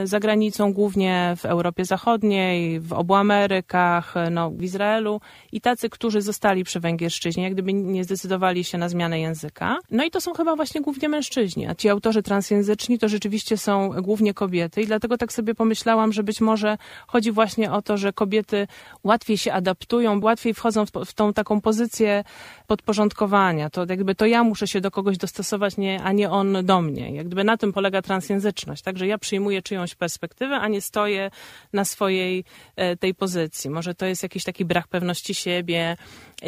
za 0.04 0.20
granicą, 0.20 0.72
głównie 0.72 1.34
w 1.36 1.44
Europie 1.44 1.84
Zachodniej, 1.84 2.80
w 2.80 2.92
obu 2.92 3.14
Amerykach, 3.14 4.14
no, 4.30 4.50
w 4.50 4.62
Izraelu 4.62 5.20
i 5.52 5.60
tacy, 5.60 5.90
którzy 5.90 6.22
zostali 6.22 6.64
przy 6.64 6.80
węgierszczyźnie, 6.80 7.42
jak 7.42 7.52
gdyby 7.52 7.72
nie 7.72 8.04
zdecydowali 8.04 8.64
się 8.64 8.78
na 8.78 8.88
zmianę 8.88 9.20
języka. 9.20 9.78
No 9.90 10.04
i 10.04 10.10
to 10.10 10.20
są 10.20 10.34
chyba 10.34 10.56
właśnie 10.56 10.80
głównie 10.80 11.08
mężczyźni, 11.08 11.66
a 11.66 11.74
ci 11.74 11.88
autorzy 11.88 12.22
transjęzyczni 12.22 12.98
to 12.98 13.08
rzeczywiście 13.08 13.56
są 13.56 13.90
głównie 14.02 14.34
kobiety 14.34 14.82
i 14.82 14.86
dlatego 14.86 15.18
tak 15.18 15.32
sobie 15.32 15.54
pomyślałam, 15.54 16.12
że 16.12 16.22
być 16.22 16.40
może 16.40 16.78
chodzi 17.06 17.32
właśnie 17.32 17.72
o 17.72 17.82
to, 17.82 17.96
że 17.96 18.12
kobiety 18.12 18.66
łatwiej 19.04 19.38
się 19.38 19.52
adaptują, 19.52 20.20
łatwiej 20.20 20.54
wchodzą 20.54 20.86
w, 20.86 20.90
w 21.06 21.12
tą 21.12 21.32
taką 21.32 21.60
pozycję 21.60 22.24
podporządkowania. 22.66 23.70
To 23.70 23.86
jakby 23.88 24.14
to 24.14 24.26
ja 24.26 24.44
muszę 24.44 24.66
się 24.66 24.80
do 24.80 24.90
kogoś 24.96 25.18
dostosować, 25.18 25.76
nie, 25.76 26.02
a 26.02 26.12
nie 26.12 26.30
on 26.30 26.59
do 26.62 26.82
mnie. 26.82 27.11
Jak 27.11 27.26
gdyby 27.26 27.44
na 27.44 27.56
tym 27.56 27.72
polega 27.72 28.02
transjęzyczność. 28.02 28.82
Także 28.82 29.06
ja 29.06 29.18
przyjmuję 29.18 29.62
czyjąś 29.62 29.94
perspektywę, 29.94 30.56
a 30.56 30.68
nie 30.68 30.80
stoję 30.80 31.30
na 31.72 31.85
swojej 31.85 32.44
e, 32.76 32.96
tej 32.96 33.14
pozycji. 33.14 33.70
Może 33.70 33.94
to 33.94 34.06
jest 34.06 34.22
jakiś 34.22 34.44
taki 34.44 34.64
brak 34.64 34.88
pewności 34.88 35.35
siebie. 35.35 35.96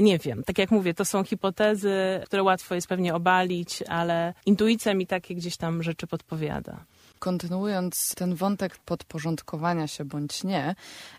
Nie 0.00 0.18
wiem. 0.18 0.42
Tak 0.46 0.58
jak 0.58 0.70
mówię, 0.70 0.94
to 0.94 1.04
są 1.04 1.24
hipotezy, 1.24 2.20
które 2.26 2.42
łatwo 2.42 2.74
jest 2.74 2.88
pewnie 2.88 3.14
obalić, 3.14 3.82
ale 3.82 4.34
intuicja 4.46 4.94
mi 4.94 5.06
takie 5.06 5.34
gdzieś 5.34 5.56
tam 5.56 5.82
rzeczy 5.82 6.06
podpowiada. 6.06 6.84
Kontynuując 7.18 8.14
ten 8.14 8.34
wątek 8.34 8.78
podporządkowania 8.78 9.86
się 9.86 10.04
bądź 10.04 10.44
nie, 10.44 10.74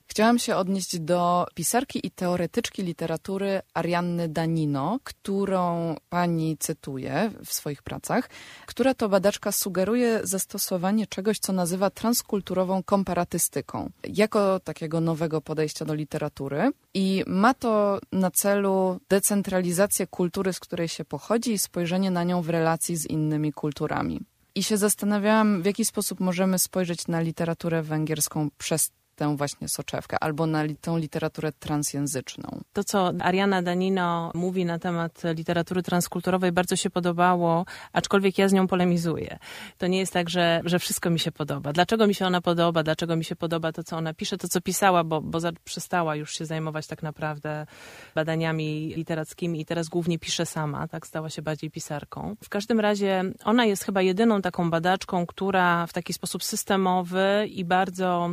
chciałam 0.08 0.40
się 0.40 0.56
odnieść 0.56 1.00
do 1.00 1.46
pisarki 1.54 2.08
i 2.08 2.12
teoretyczki 2.12 2.84
literatury 2.84 3.62
Arianny 3.74 4.30
Danino, 4.30 5.00
którą 5.04 5.96
pani 6.10 6.58
cytuje 6.58 7.32
w 7.46 7.54
swoich 7.54 7.84
pracach, 7.84 8.30
która 8.66 8.94
to 8.94 9.10
badaczka 9.10 9.52
sugeruje 9.52 10.20
zastosowanie 10.24 11.08
czegoś, 11.08 11.40
co 11.40 11.54
nazywa 11.54 11.90
transkulturową 11.90 12.84
komparatystyką, 12.84 13.90
jako 14.04 14.60
takiego 14.60 15.02
nowego 15.02 15.42
podejścia 15.42 15.86
do 15.86 15.94
literatury. 15.94 16.72
I 16.94 17.24
ma 17.28 17.54
to 17.54 18.00
na 18.12 18.32
celu 18.32 19.00
decentralizację 19.10 20.08
kultury, 20.08 20.54
z 20.54 20.60
której 20.60 20.88
się 20.88 21.06
pochodzi 21.06 21.52
i 21.52 21.60
spojrzenie 21.60 22.12
na 22.12 22.24
nią 22.24 22.42
w 22.42 22.50
relacji 22.50 22.96
z 22.96 23.06
innymi 23.06 23.54
kulturami. 23.54 24.20
I 24.60 24.64
się 24.64 24.78
zastanawiałam, 24.78 25.62
w 25.62 25.66
jaki 25.66 25.86
sposób 25.86 26.20
możemy 26.20 26.60
spojrzeć 26.60 27.08
na 27.08 27.22
literaturę 27.22 27.84
węgierską 27.84 28.50
przez 28.58 28.92
tę 29.20 29.38
właśnie 29.38 29.68
soczewkę 29.68 30.18
albo 30.24 30.46
na 30.46 30.64
tą 30.82 30.98
literaturę 30.98 31.52
transjęzyczną. 31.52 32.62
To, 32.74 32.84
co 32.84 33.12
Ariana 33.20 33.62
Danino 33.62 34.32
mówi 34.34 34.66
na 34.66 34.80
temat 34.80 35.22
literatury 35.36 35.84
transkulturowej 35.84 36.52
bardzo 36.52 36.76
się 36.76 36.90
podobało, 36.90 37.66
aczkolwiek 37.94 38.38
ja 38.38 38.50
z 38.50 38.54
nią 38.54 38.68
polemizuję. 38.68 39.40
To 39.78 39.88
nie 39.88 40.00
jest 40.00 40.14
tak, 40.14 40.30
że, 40.30 40.62
że 40.66 40.80
wszystko 40.80 41.10
mi 41.10 41.20
się 41.20 41.32
podoba. 41.32 41.74
Dlaczego 41.74 42.08
mi 42.08 42.16
się 42.16 42.26
ona 42.26 42.42
podoba? 42.42 42.84
Dlaczego 42.84 43.16
mi 43.16 43.26
się 43.26 43.36
podoba 43.36 43.72
to, 43.72 43.84
co 43.84 43.98
ona 43.98 44.14
pisze, 44.14 44.38
to, 44.38 44.48
co 44.48 44.62
pisała, 44.62 45.04
bo, 45.04 45.22
bo 45.22 45.40
przestała 45.64 46.16
już 46.16 46.34
się 46.38 46.46
zajmować 46.46 46.88
tak 46.88 47.04
naprawdę 47.04 47.66
badaniami 48.16 48.94
literackimi 48.98 49.62
i 49.62 49.66
teraz 49.66 49.90
głównie 49.90 50.20
pisze 50.20 50.46
sama, 50.46 50.88
tak 50.88 51.08
stała 51.08 51.30
się 51.30 51.42
bardziej 51.42 51.72
pisarką. 51.72 52.36
W 52.44 52.50
każdym 52.50 52.80
razie 52.80 53.24
ona 53.44 53.66
jest 53.66 53.84
chyba 53.84 54.02
jedyną 54.02 54.42
taką 54.42 54.70
badaczką, 54.70 55.26
która 55.26 55.88
w 55.88 55.94
taki 55.94 56.14
sposób 56.14 56.44
systemowy 56.44 57.48
i 57.50 57.66
bardzo 57.66 58.30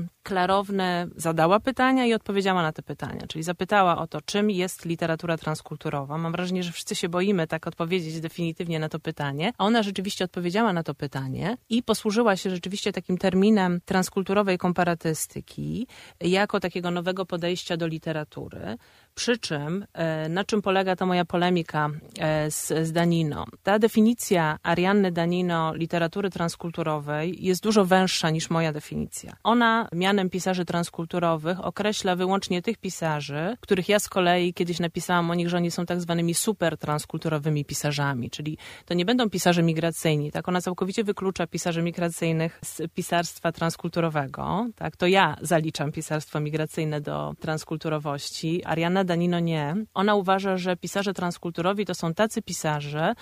zadała 1.16 1.60
pytania 1.60 2.06
i 2.06 2.14
odpowiedziała 2.14 2.62
na 2.62 2.72
te 2.72 2.82
pytania. 2.82 3.26
Czyli 3.28 3.42
zapytała 3.42 3.98
o 3.98 4.06
to, 4.06 4.20
czym 4.20 4.50
jest 4.50 4.84
literatura 4.84 5.36
transkulturowa. 5.36 6.18
Mam 6.18 6.32
wrażenie, 6.32 6.62
że 6.62 6.72
wszyscy 6.72 6.94
się 6.94 7.08
boimy 7.08 7.46
tak 7.46 7.66
odpowiedzieć 7.66 8.20
definitywnie 8.20 8.78
na 8.78 8.88
to 8.88 8.98
pytanie. 8.98 9.52
A 9.58 9.64
ona 9.64 9.82
rzeczywiście 9.82 10.24
odpowiedziała 10.24 10.72
na 10.72 10.82
to 10.82 10.94
pytanie 10.94 11.56
i 11.68 11.82
posłużyła 11.82 12.36
się 12.36 12.50
rzeczywiście 12.50 12.92
takim 12.92 13.18
terminem 13.18 13.80
transkulturowej 13.84 14.58
komparatystyki 14.58 15.86
jako 16.20 16.60
takiego 16.60 16.90
nowego 16.90 17.26
podejścia 17.26 17.76
do 17.76 17.86
literatury. 17.86 18.76
Przy 19.16 19.38
czym, 19.38 19.86
e, 19.92 20.28
na 20.28 20.44
czym 20.44 20.62
polega 20.62 20.96
ta 20.96 21.06
moja 21.06 21.24
polemika 21.24 21.90
e, 22.18 22.50
z, 22.50 22.72
z 22.88 22.92
Danino? 22.92 23.44
Ta 23.62 23.78
definicja 23.78 24.58
Arianny 24.62 25.12
Danino 25.12 25.74
literatury 25.74 26.30
transkulturowej 26.30 27.44
jest 27.44 27.62
dużo 27.62 27.84
węższa 27.84 28.30
niż 28.30 28.50
moja 28.50 28.72
definicja. 28.72 29.36
Ona 29.44 29.88
mianem 29.92 30.30
pisarzy 30.30 30.64
transkulturowych 30.64 31.64
określa 31.64 32.16
wyłącznie 32.16 32.62
tych 32.62 32.78
pisarzy, 32.78 33.56
których 33.60 33.88
ja 33.88 33.98
z 33.98 34.08
kolei 34.08 34.54
kiedyś 34.54 34.80
napisałam 34.80 35.30
o 35.30 35.34
nich, 35.34 35.48
że 35.48 35.56
oni 35.56 35.70
są 35.70 35.86
tak 35.86 36.00
zwanymi 36.00 36.34
super 36.34 36.78
transkulturowymi 36.78 37.64
pisarzami, 37.64 38.30
czyli 38.30 38.58
to 38.84 38.94
nie 38.94 39.04
będą 39.04 39.30
pisarze 39.30 39.62
migracyjni, 39.62 40.32
tak? 40.32 40.48
Ona 40.48 40.60
całkowicie 40.60 41.04
wyklucza 41.04 41.46
pisarzy 41.46 41.82
migracyjnych 41.82 42.60
z 42.64 42.92
pisarstwa 42.94 43.52
transkulturowego, 43.52 44.66
tak? 44.74 44.96
To 44.96 45.06
ja 45.06 45.36
zaliczam 45.40 45.92
pisarstwo 45.92 46.40
migracyjne 46.40 47.00
do 47.00 47.34
transkulturowości. 47.40 48.64
Arianna 48.64 49.05
Danino 49.06 49.40
nie. 49.40 49.74
Ona 49.94 50.14
uważa, 50.14 50.56
że 50.56 50.76
pisarze 50.76 51.14
transkulturowi 51.14 51.86
to 51.86 51.94
są 51.94 52.14
tacy 52.14 52.42
pisarze, 52.42 53.14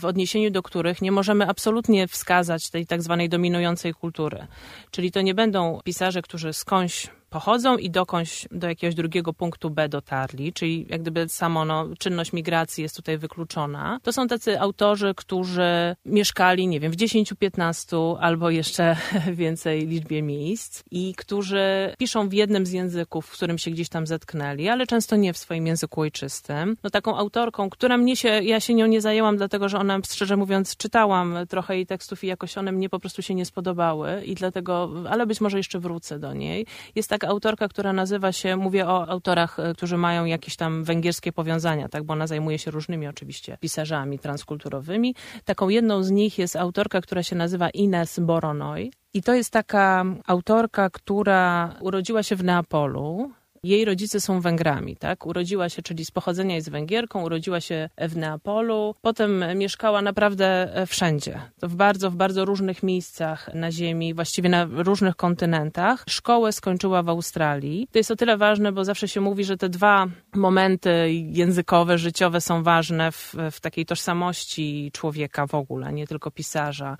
w 0.00 0.04
odniesieniu 0.04 0.50
do 0.50 0.62
których 0.62 1.02
nie 1.02 1.12
możemy 1.12 1.48
absolutnie 1.48 2.08
wskazać 2.08 2.70
tej 2.70 2.86
tak 2.86 3.02
zwanej 3.02 3.28
dominującej 3.28 3.94
kultury. 3.94 4.46
Czyli 4.90 5.12
to 5.12 5.20
nie 5.20 5.34
będą 5.34 5.80
pisarze, 5.84 6.22
którzy 6.22 6.52
skądś 6.52 7.08
pochodzą 7.30 7.76
i 7.76 7.90
dokądś 7.90 8.46
do 8.50 8.68
jakiegoś 8.68 8.94
drugiego 8.94 9.32
punktu 9.32 9.70
B 9.70 9.88
dotarli, 9.88 10.52
czyli 10.52 10.86
jak 10.88 11.02
gdyby 11.02 11.28
samo 11.28 11.64
no, 11.64 11.88
czynność 11.98 12.32
migracji 12.32 12.82
jest 12.82 12.96
tutaj 12.96 13.18
wykluczona. 13.18 14.00
To 14.02 14.12
są 14.12 14.28
tacy 14.28 14.60
autorzy, 14.60 15.12
którzy 15.16 15.96
mieszkali, 16.06 16.68
nie 16.68 16.80
wiem, 16.80 16.92
w 16.92 16.96
10-15 16.96 18.16
albo 18.20 18.50
jeszcze 18.50 18.96
więcej 19.32 19.86
liczbie 19.86 20.22
miejsc 20.22 20.82
i 20.90 21.14
którzy 21.14 21.94
piszą 21.98 22.28
w 22.28 22.32
jednym 22.32 22.66
z 22.66 22.72
języków, 22.72 23.26
w 23.26 23.32
którym 23.32 23.58
się 23.58 23.70
gdzieś 23.70 23.88
tam 23.88 24.06
zetknęli, 24.06 24.68
ale 24.68 24.86
często 24.86 25.16
nie 25.16 25.32
w 25.32 25.38
swoim 25.38 25.66
języku 25.66 26.00
ojczystym. 26.00 26.76
No 26.82 26.90
taką 26.90 27.16
autorką, 27.16 27.70
która 27.70 27.96
mnie 27.96 28.16
się, 28.16 28.28
ja 28.28 28.60
się 28.60 28.74
nią 28.74 28.86
nie 28.86 29.00
zajęłam, 29.00 29.36
dlatego 29.36 29.68
że 29.68 29.78
ona, 29.78 29.98
szczerze 30.10 30.36
mówiąc, 30.36 30.76
czytałam 30.76 31.38
trochę 31.48 31.76
jej 31.76 31.86
tekstów 31.86 32.24
i 32.24 32.26
jakoś 32.26 32.58
one 32.58 32.72
mnie 32.72 32.88
po 32.88 33.00
prostu 33.00 33.22
się 33.22 33.34
nie 33.34 33.44
spodobały 33.44 34.22
i 34.24 34.34
dlatego, 34.34 34.90
ale 35.10 35.26
być 35.26 35.40
może 35.40 35.56
jeszcze 35.56 35.78
wrócę 35.78 36.18
do 36.18 36.34
niej. 36.34 36.66
Jest 36.94 37.08
taka 37.18 37.28
autorka, 37.28 37.68
która 37.68 37.92
nazywa 37.92 38.32
się, 38.32 38.56
mówię 38.56 38.86
o 38.86 39.08
autorach, 39.08 39.58
e, 39.58 39.74
którzy 39.74 39.96
mają 39.96 40.24
jakieś 40.24 40.56
tam 40.56 40.84
węgierskie 40.84 41.32
powiązania, 41.32 41.88
tak, 41.88 42.02
bo 42.04 42.12
ona 42.12 42.26
zajmuje 42.26 42.58
się 42.58 42.70
różnymi 42.70 43.08
oczywiście 43.08 43.58
pisarzami 43.60 44.18
transkulturowymi. 44.18 45.14
Taką 45.44 45.68
jedną 45.68 46.02
z 46.02 46.10
nich 46.10 46.38
jest 46.38 46.56
autorka, 46.56 47.00
która 47.00 47.22
się 47.22 47.36
nazywa 47.36 47.70
Ines 47.70 48.18
Boronoi. 48.18 48.92
I 49.14 49.22
to 49.22 49.34
jest 49.34 49.50
taka 49.50 50.04
autorka, 50.26 50.90
która 50.90 51.74
urodziła 51.80 52.22
się 52.22 52.36
w 52.36 52.44
Neapolu, 52.44 53.30
jej 53.62 53.84
rodzice 53.84 54.20
są 54.20 54.40
Węgrami, 54.40 54.96
tak? 54.96 55.26
Urodziła 55.26 55.68
się, 55.68 55.82
czyli 55.82 56.04
z 56.04 56.10
pochodzenia 56.10 56.54
jest 56.54 56.70
Węgierką, 56.70 57.22
urodziła 57.22 57.60
się 57.60 57.88
w 57.98 58.16
Neapolu, 58.16 58.94
potem 59.02 59.44
mieszkała 59.54 60.02
naprawdę 60.02 60.72
wszędzie. 60.86 61.40
To 61.60 61.68
w 61.68 61.76
bardzo, 61.76 62.10
w 62.10 62.16
bardzo 62.16 62.44
różnych 62.44 62.82
miejscach 62.82 63.54
na 63.54 63.72
ziemi, 63.72 64.14
właściwie 64.14 64.48
na 64.48 64.68
różnych 64.70 65.16
kontynentach. 65.16 66.04
Szkołę 66.08 66.52
skończyła 66.52 67.02
w 67.02 67.08
Australii. 67.08 67.88
To 67.92 67.98
jest 67.98 68.10
o 68.10 68.16
tyle 68.16 68.36
ważne, 68.36 68.72
bo 68.72 68.84
zawsze 68.84 69.08
się 69.08 69.20
mówi, 69.20 69.44
że 69.44 69.56
te 69.56 69.68
dwa 69.68 70.06
momenty 70.34 71.12
językowe, 71.12 71.98
życiowe 71.98 72.40
są 72.40 72.62
ważne 72.62 73.12
w, 73.12 73.34
w 73.50 73.60
takiej 73.60 73.86
tożsamości 73.86 74.90
człowieka 74.92 75.46
w 75.46 75.54
ogóle, 75.54 75.92
nie 75.92 76.06
tylko 76.06 76.30
pisarza 76.30 76.96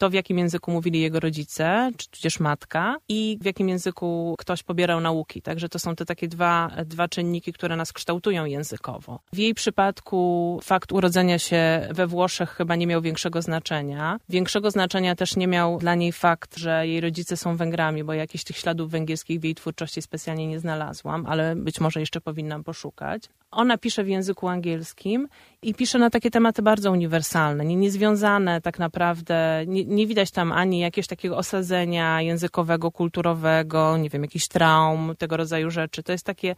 to, 0.00 0.10
w 0.10 0.12
jakim 0.12 0.38
języku 0.38 0.70
mówili 0.70 1.00
jego 1.00 1.20
rodzice, 1.20 1.90
czy 1.96 2.10
tudzież 2.10 2.40
matka 2.40 2.96
i 3.08 3.38
w 3.40 3.44
jakim 3.44 3.68
języku 3.68 4.34
ktoś 4.38 4.62
pobierał 4.62 5.00
nauki. 5.00 5.42
Także 5.42 5.68
to 5.68 5.78
są 5.78 5.96
te 5.96 6.04
takie 6.06 6.28
dwa, 6.28 6.70
dwa 6.84 7.08
czynniki, 7.08 7.52
które 7.52 7.76
nas 7.76 7.92
kształtują 7.92 8.44
językowo. 8.44 9.20
W 9.32 9.38
jej 9.38 9.54
przypadku 9.54 10.60
fakt 10.62 10.92
urodzenia 10.92 11.38
się 11.38 11.88
we 11.90 12.06
Włoszech 12.06 12.50
chyba 12.50 12.76
nie 12.76 12.86
miał 12.86 13.02
większego 13.02 13.42
znaczenia. 13.42 14.18
Większego 14.28 14.70
znaczenia 14.70 15.16
też 15.16 15.36
nie 15.36 15.46
miał 15.46 15.78
dla 15.78 15.94
niej 15.94 16.12
fakt, 16.12 16.56
że 16.56 16.86
jej 16.86 17.00
rodzice 17.00 17.36
są 17.36 17.56
Węgrami, 17.56 18.04
bo 18.04 18.12
jakichś 18.12 18.44
tych 18.44 18.56
śladów 18.56 18.90
węgierskich 18.90 19.40
w 19.40 19.44
jej 19.44 19.54
twórczości 19.54 20.02
specjalnie 20.02 20.46
nie 20.46 20.60
znalazłam, 20.60 21.26
ale 21.26 21.56
być 21.56 21.80
może 21.80 22.00
jeszcze 22.00 22.20
powinnam 22.20 22.64
poszukać. 22.64 23.22
Ona 23.50 23.78
pisze 23.78 24.04
w 24.04 24.08
języku 24.08 24.48
angielskim 24.48 25.28
i 25.62 25.74
pisze 25.74 25.98
na 25.98 26.10
takie 26.10 26.30
tematy 26.30 26.62
bardzo 26.62 26.92
uniwersalne, 26.92 27.64
nie, 27.64 27.76
niezwiązane 27.76 28.60
tak 28.60 28.78
naprawdę, 28.78 29.64
nie, 29.66 29.84
nie 29.84 30.06
widać 30.06 30.30
tam 30.30 30.52
ani 30.52 30.78
jakiegoś 30.78 31.06
takiego 31.06 31.36
osadzenia 31.36 32.22
językowego, 32.22 32.90
kulturowego, 32.90 33.96
nie 33.96 34.10
wiem, 34.10 34.22
jakichś 34.22 34.48
traum, 34.48 35.14
tego 35.18 35.36
rodzaju 35.36 35.70
rzeczy. 35.70 36.02
To 36.02 36.12
jest 36.12 36.26
takie 36.26 36.56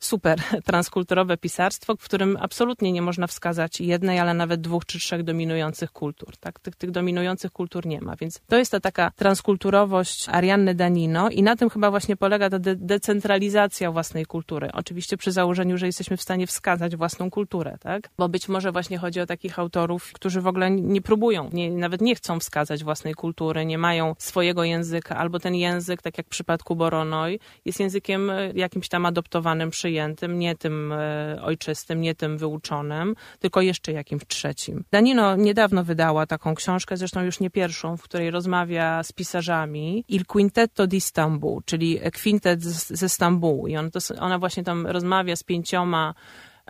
super 0.00 0.40
transkulturowe 0.64 1.36
pisarstwo, 1.36 1.96
w 1.96 2.04
którym 2.04 2.36
absolutnie 2.40 2.92
nie 2.92 3.02
można 3.02 3.26
wskazać 3.26 3.80
jednej, 3.80 4.18
ale 4.18 4.34
nawet 4.34 4.60
dwóch 4.60 4.86
czy 4.86 4.98
trzech 4.98 5.22
dominujących 5.22 5.92
kultur. 5.92 6.36
Tak? 6.36 6.60
Tych, 6.60 6.76
tych 6.76 6.90
dominujących 6.90 7.52
kultur 7.52 7.86
nie 7.86 8.00
ma. 8.00 8.16
Więc 8.16 8.40
to 8.48 8.56
jest 8.56 8.72
ta 8.72 8.80
taka 8.80 9.10
transkulturowość 9.16 10.28
Arianny 10.28 10.74
Danino 10.74 11.30
i 11.30 11.42
na 11.42 11.56
tym 11.56 11.70
chyba 11.70 11.90
właśnie 11.90 12.16
polega 12.16 12.50
ta 12.50 12.58
de 12.58 12.76
decentralizacja 12.76 13.92
własnej 13.92 14.26
kultury. 14.26 14.70
Oczywiście 14.72 15.16
przy 15.16 15.32
założeniu, 15.32 15.78
że 15.78 15.86
jesteśmy 15.86 16.16
w 16.16 16.22
stanie 16.22 16.46
wskazać 16.46 16.96
własną 16.96 17.30
kulturę, 17.30 17.76
tak? 17.80 18.10
Bo 18.18 18.28
być 18.28 18.48
może 18.48 18.72
właśnie 18.72 18.98
chodzi 18.98 19.20
o 19.20 19.26
takich 19.26 19.58
autorów, 19.58 20.12
którzy 20.12 20.40
w 20.40 20.46
ogóle 20.46 20.70
nie 20.70 21.02
próbują, 21.02 21.50
nie, 21.52 21.70
nawet 21.70 22.00
nie 22.00 22.14
chcą 22.14 22.40
wskazać 22.40 22.84
własnej 22.84 23.14
kultury, 23.14 23.66
nie 23.66 23.78
mają 23.78 24.14
swojego 24.18 24.64
języka, 24.64 25.16
albo 25.16 25.38
ten 25.38 25.54
język, 25.54 26.02
tak 26.02 26.18
jak 26.18 26.26
w 26.26 26.30
przypadku 26.30 26.76
Boronoj, 26.76 27.40
jest 27.64 27.80
językiem 27.80 28.30
e, 28.30 28.52
jakimś 28.54 28.88
tam 28.88 29.06
adoptowanym 29.06 29.70
przy 29.70 29.89
przyjętym, 29.90 30.38
nie 30.38 30.54
tym 30.54 30.92
e, 30.92 31.38
ojczystym, 31.42 32.00
nie 32.00 32.14
tym 32.14 32.38
wyuczonym, 32.38 33.14
tylko 33.38 33.60
jeszcze 33.60 33.92
jakimś 33.92 34.22
trzecim. 34.26 34.84
Danino 34.90 35.36
niedawno 35.36 35.84
wydała 35.84 36.26
taką 36.26 36.54
książkę, 36.54 36.96
zresztą 36.96 37.22
już 37.22 37.40
nie 37.40 37.50
pierwszą, 37.50 37.96
w 37.96 38.02
której 38.02 38.30
rozmawia 38.30 39.02
z 39.02 39.12
pisarzami 39.12 40.04
Il 40.08 40.24
Quintetto 40.26 40.86
di 40.86 41.00
Stambuł, 41.00 41.60
czyli 41.64 42.00
kwintet 42.12 42.62
ze 42.62 43.08
Stambułu. 43.08 43.66
I 43.66 43.76
on 43.76 43.90
to, 43.90 43.98
ona 44.18 44.38
właśnie 44.38 44.64
tam 44.64 44.86
rozmawia 44.86 45.36
z 45.36 45.42
pięcioma 45.42 46.14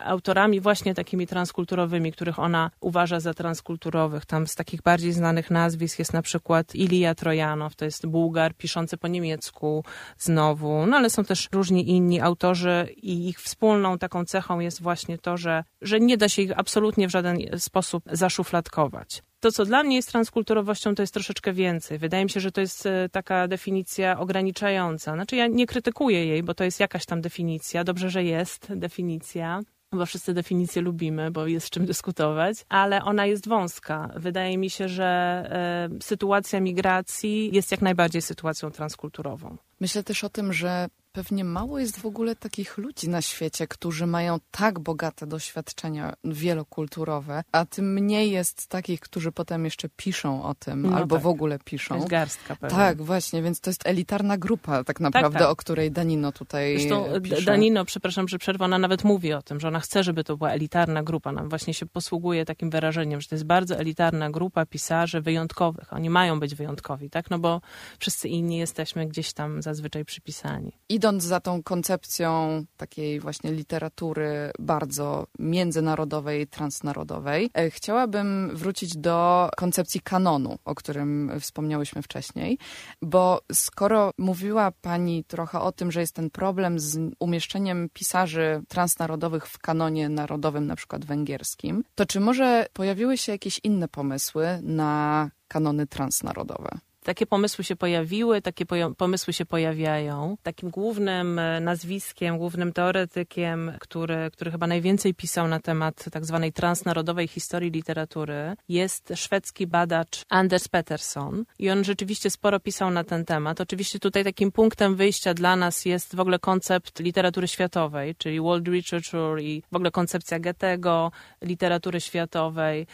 autorami 0.05 0.61
właśnie 0.61 0.95
takimi 0.95 1.27
transkulturowymi, 1.27 2.13
których 2.13 2.39
ona 2.39 2.71
uważa 2.81 3.21
za 3.21 3.35
transkulturowych. 3.35 4.27
Tam 4.27 4.47
z 4.47 4.55
takich 4.55 4.83
bardziej 4.83 5.13
znanych 5.13 5.51
nazwisk 5.51 5.99
jest 5.99 6.13
na 6.13 6.23
przykład 6.23 6.75
Ilija 6.75 7.15
Trojanow, 7.15 7.77
to 7.77 7.85
jest 7.85 8.07
Bułgar 8.07 8.55
piszący 8.55 8.97
po 8.97 9.09
niemiecku 9.09 9.85
znowu, 10.19 10.87
no 10.87 10.97
ale 10.97 11.11
są 11.11 11.25
też 11.25 11.49
różni 11.53 11.91
inni 11.91 12.21
autorzy 12.21 12.89
i 12.97 13.29
ich 13.29 13.41
wspólną 13.41 13.99
taką 13.99 14.25
cechą 14.25 14.61
jest 14.61 14.83
właśnie 14.83 15.19
to, 15.19 15.37
że, 15.37 15.65
że 15.83 16.01
nie 16.01 16.17
da 16.17 16.29
się 16.29 16.43
ich 16.43 16.59
absolutnie 16.59 17.09
w 17.09 17.11
żaden 17.11 17.39
sposób 17.59 18.05
zaszufladkować. 18.13 19.23
To, 19.41 19.53
co 19.53 19.65
dla 19.65 19.83
mnie 19.83 19.97
jest 19.97 20.11
transkulturowością, 20.11 20.95
to 20.95 21.03
jest 21.03 21.15
troszeczkę 21.15 21.53
więcej. 21.53 21.99
Wydaje 21.99 22.25
mi 22.25 22.31
się, 22.31 22.41
że 22.41 22.53
to 22.53 22.61
jest 22.61 22.87
e, 22.87 23.09
taka 23.09 23.49
definicja 23.49 24.19
ograniczająca. 24.19 25.15
Znaczy, 25.15 25.37
ja 25.37 25.47
nie 25.47 25.67
krytykuję 25.67 26.27
jej, 26.27 26.43
bo 26.43 26.55
to 26.55 26.65
jest 26.65 26.81
jakaś 26.81 27.07
tam 27.07 27.21
definicja. 27.21 27.85
Dobrze, 27.85 28.11
że 28.11 28.25
jest 28.25 28.67
definicja 28.77 29.61
bo 29.93 30.07
wszyscy 30.07 30.35
definicje 30.35 30.83
lubimy, 30.83 31.31
bo 31.31 31.47
jest 31.47 31.71
czym 31.71 31.87
dyskutować, 31.87 32.65
ale 32.69 33.05
ona 33.05 33.27
jest 33.27 33.49
wąska. 33.49 34.11
Wydaje 34.17 34.59
mi 34.59 34.71
się, 34.71 34.89
że 34.89 35.05
e, 35.05 36.03
sytuacja 36.03 36.61
migracji 36.61 37.51
jest 37.55 37.71
jak 37.71 37.83
najbardziej 37.83 38.23
sytuacją 38.23 38.71
transkulturową. 38.71 39.57
Myślę 39.81 40.03
też 40.03 40.25
o 40.25 40.29
tym, 40.29 40.53
że 40.53 40.89
pewnie 41.13 41.45
mało 41.45 41.79
jest 41.79 42.01
w 42.01 42.07
ogóle 42.07 42.37
takich 42.37 42.79
ludzi 42.79 43.09
na 43.09 43.23
świecie, 43.23 43.67
którzy 43.67 44.07
mają 44.07 44.39
tak 44.51 44.79
bogate 44.79 45.27
doświadczenia 45.27 46.15
wielokulturowe, 46.25 47.43
a 47.53 47.67
tym 47.67 47.93
mniej 47.93 48.31
jest 48.31 48.67
takich, 48.67 49.01
którzy 49.01 49.33
potem 49.33 49.65
jeszcze 49.65 49.89
piszą 49.89 50.45
o 50.45 50.55
tym, 50.55 50.83
no 50.83 50.97
albo 50.97 51.17
tak. 51.17 51.23
w 51.23 51.27
ogóle 51.27 51.59
piszą. 51.65 51.95
Jest 51.95 52.09
garstka 52.09 52.57
pewnie. 52.57 52.77
Tak, 52.77 53.03
właśnie, 53.03 53.43
więc 53.43 53.61
to 53.61 53.71
jest 53.71 53.87
elitarna 53.87 54.39
grupa 54.39 54.77
tak, 54.77 54.87
tak 54.87 55.01
naprawdę, 55.01 55.39
tak, 55.39 55.43
tak. 55.43 55.53
o 55.53 55.57
której 55.57 55.91
Danino 55.91 56.33
tutaj 56.33 56.79
Zresztą 56.79 57.21
pisze. 57.23 57.43
Danino, 57.43 57.85
przepraszam, 57.85 58.29
że 58.29 58.39
przerwa, 58.39 58.65
ona 58.65 58.79
nawet 58.79 59.05
mówi 59.05 59.33
o 59.33 59.43
tym, 59.43 59.61
że 59.61 59.69
ona 59.69 59.81
chce, 59.81 60.03
żeby 60.05 60.25
to 60.25 60.37
była 60.37 60.51
elitarna 60.51 61.03
grupa. 61.03 61.33
Nam 61.33 61.49
właśnie 61.49 61.75
się 61.75 61.87
posługuje 61.87 62.45
takim 62.45 62.71
wyrażeniem, 62.71 63.21
że 63.21 63.29
to 63.29 63.35
jest 63.35 63.45
bardzo 63.45 63.77
elitarna 63.77 64.31
grupa 64.31 64.67
pisarzy 64.67 65.21
wyjątkowych. 65.21 65.93
Oni 65.93 66.11
mają 66.11 66.41
być 66.41 66.55
wyjątkowi, 66.55 67.11
tak? 67.11 67.31
No 67.31 67.39
bo 67.39 67.61
wszyscy 67.99 68.29
inni 68.29 68.57
jesteśmy 68.57 69.07
gdzieś 69.07 69.33
tam 69.33 69.63
zazwyczaj 69.63 70.05
przypisani. 70.05 70.73
Idąc 71.01 71.25
za 71.25 71.41
tą 71.41 71.63
koncepcją 71.63 72.65
takiej 72.77 73.21
właśnie 73.21 73.53
literatury 73.53 74.51
bardzo 74.59 75.27
międzynarodowej, 75.39 76.47
transnarodowej, 76.47 77.51
e, 77.55 77.71
chciałabym 77.71 78.51
wrócić 78.57 78.97
do 78.97 79.51
koncepcji 79.57 80.01
kanonu, 80.01 80.59
o 80.65 80.75
którym 80.75 81.33
wspomniałyśmy 81.41 82.03
wcześniej, 82.03 82.59
bo 83.03 83.41
skoro 83.53 84.11
mówiła 84.19 84.73
Pani 84.83 85.25
trochę 85.25 85.61
o 85.61 85.73
tym, 85.73 85.93
że 85.93 86.01
jest 86.01 86.15
ten 86.15 86.31
problem 86.31 86.81
z 86.81 86.99
umieszczeniem 87.19 87.89
pisarzy 87.93 88.63
transnarodowych 88.69 89.47
w 89.47 89.59
kanonie 89.59 90.09
narodowym, 90.09 90.67
na 90.67 90.77
przykład 90.77 91.05
węgierskim, 91.05 91.85
to 91.95 92.07
czy 92.07 92.21
może 92.21 92.67
pojawiły 92.73 93.19
się 93.19 93.33
jakieś 93.33 93.61
inne 93.65 93.89
pomysły 93.89 94.59
na 94.63 95.31
kanony 95.49 95.87
transnarodowe? 95.87 96.79
Takie 97.05 97.27
pomysły 97.27 97.65
się 97.65 97.77
pojawiły, 97.77 98.43
takie 98.43 98.67
pomysły 98.97 99.33
się 99.33 99.47
pojawiają. 99.47 100.37
Takim 100.43 100.71
głównym 100.71 101.39
e, 101.39 101.61
nazwiskiem, 101.61 102.39
głównym 102.39 102.73
teoretykiem, 102.73 103.73
który, 103.81 104.31
który 104.33 104.51
chyba 104.51 104.67
najwięcej 104.67 105.15
pisał 105.15 105.49
na 105.49 105.61
temat 105.61 106.05
tak 106.13 106.27
zwanej 106.27 106.53
transnarodowej 106.53 107.29
historii 107.29 107.71
literatury, 107.71 108.57
jest 108.69 109.13
szwedzki 109.15 109.67
badacz 109.67 110.25
Anders 110.29 110.69
Pettersson. 110.69 111.45
I 111.59 111.71
on 111.71 111.85
rzeczywiście 111.85 112.31
sporo 112.31 112.61
pisał 112.61 112.91
na 112.91 113.05
ten 113.05 113.25
temat. 113.25 113.61
Oczywiście 113.61 113.99
tutaj 113.99 114.25
takim 114.25 114.53
punktem 114.53 114.97
wyjścia 114.97 115.35
dla 115.35 115.57
nas 115.57 115.85
jest 115.85 116.17
w 116.17 116.21
ogóle 116.21 116.39
koncept 116.39 117.01
literatury 117.01 117.49
światowej, 117.49 118.15
czyli 118.15 118.41
world 118.41 118.69
literature 118.69 119.41
i 119.41 119.63
w 119.73 119.77
ogóle 119.77 119.91
koncepcja 119.91 120.39
Goethego, 120.39 121.13
literatury 121.43 122.01
światowej. 122.01 122.87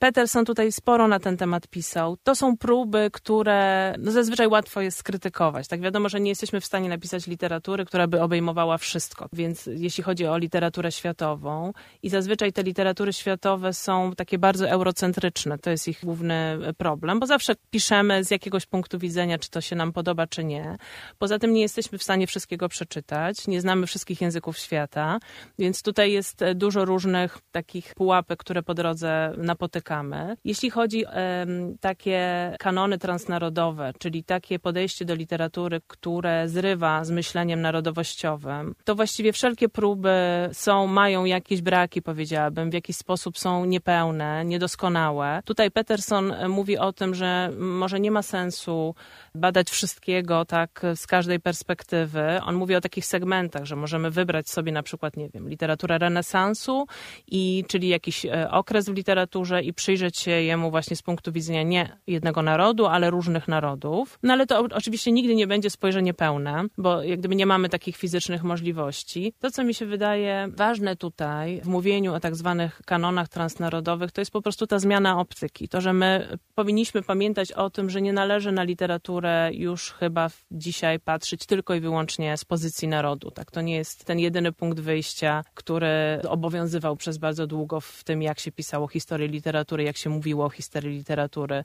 Peterson 0.00 0.44
tutaj 0.44 0.72
sporo 0.72 1.08
na 1.08 1.20
ten 1.20 1.36
temat 1.36 1.68
pisał. 1.68 2.16
To 2.22 2.34
są 2.34 2.56
próby, 2.56 3.10
które 3.12 3.94
no 3.98 4.12
zazwyczaj 4.12 4.48
łatwo 4.48 4.80
jest 4.80 4.98
skrytykować. 4.98 5.68
Tak 5.68 5.80
wiadomo, 5.80 6.08
że 6.08 6.20
nie 6.20 6.28
jesteśmy 6.28 6.60
w 6.60 6.64
stanie 6.64 6.88
napisać 6.88 7.26
literatury, 7.26 7.84
która 7.84 8.06
by 8.06 8.22
obejmowała 8.22 8.78
wszystko. 8.78 9.28
Więc 9.32 9.66
jeśli 9.66 10.04
chodzi 10.04 10.26
o 10.26 10.38
literaturę 10.38 10.92
światową 10.92 11.72
i 12.02 12.10
zazwyczaj 12.10 12.52
te 12.52 12.62
literatury 12.62 13.12
światowe 13.12 13.72
są 13.72 14.12
takie 14.16 14.38
bardzo 14.38 14.68
eurocentryczne. 14.68 15.58
To 15.58 15.70
jest 15.70 15.88
ich 15.88 16.00
główny 16.04 16.58
problem, 16.78 17.20
bo 17.20 17.26
zawsze 17.26 17.54
piszemy 17.70 18.24
z 18.24 18.30
jakiegoś 18.30 18.66
punktu 18.66 18.98
widzenia, 18.98 19.38
czy 19.38 19.50
to 19.50 19.60
się 19.60 19.76
nam 19.76 19.92
podoba, 19.92 20.26
czy 20.26 20.44
nie. 20.44 20.76
Poza 21.18 21.38
tym 21.38 21.52
nie 21.52 21.60
jesteśmy 21.60 21.98
w 21.98 22.02
stanie 22.02 22.26
wszystkiego 22.26 22.68
przeczytać, 22.68 23.46
nie 23.46 23.60
znamy 23.60 23.86
wszystkich 23.86 24.20
języków 24.20 24.58
świata, 24.58 25.18
więc 25.58 25.82
tutaj 25.82 26.12
jest 26.12 26.44
dużo 26.54 26.84
różnych 26.84 27.38
takich 27.52 27.94
pułapek, 27.94 28.40
które 28.40 28.62
po 28.62 28.74
drodze 28.74 29.34
napotykamy. 29.36 29.89
Jeśli 30.44 30.70
chodzi 30.70 31.06
o 31.06 31.10
takie 31.80 32.52
kanony 32.58 32.98
transnarodowe, 32.98 33.92
czyli 33.98 34.24
takie 34.24 34.58
podejście 34.58 35.04
do 35.04 35.14
literatury, 35.14 35.80
które 35.86 36.48
zrywa 36.48 37.04
z 37.04 37.10
myśleniem 37.10 37.60
narodowościowym, 37.60 38.74
to 38.84 38.94
właściwie 38.94 39.32
wszelkie 39.32 39.68
próby 39.68 40.10
są, 40.52 40.86
mają 40.86 41.24
jakieś 41.24 41.62
braki, 41.62 42.02
powiedziałabym, 42.02 42.70
w 42.70 42.74
jakiś 42.74 42.96
sposób 42.96 43.38
są 43.38 43.64
niepełne, 43.64 44.44
niedoskonałe. 44.44 45.42
Tutaj 45.44 45.70
Peterson 45.70 46.34
mówi 46.48 46.78
o 46.78 46.92
tym, 46.92 47.14
że 47.14 47.50
może 47.58 48.00
nie 48.00 48.10
ma 48.10 48.22
sensu 48.22 48.94
badać 49.34 49.70
wszystkiego 49.70 50.44
tak 50.44 50.82
z 50.94 51.06
każdej 51.06 51.40
perspektywy. 51.40 52.40
On 52.44 52.54
mówi 52.54 52.74
o 52.74 52.80
takich 52.80 53.06
segmentach, 53.06 53.64
że 53.64 53.76
możemy 53.76 54.10
wybrać 54.10 54.50
sobie 54.50 54.72
na 54.72 54.82
przykład, 54.82 55.16
nie 55.16 55.28
wiem, 55.28 55.48
literaturę 55.48 55.98
renesansu, 55.98 56.86
i, 57.26 57.64
czyli 57.68 57.88
jakiś 57.88 58.26
e, 58.26 58.50
okres 58.50 58.88
w 58.88 58.94
literaturze 58.94 59.62
i 59.62 59.72
przyjrzeć 59.80 60.18
się 60.18 60.30
jemu 60.30 60.70
właśnie 60.70 60.96
z 60.96 61.02
punktu 61.02 61.32
widzenia 61.32 61.62
nie 61.62 61.96
jednego 62.06 62.42
narodu, 62.42 62.86
ale 62.86 63.10
różnych 63.10 63.48
narodów. 63.48 64.18
No 64.22 64.32
ale 64.32 64.46
to 64.46 64.58
oczywiście 64.58 65.12
nigdy 65.12 65.34
nie 65.34 65.46
będzie 65.46 65.70
spojrzenie 65.70 66.14
pełne, 66.14 66.64
bo 66.78 67.02
jak 67.02 67.18
gdyby 67.18 67.36
nie 67.36 67.46
mamy 67.46 67.68
takich 67.68 67.96
fizycznych 67.96 68.42
możliwości. 68.42 69.34
To, 69.38 69.50
co 69.50 69.64
mi 69.64 69.74
się 69.74 69.86
wydaje 69.86 70.48
ważne 70.56 70.96
tutaj 70.96 71.60
w 71.60 71.68
mówieniu 71.68 72.14
o 72.14 72.20
tak 72.20 72.36
zwanych 72.36 72.82
kanonach 72.86 73.28
transnarodowych, 73.28 74.12
to 74.12 74.20
jest 74.20 74.30
po 74.30 74.42
prostu 74.42 74.66
ta 74.66 74.78
zmiana 74.78 75.18
optyki. 75.18 75.68
To, 75.68 75.80
że 75.80 75.92
my 75.92 76.38
powinniśmy 76.54 77.02
pamiętać 77.02 77.52
o 77.52 77.70
tym, 77.70 77.90
że 77.90 78.02
nie 78.02 78.12
należy 78.12 78.52
na 78.52 78.62
literaturę 78.62 79.50
już 79.52 79.92
chyba 79.92 80.30
dzisiaj 80.50 81.00
patrzeć 81.00 81.46
tylko 81.46 81.74
i 81.74 81.80
wyłącznie 81.80 82.36
z 82.36 82.44
pozycji 82.44 82.88
narodu. 82.88 83.30
Tak, 83.30 83.50
to 83.50 83.60
nie 83.60 83.76
jest 83.76 84.04
ten 84.04 84.18
jedyny 84.18 84.52
punkt 84.52 84.80
wyjścia, 84.80 85.44
który 85.54 86.20
obowiązywał 86.28 86.96
przez 86.96 87.18
bardzo 87.18 87.46
długo 87.46 87.80
w 87.80 88.04
tym, 88.04 88.22
jak 88.22 88.40
się 88.40 88.52
pisało 88.52 88.88
historię 88.88 89.28
literatury, 89.28 89.69
jak 89.78 89.96
się 89.96 90.10
mówiło 90.10 90.44
o 90.44 90.50
historii 90.50 90.98
literatury. 90.98 91.64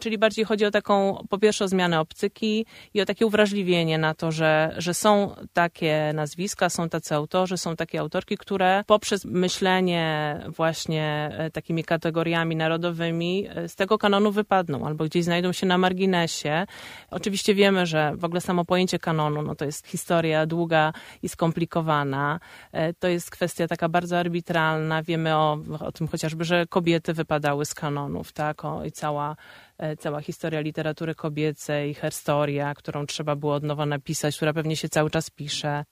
Czyli 0.00 0.18
bardziej 0.18 0.44
chodzi 0.44 0.64
o 0.64 0.70
taką, 0.70 1.24
po 1.30 1.38
pierwsze, 1.38 1.64
o 1.64 1.68
zmianę 1.68 2.00
optyki 2.00 2.66
i 2.94 3.00
o 3.00 3.04
takie 3.04 3.26
uwrażliwienie 3.26 3.98
na 3.98 4.14
to, 4.14 4.32
że, 4.32 4.74
że 4.78 4.94
są 4.94 5.34
takie 5.52 6.12
nazwiska, 6.14 6.70
są 6.70 6.88
tacy 6.88 7.14
autorzy, 7.14 7.58
są 7.58 7.76
takie 7.76 8.00
autorki, 8.00 8.36
które 8.36 8.84
poprzez 8.86 9.24
myślenie 9.24 10.40
właśnie 10.48 11.30
e, 11.38 11.50
takimi 11.50 11.84
kategoriami 11.84 12.56
narodowymi 12.56 13.48
e, 13.48 13.68
z 13.68 13.74
tego 13.74 13.98
kanonu 13.98 14.32
wypadną 14.32 14.86
albo 14.86 15.04
gdzieś 15.04 15.24
znajdą 15.24 15.52
się 15.52 15.66
na 15.66 15.78
marginesie. 15.78 16.66
Oczywiście 17.10 17.54
wiemy, 17.54 17.86
że 17.86 18.12
w 18.16 18.24
ogóle 18.24 18.40
samo 18.40 18.64
pojęcie 18.64 18.98
kanonu 18.98 19.42
no 19.42 19.54
to 19.54 19.64
jest 19.64 19.86
historia 19.86 20.46
długa 20.46 20.92
i 21.22 21.28
skomplikowana. 21.28 22.40
E, 22.72 22.94
to 22.94 23.08
jest 23.08 23.30
kwestia 23.30 23.68
taka 23.68 23.88
bardzo 23.88 24.18
arbitralna. 24.18 25.02
Wiemy 25.02 25.36
o, 25.36 25.58
o 25.80 25.92
tym 25.92 26.08
chociażby, 26.08 26.44
że 26.44 26.66
kobiety 26.66 27.14
wypadały 27.44 27.64
z 27.64 27.74
kanonów, 27.74 28.32
tak? 28.32 28.64
O, 28.64 28.84
I 28.84 28.92
cała 28.92 29.36
E, 29.78 29.96
cała 29.96 30.20
historia 30.20 30.60
literatury 30.60 31.14
kobiecej, 31.14 31.94
historia, 31.94 32.74
którą 32.74 33.06
trzeba 33.06 33.36
było 33.36 33.54
od 33.54 33.62
nowa 33.62 33.86
napisać, 33.86 34.36
która 34.36 34.52
pewnie 34.52 34.76
się 34.76 34.88
cały 34.88 35.10
czas 35.10 35.30
pisze. 35.30 35.84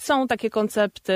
Są 0.00 0.26
takie 0.26 0.50
koncepty 0.50 1.12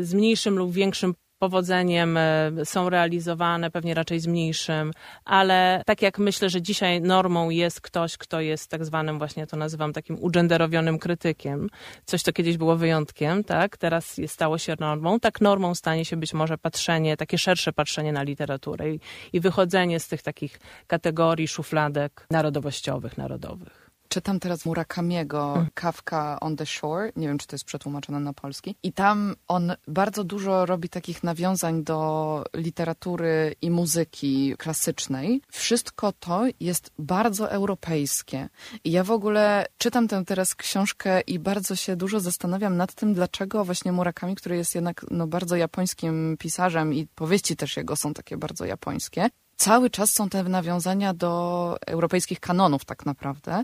z 0.00 0.14
mniejszym 0.14 0.58
lub 0.58 0.72
większym 0.72 1.14
powodzeniem 1.38 2.16
e, 2.16 2.50
są 2.64 2.88
realizowane, 2.88 3.70
pewnie 3.70 3.94
raczej 3.94 4.20
z 4.20 4.26
mniejszym, 4.26 4.92
ale 5.24 5.82
tak 5.86 6.02
jak 6.02 6.18
myślę, 6.18 6.50
że 6.50 6.62
dzisiaj 6.62 7.00
normą 7.00 7.50
jest 7.50 7.80
ktoś, 7.80 8.16
kto 8.16 8.40
jest 8.40 8.70
tak 8.70 8.84
zwanym, 8.84 9.18
właśnie 9.18 9.46
to 9.46 9.56
nazywam 9.56 9.92
takim 9.92 10.18
ugenderowionym 10.20 10.98
krytykiem, 10.98 11.68
coś, 12.04 12.22
co 12.22 12.32
kiedyś 12.32 12.56
było 12.56 12.76
wyjątkiem, 12.76 13.44
tak, 13.44 13.76
teraz 13.76 14.20
stało 14.26 14.58
się 14.58 14.74
normą, 14.80 15.20
tak 15.20 15.40
normą 15.40 15.74
stanie 15.74 16.04
się 16.04 16.16
być 16.16 16.34
może 16.34 16.58
patrzenie, 16.58 17.16
takie 17.16 17.38
szersze 17.38 17.72
patrzenie 17.72 18.12
na 18.12 18.22
literaturę 18.22 18.90
i, 18.90 19.00
i 19.32 19.40
wychodzenie 19.40 20.00
z 20.00 20.08
tych 20.08 20.22
takich 20.22 20.58
kategorii, 20.86 21.48
szufladek 21.48 22.26
narodowościowych, 22.30 23.18
narodowych. 23.18 23.85
Czytam 24.08 24.40
teraz 24.40 24.66
Murakamiego 24.66 25.52
hmm. 25.52 25.70
Kafka 25.74 26.40
on 26.40 26.56
the 26.56 26.66
Shore. 26.66 27.12
Nie 27.16 27.28
wiem, 27.28 27.38
czy 27.38 27.46
to 27.46 27.54
jest 27.54 27.64
przetłumaczone 27.64 28.20
na 28.20 28.32
polski. 28.32 28.76
I 28.82 28.92
tam 28.92 29.36
on 29.48 29.72
bardzo 29.88 30.24
dużo 30.24 30.66
robi 30.66 30.88
takich 30.88 31.22
nawiązań 31.22 31.84
do 31.84 32.44
literatury 32.54 33.54
i 33.62 33.70
muzyki 33.70 34.54
klasycznej. 34.58 35.42
Wszystko 35.52 36.12
to 36.12 36.42
jest 36.60 36.90
bardzo 36.98 37.50
europejskie. 37.50 38.48
I 38.84 38.90
ja 38.90 39.04
w 39.04 39.10
ogóle 39.10 39.66
czytam 39.78 40.08
tę 40.08 40.24
teraz 40.24 40.54
książkę 40.54 41.20
i 41.20 41.38
bardzo 41.38 41.76
się 41.76 41.96
dużo 41.96 42.20
zastanawiam 42.20 42.76
nad 42.76 42.94
tym, 42.94 43.14
dlaczego 43.14 43.64
właśnie 43.64 43.92
Murakami, 43.92 44.36
który 44.36 44.56
jest 44.56 44.74
jednak 44.74 45.06
no, 45.10 45.26
bardzo 45.26 45.56
japońskim 45.56 46.36
pisarzem 46.38 46.94
i 46.94 47.06
powieści 47.06 47.56
też 47.56 47.76
jego 47.76 47.96
są 47.96 48.14
takie 48.14 48.36
bardzo 48.36 48.64
japońskie, 48.64 49.28
cały 49.56 49.90
czas 49.90 50.12
są 50.12 50.28
te 50.28 50.42
nawiązania 50.42 51.14
do 51.14 51.76
europejskich 51.86 52.40
kanonów 52.40 52.84
tak 52.84 53.06
naprawdę. 53.06 53.62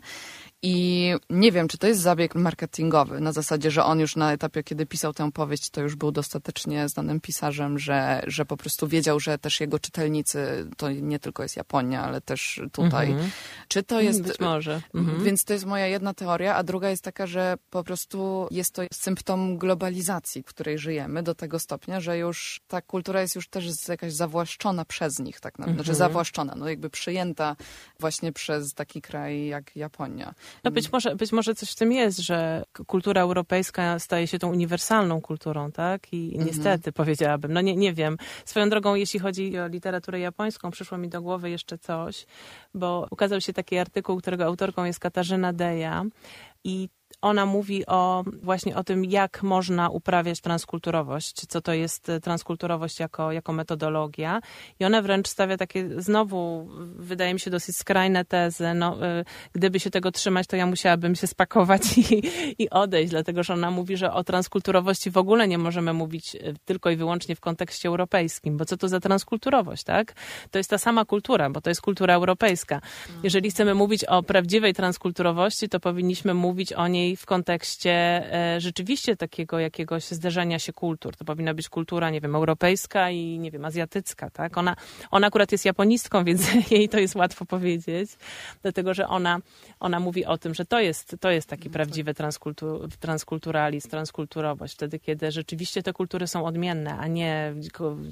I 0.65 1.15
nie 1.31 1.53
wiem, 1.53 1.69
czy 1.69 1.79
to 1.79 1.87
jest 1.87 2.01
zabieg 2.01 2.35
marketingowy, 2.35 3.21
na 3.21 3.33
zasadzie, 3.33 3.71
że 3.71 3.85
on 3.85 4.01
już 4.01 4.17
na 4.17 4.33
etapie, 4.33 4.63
kiedy 4.63 4.87
pisał 4.87 5.13
tę 5.13 5.33
powieść, 5.33 5.71
to 5.71 5.81
już 5.81 5.97
był 5.97 6.13
dostatecznie 6.13 6.89
znanym 6.89 7.21
pisarzem, 7.21 7.79
że, 7.79 8.23
że 8.27 8.45
po 8.45 8.57
prostu 8.57 8.89
wiedział, 8.89 9.21
że 9.21 9.39
też 9.39 9.61
jego 9.61 9.79
czytelnicy 9.79 10.71
to 10.77 10.91
nie 10.91 11.19
tylko 11.19 11.43
jest 11.43 11.57
Japonia, 11.57 12.05
ale 12.05 12.21
też 12.21 12.61
tutaj. 12.73 13.11
Mhm. 13.11 13.31
Czy 13.69 13.83
to 13.83 14.01
jest. 14.01 14.23
Być 14.23 14.41
może. 14.41 14.81
Mhm. 14.95 15.25
Więc 15.25 15.45
to 15.45 15.53
jest 15.53 15.67
moja 15.67 15.87
jedna 15.87 16.15
teoria, 16.15 16.57
a 16.57 16.63
druga 16.63 16.91
jest 16.91 17.05
taka, 17.05 17.27
że 17.27 17.57
po 17.71 17.85
prostu 17.85 18.49
jest 18.51 18.75
to 18.75 18.83
symptom 18.93 19.59
globalizacji, 19.59 20.43
w 20.43 20.47
której 20.47 20.79
żyjemy, 20.79 21.23
do 21.23 21.35
tego 21.35 21.59
stopnia, 21.59 22.01
że 22.01 22.19
już 22.19 22.61
ta 22.69 22.83
kultura 22.83 23.21
jest 23.21 23.35
już 23.35 23.49
też 23.49 23.89
jakaś 23.89 24.13
zawłaszczona 24.13 24.85
przez 24.85 25.19
nich, 25.19 25.41
tak 25.41 25.59
naprawdę. 25.59 25.83
Znaczy 25.85 25.91
mhm. 25.91 26.09
zawłaszczona, 26.09 26.55
no 26.57 26.69
jakby 26.69 26.91
przyjęta 26.91 27.57
właśnie 28.01 28.33
przez 28.33 28.75
taki 28.75 29.03
kraj 29.03 29.47
jak 29.47 29.77
Japonia. 29.77 30.35
No 30.65 30.71
być 30.71 30.93
może, 30.93 31.17
być 31.17 31.33
może 31.33 31.55
coś 31.55 31.71
w 31.71 31.75
tym 31.75 31.93
jest, 31.93 32.19
że 32.19 32.65
kultura 32.87 33.23
europejska 33.23 33.99
staje 33.99 34.27
się 34.27 34.39
tą 34.39 34.51
uniwersalną 34.51 35.21
kulturą, 35.21 35.73
tak? 35.73 36.13
I 36.13 36.29
mhm. 36.29 36.47
niestety 36.47 36.93
powiedziałabym, 36.93 37.53
no 37.53 37.61
nie, 37.61 37.77
nie 37.77 37.93
wiem. 37.93 38.17
Swoją 38.45 38.71
drogą, 38.71 38.95
jeśli 38.95 39.21
chodzi 39.21 39.59
o 39.59 39.69
literaturę 39.69 40.21
japońską, 40.21 40.71
przyszło 40.71 40.99
mi 40.99 41.09
do 41.09 41.23
głowy 41.23 41.51
jeszcze 41.51 41.79
coś, 41.79 42.27
bo 42.75 43.07
ukazał 43.11 43.41
się 43.41 43.53
taki 43.53 43.79
artykuł, 43.79 44.17
którego 44.17 44.45
autorką 44.45 44.85
jest 44.85 45.01
Katarzyna 45.01 45.53
Deja 45.53 46.05
i 46.65 46.89
ona 47.23 47.47
mówi 47.47 47.87
o 47.87 48.25
właśnie 48.43 48.77
o 48.77 48.85
tym, 48.85 49.05
jak 49.05 49.43
można 49.43 49.89
uprawiać 49.89 50.41
transkulturowość, 50.41 51.35
co 51.35 51.61
to 51.61 51.73
jest 51.73 52.09
e, 52.09 52.21
transkulturowość 52.21 53.01
jako, 53.01 53.33
jako 53.33 53.53
metodologia. 53.53 54.41
I 54.81 54.85
ona 54.85 55.03
wręcz 55.03 55.29
stawia 55.29 55.57
takie, 55.57 55.89
znowu, 56.03 56.69
wydaje 56.97 57.35
mi 57.35 57.41
się, 57.41 57.51
dosyć 57.51 57.77
skrajne 57.77 58.25
tezy. 58.25 58.75
No, 58.75 59.07
e, 59.07 59.25
gdyby 59.53 59.81
się 59.81 59.91
tego 59.91 60.13
trzymać, 60.13 60.47
to 60.47 60.57
ja 60.57 60.67
musiałabym 60.67 61.15
się 61.15 61.27
spakować 61.27 61.83
i, 61.99 62.23
i 62.59 62.71
odejść, 62.71 63.11
dlatego 63.11 63.43
że 63.43 63.55
ona 63.55 63.71
mówi, 63.71 63.97
że 63.97 64.13
o 64.13 64.25
transkulturowości 64.25 65.11
w 65.11 65.17
ogóle 65.17 65.49
nie 65.49 65.59
możemy 65.59 65.93
mówić 65.93 66.37
e, 66.37 66.39
tylko 66.65 66.91
i 66.91 66.97
wyłącznie 66.97 67.37
w 67.37 67.41
kontekście 67.41 67.89
europejskim, 67.89 68.57
bo 68.57 68.65
co 68.65 68.77
to 68.77 68.89
za 68.89 69.01
transkulturowość, 69.01 69.85
tak? 69.85 70.15
To 70.51 70.59
jest 70.59 70.71
ta 70.71 70.79
sama 70.79 71.05
kultura, 71.05 71.51
bo 71.51 71.61
to 71.61 71.71
jest 71.71 71.81
kultura 71.81 72.15
europejska. 72.15 72.81
Jeżeli 73.23 73.51
chcemy 73.51 73.75
mówić 73.75 74.05
o 74.05 74.23
prawdziwej 74.23 74.75
transkulturowości, 74.75 75.69
to 75.69 75.81
powinniśmy 75.81 76.35
mówić 76.35 76.73
o 76.73 76.89
niej 76.89 77.12
w 77.17 77.27
kontekście 77.27 77.93
e, 78.55 78.61
rzeczywiście 78.61 79.17
takiego 79.17 79.59
jakiegoś 79.59 80.05
zderzenia 80.05 80.59
się 80.59 80.73
kultur. 80.73 81.17
To 81.17 81.25
powinna 81.25 81.55
być 81.55 81.69
kultura, 81.69 82.11
nie 82.11 82.21
wiem, 82.21 82.35
europejska 82.35 83.11
i, 83.11 83.39
nie 83.39 83.51
wiem, 83.51 83.65
azjatycka, 83.65 84.31
tak? 84.31 84.59
Ona, 84.59 84.77
ona 85.11 85.27
akurat 85.27 85.53
jest 85.53 85.65
japonistką, 85.65 86.25
więc 86.29 86.71
jej 86.71 86.89
to 86.89 86.99
jest 86.99 87.15
łatwo 87.15 87.45
powiedzieć, 87.45 88.11
dlatego, 88.63 88.95
że 88.95 89.09
ona, 89.09 89.39
ona 89.81 90.01
mówi 90.01 90.25
o 90.25 90.39
tym, 90.39 90.55
że 90.55 90.65
to 90.65 90.81
jest, 90.81 91.17
to 91.21 91.31
jest 91.31 91.49
taki 91.49 91.71
prawdziwy 91.71 92.15
transkultur, 92.15 92.89
transkulturalizm, 93.01 93.91
transkulturowość, 93.91 94.75
wtedy, 94.75 94.99
kiedy 94.99 95.31
rzeczywiście 95.31 95.83
te 95.83 95.93
kultury 95.93 96.27
są 96.27 96.45
odmienne, 96.45 96.99
a 96.99 97.07
nie 97.07 97.55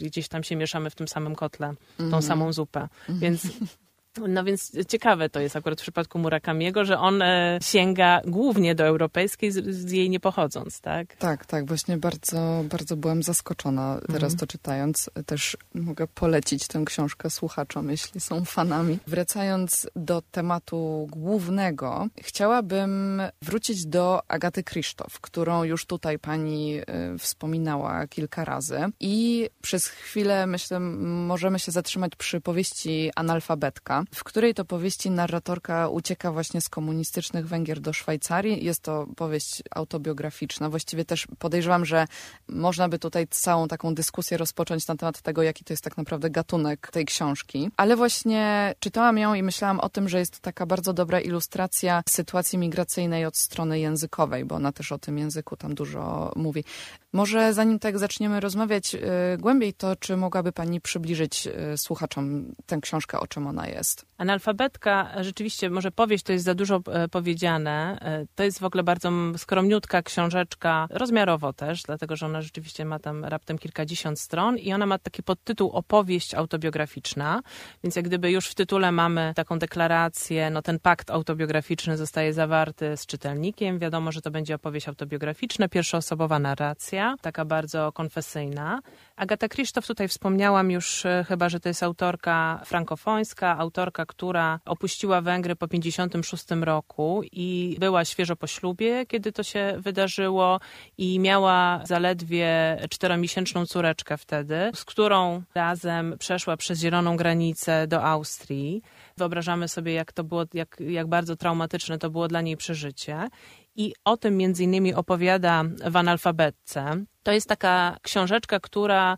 gdzieś 0.00 0.28
tam 0.28 0.42
się 0.42 0.56
mieszamy 0.56 0.90
w 0.90 0.94
tym 0.94 1.08
samym 1.08 1.34
kotle, 1.34 1.74
tą 1.96 2.04
mm 2.04 2.20
-hmm. 2.20 2.22
samą 2.22 2.52
zupę. 2.52 2.88
Więc 3.08 3.46
No 4.28 4.44
więc 4.44 4.72
ciekawe 4.88 5.28
to 5.28 5.40
jest 5.40 5.56
akurat 5.56 5.78
w 5.78 5.82
przypadku 5.82 6.18
Murakamiego, 6.18 6.84
że 6.84 6.98
on 6.98 7.22
e, 7.22 7.58
sięga 7.62 8.20
głównie 8.26 8.74
do 8.74 8.84
europejskiej, 8.84 9.52
z, 9.52 9.92
jej 9.92 10.10
nie 10.10 10.20
pochodząc, 10.20 10.80
tak? 10.80 11.16
Tak, 11.16 11.46
tak. 11.46 11.66
Właśnie 11.66 11.96
bardzo, 11.96 12.64
bardzo 12.70 12.96
byłam 12.96 13.22
zaskoczona 13.22 14.00
teraz 14.06 14.32
mm. 14.32 14.38
to 14.38 14.46
czytając. 14.46 15.10
Też 15.26 15.56
mogę 15.74 16.06
polecić 16.06 16.66
tę 16.66 16.82
książkę 16.86 17.30
słuchaczom, 17.30 17.90
jeśli 17.90 18.20
są 18.20 18.44
fanami. 18.44 18.98
Wracając 19.06 19.90
do 19.96 20.22
tematu 20.30 21.08
głównego, 21.10 22.06
chciałabym 22.22 23.22
wrócić 23.42 23.86
do 23.86 24.20
Agaty 24.28 24.62
Krzysztof, 24.62 25.20
którą 25.20 25.64
już 25.64 25.86
tutaj 25.86 26.18
pani 26.18 26.80
y, 27.14 27.18
wspominała 27.18 28.06
kilka 28.06 28.44
razy. 28.44 28.80
I 29.00 29.48
przez 29.62 29.86
chwilę, 29.86 30.46
myślę, 30.46 30.80
możemy 30.80 31.58
się 31.58 31.72
zatrzymać 31.72 32.16
przy 32.16 32.40
powieści 32.40 33.10
Analfabetka, 33.16 34.00
w 34.14 34.24
której 34.24 34.54
to 34.54 34.64
powieści 34.64 35.10
narratorka 35.10 35.88
ucieka 35.88 36.32
właśnie 36.32 36.60
z 36.60 36.68
komunistycznych 36.68 37.48
Węgier 37.48 37.80
do 37.80 37.92
Szwajcarii. 37.92 38.64
Jest 38.64 38.82
to 38.82 39.06
powieść 39.16 39.62
autobiograficzna. 39.70 40.70
Właściwie 40.70 41.04
też 41.04 41.26
podejrzewam, 41.38 41.84
że 41.84 42.06
można 42.48 42.88
by 42.88 42.98
tutaj 42.98 43.26
całą 43.30 43.68
taką 43.68 43.94
dyskusję 43.94 44.36
rozpocząć 44.36 44.86
na 44.86 44.96
temat 44.96 45.22
tego, 45.22 45.42
jaki 45.42 45.64
to 45.64 45.72
jest 45.72 45.84
tak 45.84 45.96
naprawdę 45.96 46.30
gatunek 46.30 46.90
tej 46.92 47.04
książki. 47.04 47.70
Ale 47.76 47.96
właśnie 47.96 48.74
czytałam 48.80 49.18
ją 49.18 49.34
i 49.34 49.42
myślałam 49.42 49.80
o 49.80 49.88
tym, 49.88 50.08
że 50.08 50.18
jest 50.18 50.40
taka 50.40 50.66
bardzo 50.66 50.92
dobra 50.92 51.20
ilustracja 51.20 52.02
sytuacji 52.08 52.58
migracyjnej 52.58 53.26
od 53.26 53.36
strony 53.36 53.80
językowej, 53.80 54.44
bo 54.44 54.54
ona 54.54 54.72
też 54.72 54.92
o 54.92 54.98
tym 54.98 55.18
języku 55.18 55.56
tam 55.56 55.74
dużo 55.74 56.32
mówi. 56.36 56.64
Może 57.12 57.54
zanim 57.54 57.78
tak 57.78 57.98
zaczniemy 57.98 58.40
rozmawiać 58.40 58.94
y, 58.94 59.00
głębiej, 59.38 59.74
to 59.74 59.96
czy 59.96 60.16
mogłaby 60.16 60.52
Pani 60.52 60.80
przybliżyć 60.80 61.46
y, 61.46 61.78
słuchaczom 61.78 62.52
tę 62.66 62.78
książkę, 62.82 63.20
o 63.20 63.26
czym 63.26 63.46
ona 63.46 63.68
jest? 63.68 63.89
Analfabetka, 64.18 65.10
rzeczywiście, 65.20 65.70
może 65.70 65.90
powieść 65.90 66.24
to 66.24 66.32
jest 66.32 66.44
za 66.44 66.54
dużo 66.54 66.80
e, 66.92 67.08
powiedziane. 67.08 67.98
E, 68.00 68.26
to 68.34 68.44
jest 68.44 68.60
w 68.60 68.64
ogóle 68.64 68.82
bardzo 68.82 69.10
skromniutka 69.36 70.02
książeczka, 70.02 70.86
rozmiarowo 70.90 71.52
też, 71.52 71.82
dlatego 71.82 72.16
że 72.16 72.26
ona 72.26 72.42
rzeczywiście 72.42 72.84
ma 72.84 72.98
tam 72.98 73.24
raptem 73.24 73.58
kilkadziesiąt 73.58 74.20
stron 74.20 74.58
i 74.58 74.72
ona 74.72 74.86
ma 74.86 74.98
taki 74.98 75.22
podtytuł 75.22 75.70
opowieść 75.70 76.34
autobiograficzna, 76.34 77.40
więc 77.84 77.96
jak 77.96 78.04
gdyby 78.04 78.30
już 78.30 78.46
w 78.46 78.54
tytule 78.54 78.92
mamy 78.92 79.32
taką 79.36 79.58
deklarację, 79.58 80.50
no 80.50 80.62
ten 80.62 80.78
pakt 80.78 81.10
autobiograficzny 81.10 81.96
zostaje 81.96 82.32
zawarty 82.32 82.96
z 82.96 83.06
czytelnikiem, 83.06 83.78
wiadomo, 83.78 84.12
że 84.12 84.20
to 84.20 84.30
będzie 84.30 84.54
opowieść 84.54 84.88
autobiograficzna, 84.88 85.68
pierwszoosobowa 85.68 86.38
narracja, 86.38 87.16
taka 87.20 87.44
bardzo 87.44 87.92
konfesyjna. 87.92 88.80
Agata 89.20 89.48
Krzysztof 89.48 89.86
tutaj 89.86 90.08
wspomniałam 90.08 90.70
już 90.70 91.06
e, 91.06 91.24
chyba, 91.28 91.48
że 91.48 91.60
to 91.60 91.68
jest 91.68 91.82
autorka 91.82 92.62
frankofońska, 92.64 93.58
autorka, 93.58 94.06
która 94.06 94.60
opuściła 94.64 95.20
Węgry 95.20 95.56
po 95.56 95.68
56 95.68 96.44
roku 96.60 97.22
i 97.32 97.76
była 97.80 98.04
świeżo 98.04 98.36
po 98.36 98.46
ślubie, 98.46 99.06
kiedy 99.06 99.32
to 99.32 99.42
się 99.42 99.74
wydarzyło 99.78 100.60
i 100.98 101.18
miała 101.18 101.80
zaledwie 101.84 102.78
czteromiesięczną 102.90 103.66
córeczkę 103.66 104.16
wtedy, 104.16 104.70
z 104.74 104.84
którą 104.84 105.42
razem 105.54 106.16
przeszła 106.18 106.56
przez 106.56 106.80
zieloną 106.80 107.16
granicę 107.16 107.86
do 107.86 108.04
Austrii. 108.04 108.82
Wyobrażamy 109.16 109.68
sobie, 109.68 109.92
jak 109.92 110.12
to 110.12 110.24
było, 110.24 110.44
jak, 110.54 110.76
jak 110.80 111.06
bardzo 111.06 111.36
traumatyczne 111.36 111.98
to 111.98 112.10
było 112.10 112.28
dla 112.28 112.40
niej 112.40 112.56
przeżycie 112.56 113.28
i 113.76 113.94
o 114.04 114.16
tym 114.16 114.36
między 114.36 114.64
innymi 114.64 114.94
opowiada 114.94 115.64
w 115.90 115.96
analfabetce. 115.96 117.04
To 117.22 117.32
jest 117.32 117.48
taka 117.48 117.96
książeczka, 118.02 118.60
która 118.60 119.16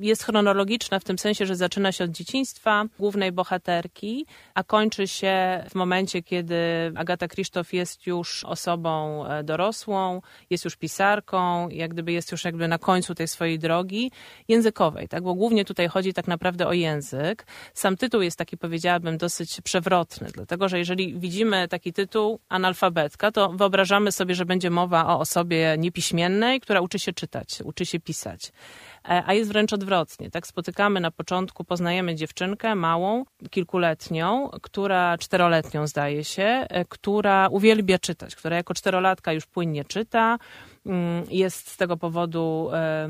jest 0.00 0.22
chronologiczna 0.22 0.98
w 0.98 1.04
tym 1.04 1.18
sensie, 1.18 1.46
że 1.46 1.56
zaczyna 1.56 1.92
się 1.92 2.04
od 2.04 2.10
dzieciństwa 2.10 2.84
głównej 2.98 3.32
bohaterki, 3.32 4.26
a 4.54 4.64
kończy 4.64 5.08
się 5.08 5.64
w 5.70 5.74
momencie, 5.74 6.22
kiedy 6.22 6.56
Agata 6.96 7.28
Krzysztof 7.28 7.72
jest 7.72 8.06
już 8.06 8.44
osobą 8.44 9.24
e, 9.26 9.44
dorosłą, 9.44 10.22
jest 10.50 10.64
już 10.64 10.76
pisarką, 10.76 11.68
jak 11.68 11.90
gdyby 11.90 12.12
jest 12.12 12.32
już 12.32 12.44
jakby 12.44 12.68
na 12.68 12.78
końcu 12.78 13.14
tej 13.14 13.28
swojej 13.28 13.58
drogi 13.58 14.10
językowej, 14.48 15.08
tak? 15.08 15.22
Bo 15.22 15.34
głównie 15.34 15.64
tutaj 15.64 15.88
chodzi 15.88 16.12
tak 16.12 16.26
naprawdę 16.26 16.66
o 16.66 16.72
język. 16.72 17.46
Sam 17.74 17.96
tytuł 17.96 18.22
jest 18.22 18.38
taki, 18.38 18.56
powiedziałabym, 18.56 19.18
dosyć 19.18 19.60
przewrotny, 19.60 20.28
dlatego 20.34 20.68
że 20.68 20.78
jeżeli 20.78 21.18
widzimy 21.18 21.68
taki 21.68 21.92
tytuł 21.92 22.40
analfabetka, 22.48 23.32
to 23.32 23.48
wyobrażamy 23.48 24.12
sobie, 24.12 24.34
że 24.34 24.44
będzie 24.46 24.70
mowa 24.70 25.06
o 25.06 25.20
osobie 25.20 25.76
niepiśmiennej, 25.78 26.60
która 26.60 26.80
uczy 26.80 26.98
się 26.98 27.12
czytać 27.12 27.35
czytać, 27.44 27.62
uczy 27.64 27.86
się 27.86 28.00
pisać. 28.00 28.52
E, 29.08 29.22
a 29.26 29.34
jest 29.34 29.50
wręcz 29.50 29.72
odwrotnie. 29.72 30.30
Tak 30.30 30.46
spotykamy 30.46 31.00
na 31.00 31.10
początku, 31.10 31.64
poznajemy 31.64 32.14
dziewczynkę 32.14 32.74
małą, 32.74 33.24
kilkuletnią, 33.50 34.50
która 34.62 35.18
czteroletnią 35.18 35.86
zdaje 35.86 36.24
się, 36.24 36.42
e, 36.68 36.84
która 36.84 37.48
uwielbia 37.48 37.98
czytać, 37.98 38.36
która 38.36 38.56
jako 38.56 38.74
czterolatka 38.74 39.32
już 39.32 39.46
płynnie 39.46 39.84
czyta, 39.84 40.38
mm, 40.86 41.24
jest 41.30 41.70
z 41.70 41.76
tego 41.76 41.96
powodu 41.96 42.70
e, 42.72 43.08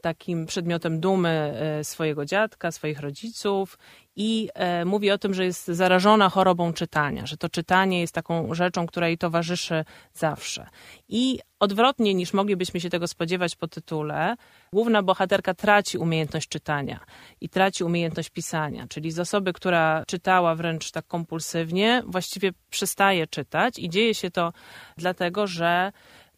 takim 0.00 0.46
przedmiotem 0.46 1.00
dumy 1.00 1.54
swojego 1.82 2.24
dziadka, 2.24 2.72
swoich 2.72 3.00
rodziców 3.00 3.78
i 4.16 4.48
e, 4.54 4.84
mówi 4.84 5.10
o 5.10 5.18
tym, 5.18 5.34
że 5.34 5.44
jest 5.44 5.66
zarażona 5.66 6.28
chorobą 6.28 6.72
czytania, 6.72 7.26
że 7.26 7.36
to 7.36 7.48
czytanie 7.48 8.00
jest 8.00 8.14
taką 8.14 8.54
rzeczą, 8.54 8.86
która 8.86 9.08
jej 9.08 9.18
towarzyszy 9.18 9.84
zawsze. 10.12 10.66
I 11.08 11.38
odwrotnie 11.60 12.14
niż 12.14 12.32
moglibyśmy 12.32 12.80
się 12.80 12.90
tego 12.90 13.08
spodziewać 13.08 13.56
po 13.56 13.68
tytule, 13.68 14.36
główna 14.72 15.02
bohaterka 15.02 15.54
traci 15.54 15.98
umiejętność 15.98 16.48
czytania 16.48 17.00
i 17.40 17.48
traci 17.48 17.84
umiejętność 17.84 18.30
pisania, 18.30 18.86
czyli 18.88 19.10
z 19.10 19.18
osoby, 19.18 19.52
która 19.52 20.04
czytała 20.06 20.54
wręcz 20.54 20.90
tak 20.90 21.06
kompulsywnie, 21.06 22.02
właściwie 22.06 22.52
przestaje 22.70 23.26
czytać 23.26 23.78
i 23.78 23.90
dzieje 23.90 24.14
się 24.14 24.30
to 24.30 24.52
dlatego, 24.96 25.46
że 25.46 25.92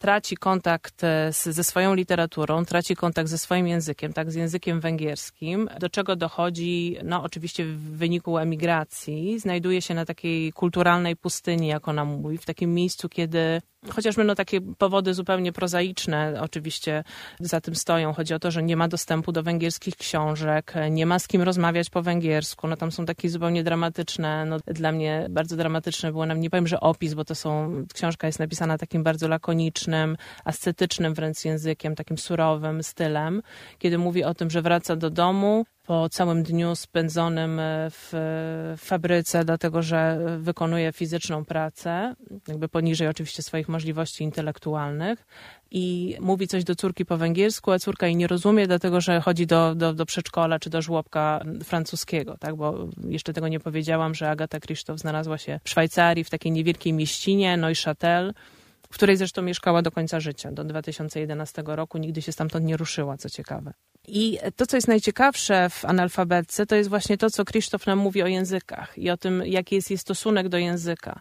traci 0.07 0.37
kontakt 0.37 1.05
e, 1.05 1.33
z, 1.33 1.45
ze 1.45 1.65
swoją 1.65 1.95
literaturą, 1.95 2.65
traci 2.65 2.97
kontakt 2.97 3.29
ze 3.29 3.39
swoim 3.39 3.67
językiem, 3.67 4.13
tak, 4.13 4.31
z 4.31 4.35
językiem 4.35 4.81
węgierskim, 4.81 5.69
do 5.81 5.89
czego 5.89 6.17
dochodzi, 6.17 6.97
no 7.05 7.23
oczywiście 7.23 7.65
w 7.65 7.97
wyniku 7.97 8.39
emigracji, 8.39 9.39
znajduje 9.39 9.83
się 9.83 9.95
na 9.95 10.05
takiej 10.05 10.53
kulturalnej 10.53 11.17
pustyni, 11.17 11.69
jak 11.69 11.89
ona 11.89 12.05
mówi, 12.05 12.39
w 12.39 12.45
takim 12.45 12.75
miejscu, 12.75 13.09
kiedy 13.09 13.63
Chociażby 13.91 14.25
no, 14.25 14.35
takie 14.35 14.61
powody 14.61 15.15
zupełnie 15.15 15.53
prozaiczne 15.53 16.35
oczywiście 16.41 17.05
za 17.41 17.61
tym 17.61 17.75
stoją. 17.75 18.13
Chodzi 18.13 18.35
o 18.35 18.39
to, 18.39 18.51
że 18.51 18.63
nie 18.63 18.77
ma 18.77 18.89
dostępu 18.89 19.33
do 19.33 19.43
węgierskich 19.43 19.97
książek, 19.97 20.75
nie 20.91 21.07
ma 21.07 21.19
z 21.19 21.29
kim 21.29 21.43
rozmawiać 21.43 21.91
po 21.91 22.03
węgiersku. 22.03 22.69
No 22.69 22.77
tam 22.77 22.93
są 22.93 23.07
takie 23.07 23.29
zupełnie 23.29 23.65
dramatyczne, 23.65 24.45
no 24.45 24.57
dla 24.67 24.93
mnie 24.93 25.27
bardzo 25.31 25.57
dramatyczne 25.57 26.13
było 26.13 26.27
nie 26.27 26.51
powiem, 26.51 26.67
że 26.67 26.81
opis, 26.81 27.15
bo 27.15 27.25
to 27.25 27.35
są, 27.35 27.73
książka 27.95 28.27
jest 28.27 28.39
napisana 28.39 28.79
takim 28.79 29.03
bardzo 29.03 29.29
lakonicznym, 29.29 30.17
ascetycznym 30.45 31.15
wręcz 31.15 31.45
językiem, 31.45 31.95
takim 31.95 32.19
surowym 32.19 32.83
stylem, 32.83 33.43
kiedy 33.79 33.99
mówi 33.99 34.25
o 34.25 34.35
tym, 34.35 34.51
że 34.51 34.63
wraca 34.63 34.97
do 34.97 35.11
domu, 35.11 35.67
po 35.87 36.09
całym 36.09 36.43
dniu 36.43 36.77
spędzonym 36.77 37.61
e, 37.61 37.89
w 37.91 38.13
fabryce, 38.79 39.45
dlatego 39.45 39.83
że 39.83 40.19
wykonuje 40.39 40.93
fizyczną 40.93 41.45
pracę, 41.45 42.15
jakby 42.49 42.69
poniżej 42.69 43.09
oczywiście 43.09 43.43
swoich 43.43 43.69
możliwości 43.69 44.25
intelektualnych 44.25 45.27
i 45.71 46.17
mówi 46.21 46.49
coś 46.49 46.65
do 46.65 46.77
córki 46.77 47.05
po 47.05 47.17
węgiersku, 47.17 47.73
a 47.73 47.79
córka 47.79 48.07
jej 48.07 48.17
nie 48.17 48.27
rozumie, 48.27 48.67
dlatego 48.67 49.01
że 49.01 49.21
chodzi 49.21 49.47
do, 49.47 49.75
do, 49.75 49.93
do 49.93 50.07
przedszkola 50.07 50.59
czy 50.59 50.71
do 50.71 50.83
żłobka 50.83 51.41
francuskiego, 51.65 52.39
tak? 52.39 52.57
bo 52.57 52.89
jeszcze 53.09 53.33
tego 53.33 53.49
nie 53.49 53.61
powiedziałam, 53.61 54.15
że 54.15 54.31
Agata 54.31 54.61
Krzysztof 54.61 54.99
znalazła 54.99 55.39
się 55.39 55.61
w 55.65 55.71
Szwajcarii, 55.71 56.25
w 56.25 56.31
takiej 56.31 56.53
niewielkiej 56.53 56.93
mieścinie 56.93 57.57
Neuchâtel, 57.57 58.33
w 58.91 58.95
której 58.95 59.17
zresztą 59.17 59.43
mieszkała 59.43 59.83
do 59.83 59.91
końca 59.91 60.21
życia, 60.21 60.53
do 60.53 60.65
2011 60.65 61.63
roku. 61.67 61.99
Nigdy 61.99 62.23
się 62.23 62.33
stamtąd 62.33 62.65
nie 62.65 62.77
ruszyła, 62.77 63.17
co 63.17 63.31
ciekawe. 63.31 63.73
I 64.09 64.39
to, 64.57 64.67
co 64.67 64.77
jest 64.77 64.89
najciekawsze 64.89 65.71
w 65.71 65.85
analfabetce, 65.85 66.67
to 66.67 66.77
jest 66.77 66.91
właśnie 66.91 67.19
to, 67.19 67.31
co 67.31 67.45
Krzysztof 67.45 67.87
nam 67.87 67.99
mówi 67.99 68.23
o 68.23 68.27
językach 68.27 68.99
i 68.99 69.11
o 69.11 69.17
tym, 69.17 69.43
jaki 69.47 69.75
jest 69.75 69.91
jej 69.91 69.99
stosunek 69.99 70.49
do 70.49 70.59
języka. 70.59 71.21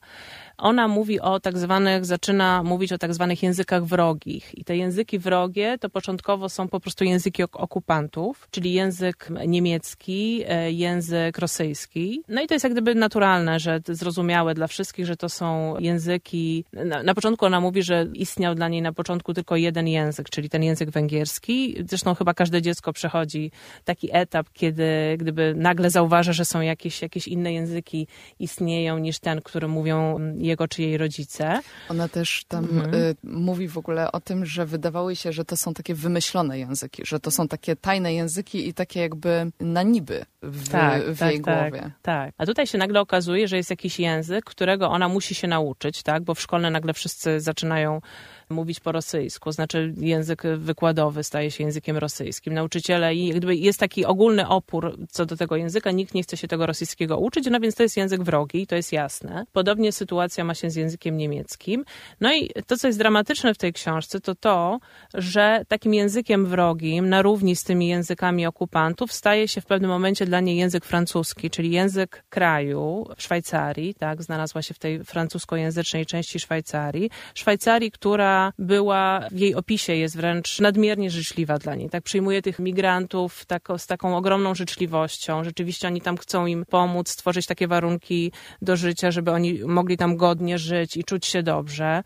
Ona 0.57 0.87
mówi 0.87 1.19
o 1.19 1.39
tak 1.39 1.57
zwanych, 1.57 2.05
zaczyna 2.05 2.63
mówić 2.63 2.93
o 2.93 2.97
tak 2.97 3.13
zwanych 3.13 3.43
językach 3.43 3.85
wrogich. 3.85 4.57
I 4.57 4.63
te 4.63 4.77
języki 4.77 5.19
wrogie 5.19 5.77
to 5.77 5.89
początkowo 5.89 6.49
są 6.49 6.67
po 6.67 6.79
prostu 6.79 7.03
języki 7.03 7.43
okupantów, 7.43 8.47
czyli 8.51 8.73
język 8.73 9.27
niemiecki, 9.47 10.43
e, 10.47 10.71
język 10.71 11.37
rosyjski. 11.37 12.21
No 12.27 12.41
i 12.41 12.47
to 12.47 12.53
jest 12.53 12.63
jak 12.63 12.73
gdyby 12.73 12.95
naturalne, 12.95 13.59
że 13.59 13.79
zrozumiałe 13.87 14.53
dla 14.53 14.67
wszystkich, 14.67 15.05
że 15.05 15.15
to 15.15 15.29
są 15.29 15.79
języki. 15.79 16.65
Na, 16.73 17.03
na 17.03 17.15
początku 17.15 17.45
ona 17.45 17.61
mówi, 17.61 17.83
że 17.83 18.07
istniał 18.13 18.55
dla 18.55 18.67
niej 18.67 18.81
na 18.81 18.93
początku 18.93 19.33
tylko 19.33 19.55
jeden 19.55 19.87
język, 19.87 20.29
czyli 20.29 20.49
ten 20.49 20.63
język 20.63 20.89
węgierski. 20.89 21.75
Zresztą 21.89 22.15
chyba 22.15 22.33
każde 22.33 22.61
dziecko 22.61 22.74
dziecko 22.75 22.93
przechodzi 22.93 23.51
taki 23.83 24.09
etap, 24.11 24.47
kiedy 24.53 25.15
gdyby 25.17 25.53
nagle 25.57 25.89
zauważa, 25.89 26.33
że 26.33 26.45
są 26.45 26.61
jakieś, 26.61 27.01
jakieś 27.01 27.27
inne 27.27 27.53
języki 27.53 28.07
istnieją 28.39 28.97
niż 28.97 29.19
ten, 29.19 29.41
który 29.41 29.67
mówią 29.67 30.19
jego 30.37 30.67
czy 30.67 30.81
jej 30.81 30.97
rodzice. 30.97 31.61
Ona 31.89 32.07
też 32.07 32.45
tam 32.47 32.63
mhm. 32.63 32.93
y, 32.93 33.15
mówi 33.23 33.67
w 33.67 33.77
ogóle 33.77 34.11
o 34.11 34.19
tym, 34.19 34.45
że 34.45 34.65
wydawało 34.65 35.15
się, 35.15 35.31
że 35.31 35.45
to 35.45 35.57
są 35.57 35.73
takie 35.73 35.95
wymyślone 35.95 36.59
języki, 36.59 37.03
że 37.05 37.19
to 37.19 37.31
są 37.31 37.47
takie 37.47 37.75
tajne 37.75 38.13
języki 38.13 38.67
i 38.67 38.73
takie 38.73 38.99
jakby 38.99 39.51
na 39.59 39.83
niby 39.83 40.25
w, 40.41 40.69
tak, 40.69 41.03
w 41.03 41.19
tak, 41.19 41.31
jej 41.31 41.41
tak, 41.41 41.71
głowie. 41.71 41.91
Tak. 42.01 42.33
A 42.37 42.45
tutaj 42.45 42.67
się 42.67 42.77
nagle 42.77 42.99
okazuje, 43.01 43.47
że 43.47 43.57
jest 43.57 43.69
jakiś 43.69 43.99
język, 43.99 44.45
którego 44.45 44.89
ona 44.89 45.09
musi 45.09 45.35
się 45.35 45.47
nauczyć, 45.47 46.03
tak? 46.03 46.23
Bo 46.23 46.35
w 46.35 46.41
szkole 46.41 46.71
nagle 46.71 46.93
wszyscy 46.93 47.39
zaczynają 47.39 48.01
mówić 48.49 48.79
po 48.79 48.91
rosyjsku, 48.91 49.51
znaczy 49.51 49.93
język 49.97 50.43
wykładowy 50.57 51.23
staje 51.23 51.51
się 51.51 51.63
językiem 51.63 51.97
rosyjskim. 51.97 52.53
Nauczyciele 52.53 53.15
i 53.15 53.29
gdyby 53.29 53.55
jest 53.55 53.79
taki 53.79 54.05
ogólny 54.05 54.47
opór 54.47 54.97
co 55.09 55.25
do 55.25 55.37
tego 55.37 55.55
języka, 55.55 55.91
nikt 55.91 56.13
nie 56.13 56.23
chce 56.23 56.37
się 56.37 56.47
tego 56.47 56.65
rosyjskiego 56.65 57.17
uczyć, 57.17 57.47
no 57.51 57.59
więc 57.59 57.75
to 57.75 57.83
jest 57.83 57.97
język 57.97 58.23
wrogi, 58.23 58.67
to 58.67 58.75
jest 58.75 58.91
jasne. 58.91 59.45
Podobnie 59.53 59.91
sytuacja 59.91 60.43
ma 60.43 60.53
się 60.53 60.69
z 60.69 60.75
językiem 60.75 61.17
niemieckim. 61.17 61.85
No 62.21 62.33
i 62.33 62.49
to, 62.67 62.77
co 62.77 62.87
jest 62.87 62.99
dramatyczne 62.99 63.53
w 63.53 63.57
tej 63.57 63.73
książce, 63.73 64.19
to 64.19 64.35
to, 64.35 64.79
że 65.13 65.61
takim 65.67 65.93
językiem 65.93 66.45
wrogim, 66.45 67.09
na 67.09 67.21
równi 67.21 67.55
z 67.55 67.63
tymi 67.63 67.87
językami 67.87 68.45
okupantów, 68.45 69.13
staje 69.13 69.47
się 69.47 69.61
w 69.61 69.65
pewnym 69.65 69.91
momencie 69.91 70.25
dla 70.25 70.39
niej 70.39 70.57
język 70.57 70.85
francuski, 70.85 71.49
czyli 71.49 71.71
język 71.71 72.23
kraju 72.29 73.07
Szwajcarii, 73.17 73.93
tak, 73.93 74.23
znalazła 74.23 74.61
się 74.61 74.73
w 74.73 74.79
tej 74.79 75.03
francuskojęzycznej 75.03 76.05
części 76.05 76.39
Szwajcarii. 76.39 77.09
Szwajcarii, 77.35 77.91
która 77.91 78.34
była, 78.59 79.21
w 79.31 79.37
jej 79.37 79.55
opisie 79.55 79.93
jest 79.93 80.17
wręcz 80.17 80.59
nadmiernie 80.59 81.11
życzliwa 81.11 81.57
dla 81.57 81.75
niej. 81.75 81.89
Tak 81.89 82.03
przyjmuje 82.03 82.41
tych 82.41 82.59
migrantów 82.59 83.45
tak, 83.45 83.67
z 83.77 83.87
taką 83.87 84.17
ogromną 84.17 84.55
życzliwością. 84.55 85.43
Rzeczywiście 85.43 85.87
oni 85.87 86.01
tam 86.01 86.17
chcą 86.17 86.45
im 86.45 86.65
pomóc, 86.69 87.09
stworzyć 87.09 87.45
takie 87.45 87.67
warunki 87.67 88.31
do 88.61 88.75
życia, 88.75 89.11
żeby 89.11 89.31
oni 89.31 89.59
mogli 89.65 89.97
tam 89.97 90.17
godnie 90.17 90.57
żyć 90.57 90.97
i 90.97 91.03
czuć 91.03 91.25
się 91.25 91.43
dobrze 91.43 92.03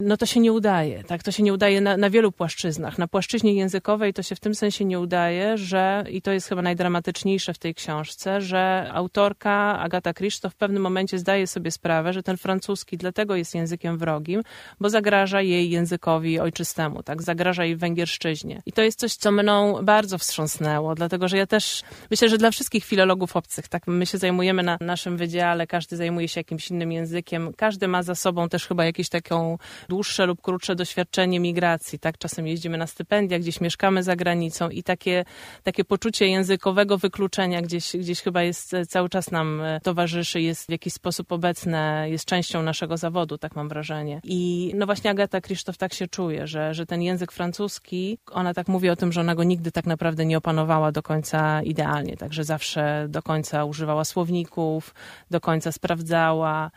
no 0.00 0.16
to 0.16 0.26
się 0.26 0.40
nie 0.40 0.52
udaje. 0.52 1.04
Tak? 1.04 1.22
To 1.22 1.32
się 1.32 1.42
nie 1.42 1.52
udaje 1.52 1.80
na, 1.80 1.96
na, 1.96 2.10
wielu 2.10 2.32
płaszczyznach. 2.32 2.98
Na 2.98 3.08
płaszczyźnie 3.08 3.54
językowej 3.54 4.14
to 4.14 4.22
się 4.22 4.34
w 4.34 4.40
tym 4.40 4.54
sensie 4.54 4.84
nie 4.84 5.00
udaje, 5.00 5.58
że, 5.58 6.04
i 6.10 6.22
to 6.22 6.32
jest 6.32 6.48
chyba 6.48 6.62
najdramatyczniejsze 6.62 7.54
w 7.54 7.58
tej 7.58 7.74
książce, 7.74 8.40
że 8.40 8.90
autorka 8.92 9.78
Agata 9.78 10.14
Christo 10.14 10.50
w 10.50 10.54
pewnym 10.54 10.82
momencie 10.82 11.18
zdaje 11.18 11.46
sobie 11.46 11.70
sprawę, 11.70 12.12
że 12.12 12.22
ten 12.22 12.36
francuski 12.36 12.96
dlatego 12.96 13.36
jest 13.36 13.54
językiem 13.54 13.98
wrogim, 13.98 14.42
bo 14.80 14.90
zagraża 14.90 15.42
jej 15.42 15.70
językowi 15.70 16.40
ojczystemu, 16.40 17.02
tak? 17.02 17.22
zagraża 17.22 17.64
jej 17.64 17.76
węgierszczyźnie. 17.76 18.62
I 18.66 18.72
to 18.72 18.82
jest 18.82 18.98
coś, 18.98 19.14
co 19.14 19.32
mną 19.32 19.78
bardzo 19.82 20.18
wstrząsnęło, 20.18 20.94
dlatego 20.94 21.28
że 21.28 21.36
ja 21.36 21.46
też 21.46 21.82
myślę, 22.10 22.28
że 22.28 22.38
dla 22.38 22.50
wszystkich 22.50 22.84
filologów 22.84 23.36
obcych, 23.36 23.68
tak 23.68 23.86
my 23.86 24.06
się 24.06 24.18
zajmujemy 24.18 24.62
na 24.62 24.78
naszym 24.80 25.16
wydziale, 25.16 25.66
każdy 25.66 25.96
zajmuje 25.96 26.28
się 26.28 26.40
jakimś 26.40 26.70
innym 26.70 26.92
językiem, 26.92 27.52
każdy 27.56 27.88
ma 27.88 28.02
za 28.02 28.14
sobą 28.14 28.48
też 28.48 28.66
chyba 28.66 28.84
jakąś 28.84 29.08
taką 29.08 29.58
dłuższe 29.88 30.26
lub 30.26 30.42
krótsze 30.42 30.74
doświadczenie 30.74 31.40
migracji, 31.40 31.98
tak? 31.98 32.18
Czasem 32.18 32.46
jeździmy 32.46 32.78
na 32.78 32.86
stypendia, 32.86 33.38
gdzieś 33.38 33.60
mieszkamy 33.60 34.02
za 34.02 34.16
granicą 34.16 34.68
i 34.68 34.82
takie, 34.82 35.24
takie 35.62 35.84
poczucie 35.84 36.26
językowego 36.26 36.98
wykluczenia 36.98 37.62
gdzieś, 37.62 37.96
gdzieś 37.96 38.20
chyba 38.20 38.42
jest 38.42 38.74
e, 38.74 38.86
cały 38.86 39.08
czas 39.08 39.30
nam 39.30 39.60
e, 39.60 39.80
towarzyszy, 39.80 40.40
jest 40.40 40.66
w 40.66 40.70
jakiś 40.70 40.92
sposób 40.92 41.32
obecne, 41.32 42.06
jest 42.10 42.24
częścią 42.24 42.62
naszego 42.62 42.96
zawodu, 42.96 43.38
tak 43.38 43.56
mam 43.56 43.68
wrażenie. 43.68 44.20
I 44.24 44.72
no 44.76 44.86
właśnie 44.86 45.10
Agata 45.10 45.40
Krzysztof 45.40 45.76
tak 45.76 45.94
się 45.94 46.08
czuje, 46.08 46.46
że, 46.46 46.74
że 46.74 46.86
ten 46.86 47.02
język 47.02 47.32
francuski, 47.32 48.18
ona 48.30 48.54
tak 48.54 48.68
mówi 48.68 48.90
o 48.90 48.96
tym, 48.96 49.12
że 49.12 49.20
ona 49.20 49.34
go 49.34 49.44
nigdy 49.44 49.72
tak 49.72 49.86
naprawdę 49.86 50.26
nie 50.26 50.38
opanowała 50.38 50.92
do 50.92 51.02
końca 51.02 51.62
idealnie, 51.62 52.16
także 52.16 52.44
zawsze 52.44 53.06
do 53.08 53.22
końca 53.22 53.64
używała 53.64 54.04
słowników, 54.04 54.94
do 55.30 55.40
końca 55.40 55.72
sprawdzała, 55.72 56.70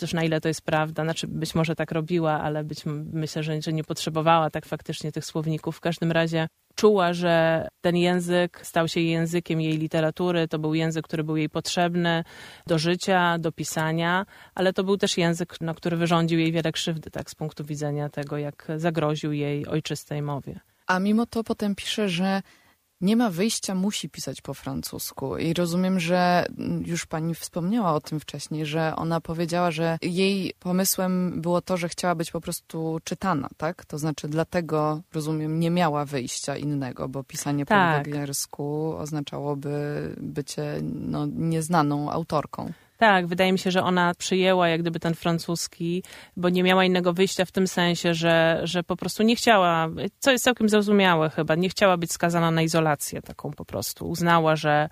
też 0.00 0.12
na 0.12 0.24
ile 0.24 0.40
to 0.40 0.48
jest 0.48 0.62
prawda, 0.62 1.04
znaczy 1.04 1.26
być 1.26 1.54
może 1.54 1.76
tak 1.76 1.92
robiła, 1.92 2.40
ale 2.50 2.64
być 2.64 2.82
myślę, 3.12 3.42
że, 3.42 3.62
że 3.62 3.72
nie 3.72 3.84
potrzebowała 3.84 4.50
tak 4.50 4.66
faktycznie 4.66 5.12
tych 5.12 5.24
słowników. 5.24 5.76
W 5.76 5.80
każdym 5.80 6.12
razie 6.12 6.48
czuła, 6.74 7.12
że 7.12 7.68
ten 7.80 7.96
język 7.96 8.60
stał 8.62 8.88
się 8.88 9.00
językiem 9.00 9.60
jej 9.60 9.78
literatury, 9.78 10.48
to 10.48 10.58
był 10.58 10.74
język, 10.74 11.04
który 11.04 11.24
był 11.24 11.36
jej 11.36 11.48
potrzebny 11.48 12.24
do 12.66 12.78
życia, 12.78 13.38
do 13.38 13.52
pisania, 13.52 14.26
ale 14.54 14.72
to 14.72 14.84
był 14.84 14.96
też 14.96 15.18
język, 15.18 15.56
no, 15.60 15.74
który 15.74 15.96
wyrządził 15.96 16.38
jej 16.38 16.52
wiele 16.52 16.72
krzywdy, 16.72 17.10
tak 17.10 17.30
z 17.30 17.34
punktu 17.34 17.64
widzenia 17.64 18.08
tego, 18.08 18.38
jak 18.38 18.68
zagroził 18.76 19.32
jej 19.32 19.66
ojczystej 19.66 20.22
mowie. 20.22 20.60
A 20.86 20.98
mimo 20.98 21.26
to 21.26 21.44
potem 21.44 21.74
pisze, 21.74 22.08
że 22.08 22.42
nie 23.00 23.16
ma 23.16 23.30
wyjścia, 23.30 23.74
musi 23.74 24.08
pisać 24.08 24.40
po 24.40 24.54
francusku. 24.54 25.36
I 25.36 25.54
rozumiem, 25.54 26.00
że 26.00 26.46
już 26.86 27.06
pani 27.06 27.34
wspomniała 27.34 27.94
o 27.94 28.00
tym 28.00 28.20
wcześniej, 28.20 28.66
że 28.66 28.96
ona 28.96 29.20
powiedziała, 29.20 29.70
że 29.70 29.98
jej 30.02 30.54
pomysłem 30.60 31.40
było 31.40 31.60
to, 31.60 31.76
że 31.76 31.88
chciała 31.88 32.14
być 32.14 32.30
po 32.30 32.40
prostu 32.40 33.00
czytana, 33.04 33.48
tak? 33.56 33.84
To 33.84 33.98
znaczy 33.98 34.28
dlatego, 34.28 35.00
rozumiem, 35.12 35.60
nie 35.60 35.70
miała 35.70 36.04
wyjścia 36.04 36.56
innego, 36.56 37.08
bo 37.08 37.24
pisanie 37.24 37.66
tak. 37.66 37.98
po 37.98 38.04
węgiersku 38.04 38.94
oznaczałoby 38.96 39.70
bycie 40.20 40.80
no, 40.82 41.26
nieznaną 41.26 42.10
autorką. 42.10 42.72
Tak, 43.00 43.26
wydaje 43.26 43.52
mi 43.52 43.58
się, 43.58 43.70
że 43.70 43.82
ona 43.82 44.14
przyjęła 44.14 44.68
jak 44.68 44.80
gdyby 44.80 45.00
ten 45.00 45.14
francuski, 45.14 46.02
bo 46.36 46.48
nie 46.48 46.62
miała 46.62 46.84
innego 46.84 47.12
wyjścia 47.12 47.44
w 47.44 47.52
tym 47.52 47.66
sensie, 47.66 48.14
że, 48.14 48.60
że 48.64 48.82
po 48.82 48.96
prostu 48.96 49.22
nie 49.22 49.36
chciała, 49.36 49.88
co 50.18 50.30
jest 50.30 50.44
całkiem 50.44 50.68
zrozumiałe 50.68 51.30
chyba, 51.30 51.54
nie 51.54 51.68
chciała 51.68 51.96
być 51.96 52.12
skazana 52.12 52.50
na 52.50 52.62
izolację 52.62 53.22
taką 53.22 53.50
po 53.50 53.64
prostu. 53.64 54.08
Uznała, 54.08 54.56
że 54.56 54.88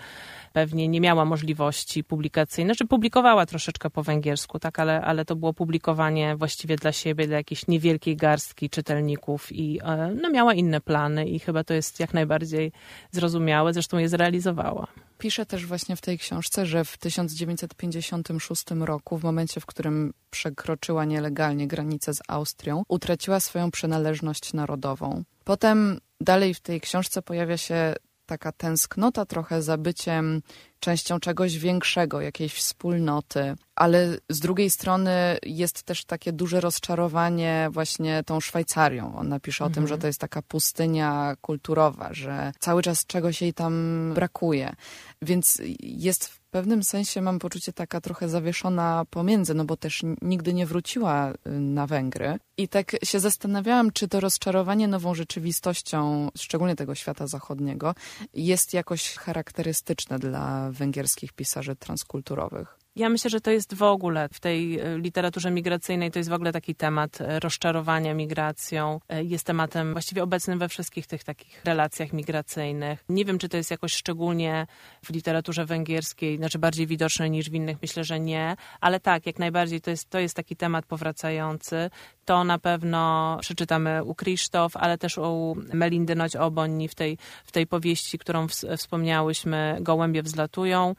pewnie 0.53 0.89
nie 0.89 1.01
miała 1.01 1.25
możliwości 1.25 2.05
publikacyjnej, 2.05 2.75
znaczy 2.75 2.89
publikowała 2.89 3.47
troszeczkę 3.47 3.91
po 3.91 4.03
węgiersku, 4.03 4.59
tak, 4.59 4.79
ale, 4.79 5.01
ale 5.01 5.25
to 5.25 5.37
było 5.37 5.55
publikowanie 5.55 6.37
właściwie 6.37 6.77
dla 6.77 6.93
siebie, 6.93 7.27
dla 7.27 7.37
jakiejś 7.37 7.67
niewielkiej 7.67 8.17
garstki 8.17 8.71
czytelników 8.71 9.53
i 9.53 9.81
e, 9.85 10.15
no, 10.23 10.31
miała 10.31 10.55
inne 10.55 10.81
plany 10.81 11.29
i 11.29 11.39
chyba 11.39 11.65
to 11.65 11.75
jest 11.75 12.01
jak 12.01 12.15
najbardziej 12.15 12.73
zrozumiałe, 13.11 13.73
zresztą 13.73 13.99
je 13.99 14.09
zrealizowała. 14.09 14.87
Pisze 15.19 15.47
też 15.47 15.67
właśnie 15.67 15.97
w 15.97 16.01
tej 16.01 16.19
książce, 16.19 16.67
że 16.67 16.85
w 16.85 16.97
1956 16.97 18.65
roku, 18.81 19.19
w 19.19 19.25
momencie, 19.25 19.61
w 19.61 19.67
którym 19.67 20.13
przekroczyła 20.31 21.05
nielegalnie 21.05 21.69
granicę 21.69 22.15
z 22.15 22.21
Austrią, 22.29 22.83
utraciła 22.89 23.41
swoją 23.41 23.71
przynależność 23.71 24.53
narodową. 24.53 25.23
Potem 25.45 26.01
dalej 26.21 26.55
w 26.55 26.61
tej 26.61 26.81
książce 26.81 27.23
pojawia 27.23 27.57
się 27.57 27.95
taka 28.27 28.53
tęsknota 28.53 29.27
trochę 29.27 29.63
za 29.63 29.79
byciem 29.79 30.43
częścią 30.81 31.21
czegoś 31.21 31.59
większego, 31.59 32.21
jakiejś 32.21 32.55
wspólnoty, 32.55 33.55
ale 33.77 34.17
z 34.29 34.41
drugiej 34.41 34.71
strony 34.71 35.39
jest 35.43 35.83
też 35.83 36.05
takie 36.05 36.33
duże 36.33 36.61
rozczarowanie 36.61 37.69
właśnie 37.71 38.23
tą 38.27 38.41
Szwajcarią. 38.41 39.17
On 39.17 39.29
napisze 39.29 39.65
mhm. 39.65 39.73
o 39.73 39.75
tym, 39.75 39.87
że 39.87 39.95
mhm. 39.95 40.01
to 40.01 40.07
jest 40.07 40.21
taka 40.21 40.43
pustynia 40.43 41.35
kulturowa, 41.41 42.09
że 42.13 42.53
cały 42.59 42.83
czas 42.83 43.07
czegoś 43.07 43.43
jej 43.43 43.55
tam 43.55 44.13
brakuje. 44.15 44.75
Więc 45.23 45.63
jest 45.81 46.38
w 46.49 46.51
pewnym 46.51 46.83
sensie, 46.83 47.21
mam 47.21 47.39
poczucie, 47.39 47.73
taka 47.73 48.01
trochę 48.01 48.29
zawieszona 48.29 49.05
pomiędzy, 49.11 49.55
no 49.55 49.65
bo 49.65 49.77
też 49.77 50.03
nigdy 50.23 50.55
nie 50.55 50.67
wróciła 50.67 51.31
y, 51.31 51.51
na 51.51 51.87
Węgry. 51.87 52.39
I 52.57 52.69
tak 52.69 52.97
się 53.05 53.21
zastanawiałam, 53.21 53.93
czy 53.93 54.09
to 54.09 54.21
rozczarowanie 54.21 54.89
nową 54.89 55.15
rzeczywistością, 55.15 56.29
szczególnie 56.37 56.77
tego 56.77 56.95
świata 56.95 57.27
zachodniego, 57.27 57.95
jest 58.35 58.75
jakoś 58.75 59.15
charakterystyczne 59.15 60.19
dla 60.19 60.71
węgierskich 60.71 61.33
pisarzy 61.33 61.77
transkulturowych. 61.77 62.79
Ja 62.99 63.09
myślę, 63.09 63.31
że 63.31 63.41
to 63.41 63.51
jest 63.51 63.75
w 63.75 63.83
ogóle 63.83 64.29
w 64.33 64.41
tej 64.41 64.79
e, 64.79 64.99
literaturze 64.99 65.51
migracyjnej, 65.51 66.11
to 66.11 66.19
jest 66.19 66.31
w 66.31 66.33
ogóle 66.33 66.53
taki 66.53 66.75
temat 66.75 67.21
e, 67.21 67.41
rozczarowania 67.41 68.15
migracją. 68.15 69.01
E, 69.09 69.25
jest 69.25 69.47
tematem 69.47 69.93
właściwie 69.93 70.23
obecnym 70.23 70.59
we 70.59 70.69
wszystkich 70.69 71.07
tych 71.07 71.25
takich 71.25 71.65
relacjach 71.65 72.13
migracyjnych. 72.13 73.05
Nie 73.09 73.25
wiem, 73.25 73.39
czy 73.39 73.49
to 73.49 73.57
jest 73.57 73.71
jakoś 73.71 73.93
szczególnie 73.93 74.67
w 75.05 75.11
literaturze 75.11 75.65
węgierskiej, 75.67 76.37
znaczy 76.37 76.59
bardziej 76.59 76.87
widoczne 76.87 77.31
niż 77.31 77.51
w 77.51 77.55
innych, 77.55 77.77
myślę, 77.83 78.05
że 78.05 78.21
nie, 78.21 78.57
ale 78.81 79.01
tak, 79.01 79.27
jak 79.27 79.39
najbardziej 79.39 79.81
to 79.81 79.91
jest, 79.91 80.11
to 80.11 80.19
jest 80.19 80.37
taki 80.37 80.57
temat 80.57 80.87
powracający. 80.87 81.91
To 82.25 82.45
na 82.45 82.59
pewno 82.59 83.39
przeczytamy 83.41 84.05
u 84.05 84.15
Krzysztof, 84.15 84.77
ale 84.77 84.99
też 84.99 85.19
u 85.19 85.57
Melindy 85.75 86.15
Noć 86.15 86.37
Oboń 86.37 86.89
w 86.89 86.95
tej, 86.95 87.19
w 87.45 87.53
tej 87.53 87.67
powieści, 87.67 88.19
którą 88.19 88.47
wspomniałyśmy, 88.77 89.79
Gołębie 89.81 90.23
wzlatują. 90.23 90.95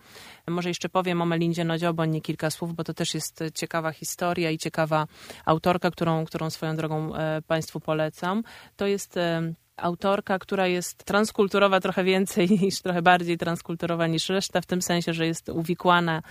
Może 0.50 0.70
jeszcze 0.70 0.90
powiem 0.90 1.22
o 1.22 1.26
Melindzie 1.26 1.66
Nodzioboń 1.66 2.10
nie 2.10 2.22
kilka 2.22 2.50
słów, 2.50 2.74
bo 2.74 2.84
to 2.84 2.94
też 2.94 3.14
jest 3.14 3.44
ciekawa 3.54 3.92
historia 3.92 4.52
i 4.52 4.58
ciekawa 4.58 5.08
autorka, 5.46 5.92
którą, 5.92 6.26
którą 6.26 6.50
swoją 6.50 6.76
drogą 6.76 7.16
e, 7.16 7.42
Państwu 7.42 7.80
polecam. 7.80 8.44
To 8.76 8.88
jest 8.88 9.18
e, 9.18 9.54
autorka, 9.82 10.40
która 10.40 10.68
jest 10.68 11.04
transkulturowa 11.04 11.80
trochę 11.80 12.04
więcej 12.04 12.50
niż, 12.62 12.82
trochę 12.82 13.02
bardziej 13.02 13.38
transkulturowa 13.38 14.08
niż 14.08 14.30
reszta, 14.30 14.62
w 14.62 14.66
tym 14.66 14.82
sensie, 14.82 15.14
że 15.14 15.28
jest 15.28 15.50
uwikłana 15.50 16.22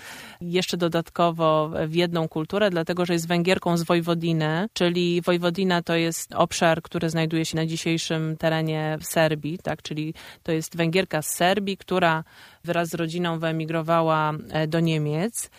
jeszcze 0.41 0.77
dodatkowo 0.77 1.71
w 1.87 1.95
jedną 1.95 2.29
kulturę, 2.29 2.71
dlatego, 2.71 3.07
że 3.07 3.13
jest 3.13 3.29
Węgierką 3.29 3.77
z 3.77 3.83
Wojwodiny, 3.83 4.69
czyli 4.73 5.21
Wojwodina 5.23 5.83
to 5.83 5.95
jest 5.95 6.35
obszar, 6.35 6.83
który 6.83 7.11
znajduje 7.11 7.45
się 7.45 7.57
na 7.57 7.67
dzisiejszym 7.67 8.37
terenie 8.37 8.99
Serbii, 9.01 9.59
tak, 9.59 9.83
czyli 9.83 10.15
to 10.43 10.53
jest 10.53 10.77
Węgierka 10.77 11.23
z 11.23 11.35
Serbii, 11.35 11.77
która 11.77 12.25
wraz 12.69 12.89
z 12.89 12.95
rodziną 12.95 13.39
wyemigrowała 13.39 14.33
e, 14.51 14.67
do 14.67 14.81
Niemiec. 14.81 15.51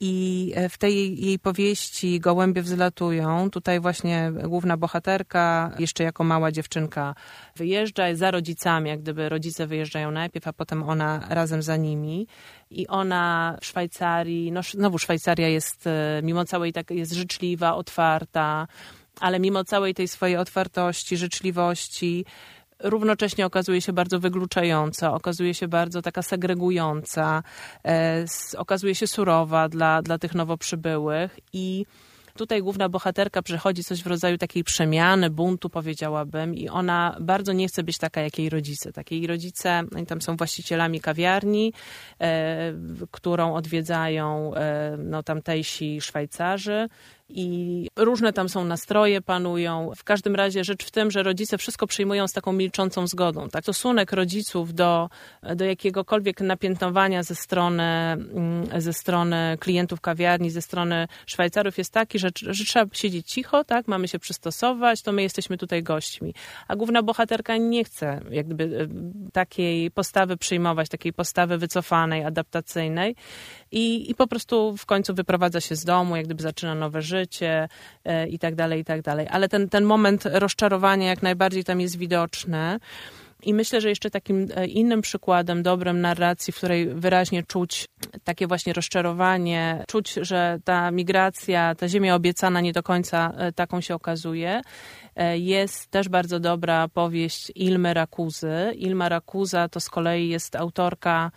I 0.00 0.52
e, 0.54 0.68
w 0.68 0.78
tej 0.78 1.20
jej 1.24 1.38
powieści 1.38 2.20
Gołębie 2.20 2.62
wzlatują. 2.62 3.50
Tutaj 3.50 3.80
właśnie 3.80 4.32
główna 4.44 4.76
bohaterka, 4.76 5.70
jeszcze 5.78 6.04
jako 6.04 6.24
mała 6.24 6.52
dziewczynka, 6.52 7.14
wyjeżdża 7.56 8.14
za 8.14 8.30
rodzicami, 8.30 8.90
jak 8.90 9.00
gdyby 9.00 9.28
rodzice 9.28 9.66
wyjeżdżają 9.66 10.10
najpierw, 10.10 10.48
a 10.48 10.52
potem 10.52 10.82
ona 10.82 11.26
razem 11.28 11.62
za 11.62 11.76
nimi. 11.76 12.26
I 12.70 12.86
ona 12.86 13.56
w 13.60 13.66
Szwajcarii, 13.66 14.52
no 14.52 14.60
znowu 14.62 14.98
Szwajcaria 14.98 15.48
jest, 15.48 15.86
e, 15.86 16.20
mimo 16.22 16.44
całej 16.44 16.72
tak, 16.72 16.90
jest 16.90 17.12
życzliwa, 17.12 17.74
otwarta, 17.74 18.66
ale 19.20 19.40
mimo 19.40 19.64
całej 19.64 19.94
tej 19.94 20.08
swojej 20.08 20.36
otwartości, 20.36 21.16
życzliwości, 21.16 22.24
równocześnie 22.84 23.46
okazuje 23.46 23.80
się 23.80 23.92
bardzo 23.92 24.20
wygluczająca, 24.20 25.14
okazuje 25.14 25.54
się 25.54 25.68
bardzo 25.68 26.02
taka 26.02 26.22
segregująca, 26.22 27.42
e, 27.84 28.24
okazuje 28.56 28.94
się 28.94 29.06
surowa 29.06 29.68
dla, 29.68 30.02
dla 30.02 30.18
tych 30.18 30.34
nowo 30.34 30.56
przybyłych 30.56 31.38
i 31.52 31.86
Tutaj 32.36 32.62
główna 32.62 32.88
bohaterka 32.88 33.42
przechodzi 33.42 33.84
coś 33.84 34.02
w 34.02 34.06
rodzaju 34.06 34.38
takiej 34.38 34.64
przemiany, 34.64 35.30
buntu 35.30 35.70
powiedziałabym 35.70 36.54
i 36.54 36.68
ona 36.68 37.16
bardzo 37.20 37.52
nie 37.52 37.68
chce 37.68 37.82
być 37.82 37.98
taka 37.98 38.20
jak 38.20 38.38
jej 38.38 38.50
rodzice. 38.50 38.92
Takie 38.92 39.16
jej 39.16 39.26
rodzice, 39.26 39.82
oni 39.96 40.06
tam 40.06 40.22
są 40.22 40.36
właścicielami 40.36 41.00
kawiarni, 41.00 41.72
e, 42.20 42.72
którą 43.10 43.54
odwiedzają 43.54 44.54
e, 44.54 44.96
no, 44.98 45.22
tamtejsi 45.22 46.00
Szwajcarzy 46.00 46.88
i 47.28 47.88
różne 47.96 48.32
tam 48.32 48.48
są 48.48 48.64
nastroje, 48.64 49.20
panują. 49.20 49.92
W 49.96 50.04
każdym 50.04 50.34
razie 50.34 50.64
rzecz 50.64 50.84
w 50.84 50.90
tym, 50.90 51.10
że 51.10 51.22
rodzice 51.22 51.58
wszystko 51.58 51.86
przyjmują 51.86 52.28
z 52.28 52.32
taką 52.32 52.52
milczącą 52.52 53.06
zgodą. 53.06 53.48
Tak? 53.48 53.64
Stosunek 53.64 54.12
rodziców 54.12 54.74
do, 54.74 55.08
do 55.56 55.64
jakiegokolwiek 55.64 56.40
napiętnowania 56.40 57.22
ze 57.22 57.34
strony, 57.34 57.82
mm, 57.82 58.80
ze 58.80 58.92
strony 58.92 59.56
klientów 59.60 60.00
kawiarni, 60.00 60.50
ze 60.50 60.62
strony 60.62 61.08
Szwajcarów 61.26 61.78
jest 61.78 61.92
taki, 61.92 62.18
że, 62.18 62.28
że 62.42 62.64
trzeba 62.64 62.86
siedzieć 62.92 63.26
cicho, 63.26 63.64
tak? 63.64 63.88
mamy 63.88 64.08
się 64.08 64.18
przystosować, 64.18 65.02
to 65.02 65.12
my 65.12 65.22
jesteśmy 65.22 65.58
tutaj 65.58 65.82
gośćmi. 65.82 66.34
A 66.68 66.76
główna 66.76 67.02
bohaterka 67.02 67.56
nie 67.56 67.84
chce 67.84 68.20
jakby 68.30 68.64
e, 68.64 69.30
takiej 69.32 69.90
postawy 69.90 70.36
przyjmować, 70.36 70.88
takiej 70.88 71.12
postawy 71.12 71.58
wycofanej, 71.58 72.24
adaptacyjnej 72.24 73.16
i, 73.74 74.10
i 74.10 74.14
po 74.14 74.26
prostu 74.26 74.76
w 74.76 74.86
końcu 74.86 75.14
wyprowadza 75.14 75.60
się 75.60 75.76
z 75.76 75.84
domu, 75.84 76.16
jak 76.16 76.24
gdyby 76.24 76.42
zaczyna 76.42 76.74
nowe 76.74 77.02
życie 77.02 77.68
e, 78.04 78.28
i 78.28 78.38
tak 78.38 78.54
dalej, 78.54 78.80
i 78.80 78.84
tak 78.84 79.02
dalej. 79.02 79.26
Ale 79.30 79.48
ten, 79.48 79.68
ten 79.68 79.84
moment 79.84 80.24
rozczarowania 80.24 81.08
jak 81.08 81.22
najbardziej 81.22 81.64
tam 81.64 81.80
jest 81.80 81.98
widoczny. 81.98 82.78
I 83.42 83.54
myślę, 83.54 83.80
że 83.80 83.88
jeszcze 83.88 84.10
takim 84.10 84.48
e, 84.54 84.66
innym 84.66 85.02
przykładem 85.02 85.62
dobrym 85.62 86.00
narracji, 86.00 86.52
w 86.52 86.56
której 86.56 86.88
wyraźnie 86.88 87.42
czuć 87.42 87.88
takie 88.24 88.46
właśnie 88.46 88.72
rozczarowanie, 88.72 89.84
czuć, 89.88 90.12
że 90.12 90.58
ta 90.64 90.90
migracja, 90.90 91.74
ta 91.74 91.88
ziemia 91.88 92.14
obiecana 92.14 92.60
nie 92.60 92.72
do 92.72 92.82
końca 92.82 93.32
e, 93.36 93.52
taką 93.52 93.80
się 93.80 93.94
okazuje, 93.94 94.60
jest 95.34 95.90
też 95.90 96.08
bardzo 96.08 96.40
dobra 96.40 96.88
powieść 96.88 97.52
Ilmy 97.54 97.94
Rakuzy. 97.94 98.72
Ilma 98.76 99.08
Rakuza 99.08 99.68
to 99.68 99.80
z 99.80 99.90
kolei 99.90 100.28
jest 100.28 100.56
autorka 100.56 101.30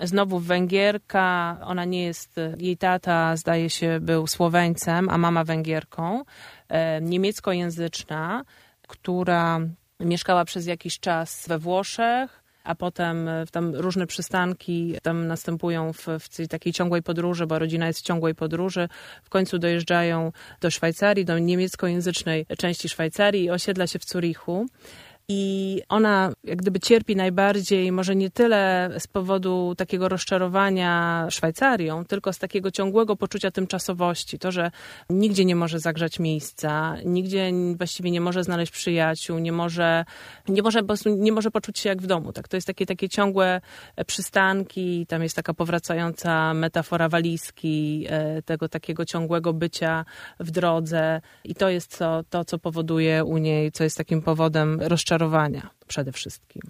Znowu 0.00 0.38
Węgierka, 0.38 1.58
ona 1.62 1.84
nie 1.84 2.04
jest, 2.04 2.36
jej 2.58 2.76
tata 2.76 3.36
zdaje 3.36 3.70
się 3.70 3.98
był 4.00 4.26
Słoweńcem, 4.26 5.08
a 5.08 5.18
mama 5.18 5.44
Węgierką, 5.44 6.24
e, 6.68 7.00
niemieckojęzyczna, 7.00 8.44
która 8.88 9.60
mieszkała 10.00 10.44
przez 10.44 10.66
jakiś 10.66 11.00
czas 11.00 11.48
we 11.48 11.58
Włoszech, 11.58 12.42
a 12.64 12.74
potem 12.74 13.28
e, 13.28 13.46
tam 13.46 13.74
różne 13.74 14.06
przystanki 14.06 14.94
tam 15.02 15.26
następują 15.26 15.92
w, 15.92 16.06
w 16.20 16.48
takiej 16.48 16.72
ciągłej 16.72 17.02
podróży, 17.02 17.46
bo 17.46 17.58
rodzina 17.58 17.86
jest 17.86 17.98
w 17.98 18.02
ciągłej 18.02 18.34
podróży. 18.34 18.88
W 19.22 19.28
końcu 19.28 19.58
dojeżdżają 19.58 20.32
do 20.60 20.70
Szwajcarii, 20.70 21.24
do 21.24 21.38
niemieckojęzycznej 21.38 22.46
części 22.58 22.88
Szwajcarii 22.88 23.44
i 23.44 23.50
osiedla 23.50 23.86
się 23.86 23.98
w 23.98 24.04
Zurichu 24.04 24.66
i 25.28 25.82
ona 25.88 26.32
jak 26.44 26.58
gdyby 26.58 26.80
cierpi 26.80 27.16
najbardziej, 27.16 27.92
może 27.92 28.16
nie 28.16 28.30
tyle 28.30 28.90
z 28.98 29.06
powodu 29.06 29.74
takiego 29.76 30.08
rozczarowania 30.08 31.26
Szwajcarią, 31.30 32.04
tylko 32.04 32.32
z 32.32 32.38
takiego 32.38 32.70
ciągłego 32.70 33.16
poczucia 33.16 33.50
tymczasowości. 33.50 34.38
To, 34.38 34.52
że 34.52 34.70
nigdzie 35.10 35.44
nie 35.44 35.56
może 35.56 35.80
zagrzać 35.80 36.18
miejsca, 36.18 36.96
nigdzie 37.04 37.52
właściwie 37.76 38.10
nie 38.10 38.20
może 38.20 38.44
znaleźć 38.44 38.72
przyjaciół, 38.72 39.38
nie 39.38 39.52
może, 39.52 40.04
nie 40.48 40.62
może, 40.62 40.80
po 40.80 40.86
prostu 40.86 41.08
nie 41.08 41.32
może 41.32 41.50
poczuć 41.50 41.78
się 41.78 41.88
jak 41.88 42.02
w 42.02 42.06
domu. 42.06 42.32
Tak? 42.32 42.48
To 42.48 42.56
jest 42.56 42.66
takie, 42.66 42.86
takie 42.86 43.08
ciągłe 43.08 43.60
przystanki, 44.06 45.06
tam 45.06 45.22
jest 45.22 45.36
taka 45.36 45.54
powracająca 45.54 46.54
metafora 46.54 47.08
walizki, 47.08 48.06
e, 48.08 48.42
tego 48.42 48.68
takiego 48.68 49.04
ciągłego 49.04 49.52
bycia 49.52 50.04
w 50.40 50.50
drodze 50.50 51.20
i 51.44 51.54
to 51.54 51.68
jest 51.68 51.98
to, 51.98 52.24
to 52.30 52.44
co 52.44 52.58
powoduje 52.58 53.24
u 53.24 53.38
niej, 53.38 53.72
co 53.72 53.84
jest 53.84 53.96
takim 53.96 54.22
powodem 54.22 54.80
rozczarowania 54.80 55.15
rozczarowania 55.16 55.70
przede 55.86 56.12
wszystkim. 56.12 56.62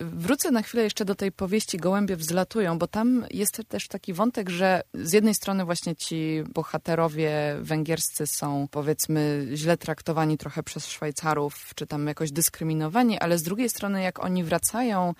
Wrócę 0.00 0.50
na 0.50 0.62
chwilę 0.62 0.82
jeszcze 0.82 1.04
do 1.04 1.14
tej 1.14 1.32
powieści 1.32 1.78
Gołębie 1.78 2.16
wzlatują, 2.16 2.78
bo 2.78 2.86
tam 2.86 3.26
jest 3.30 3.62
też 3.68 3.88
taki 3.88 4.12
wątek, 4.12 4.50
że 4.50 4.82
z 4.94 5.12
jednej 5.12 5.34
strony 5.34 5.64
właśnie 5.64 5.96
ci 5.96 6.42
bohaterowie 6.54 7.32
węgierscy 7.60 8.26
są 8.26 8.68
powiedzmy 8.70 9.46
źle 9.54 9.76
traktowani 9.76 10.38
trochę 10.38 10.62
przez 10.62 10.86
Szwajcarów, 10.86 11.72
czy 11.74 11.86
tam 11.86 12.06
jakoś 12.06 12.32
dyskryminowani, 12.32 13.18
ale 13.18 13.38
z 13.38 13.42
drugiej 13.42 13.68
strony 13.68 14.02
jak 14.02 14.24
oni 14.24 14.44
wracają 14.44 15.14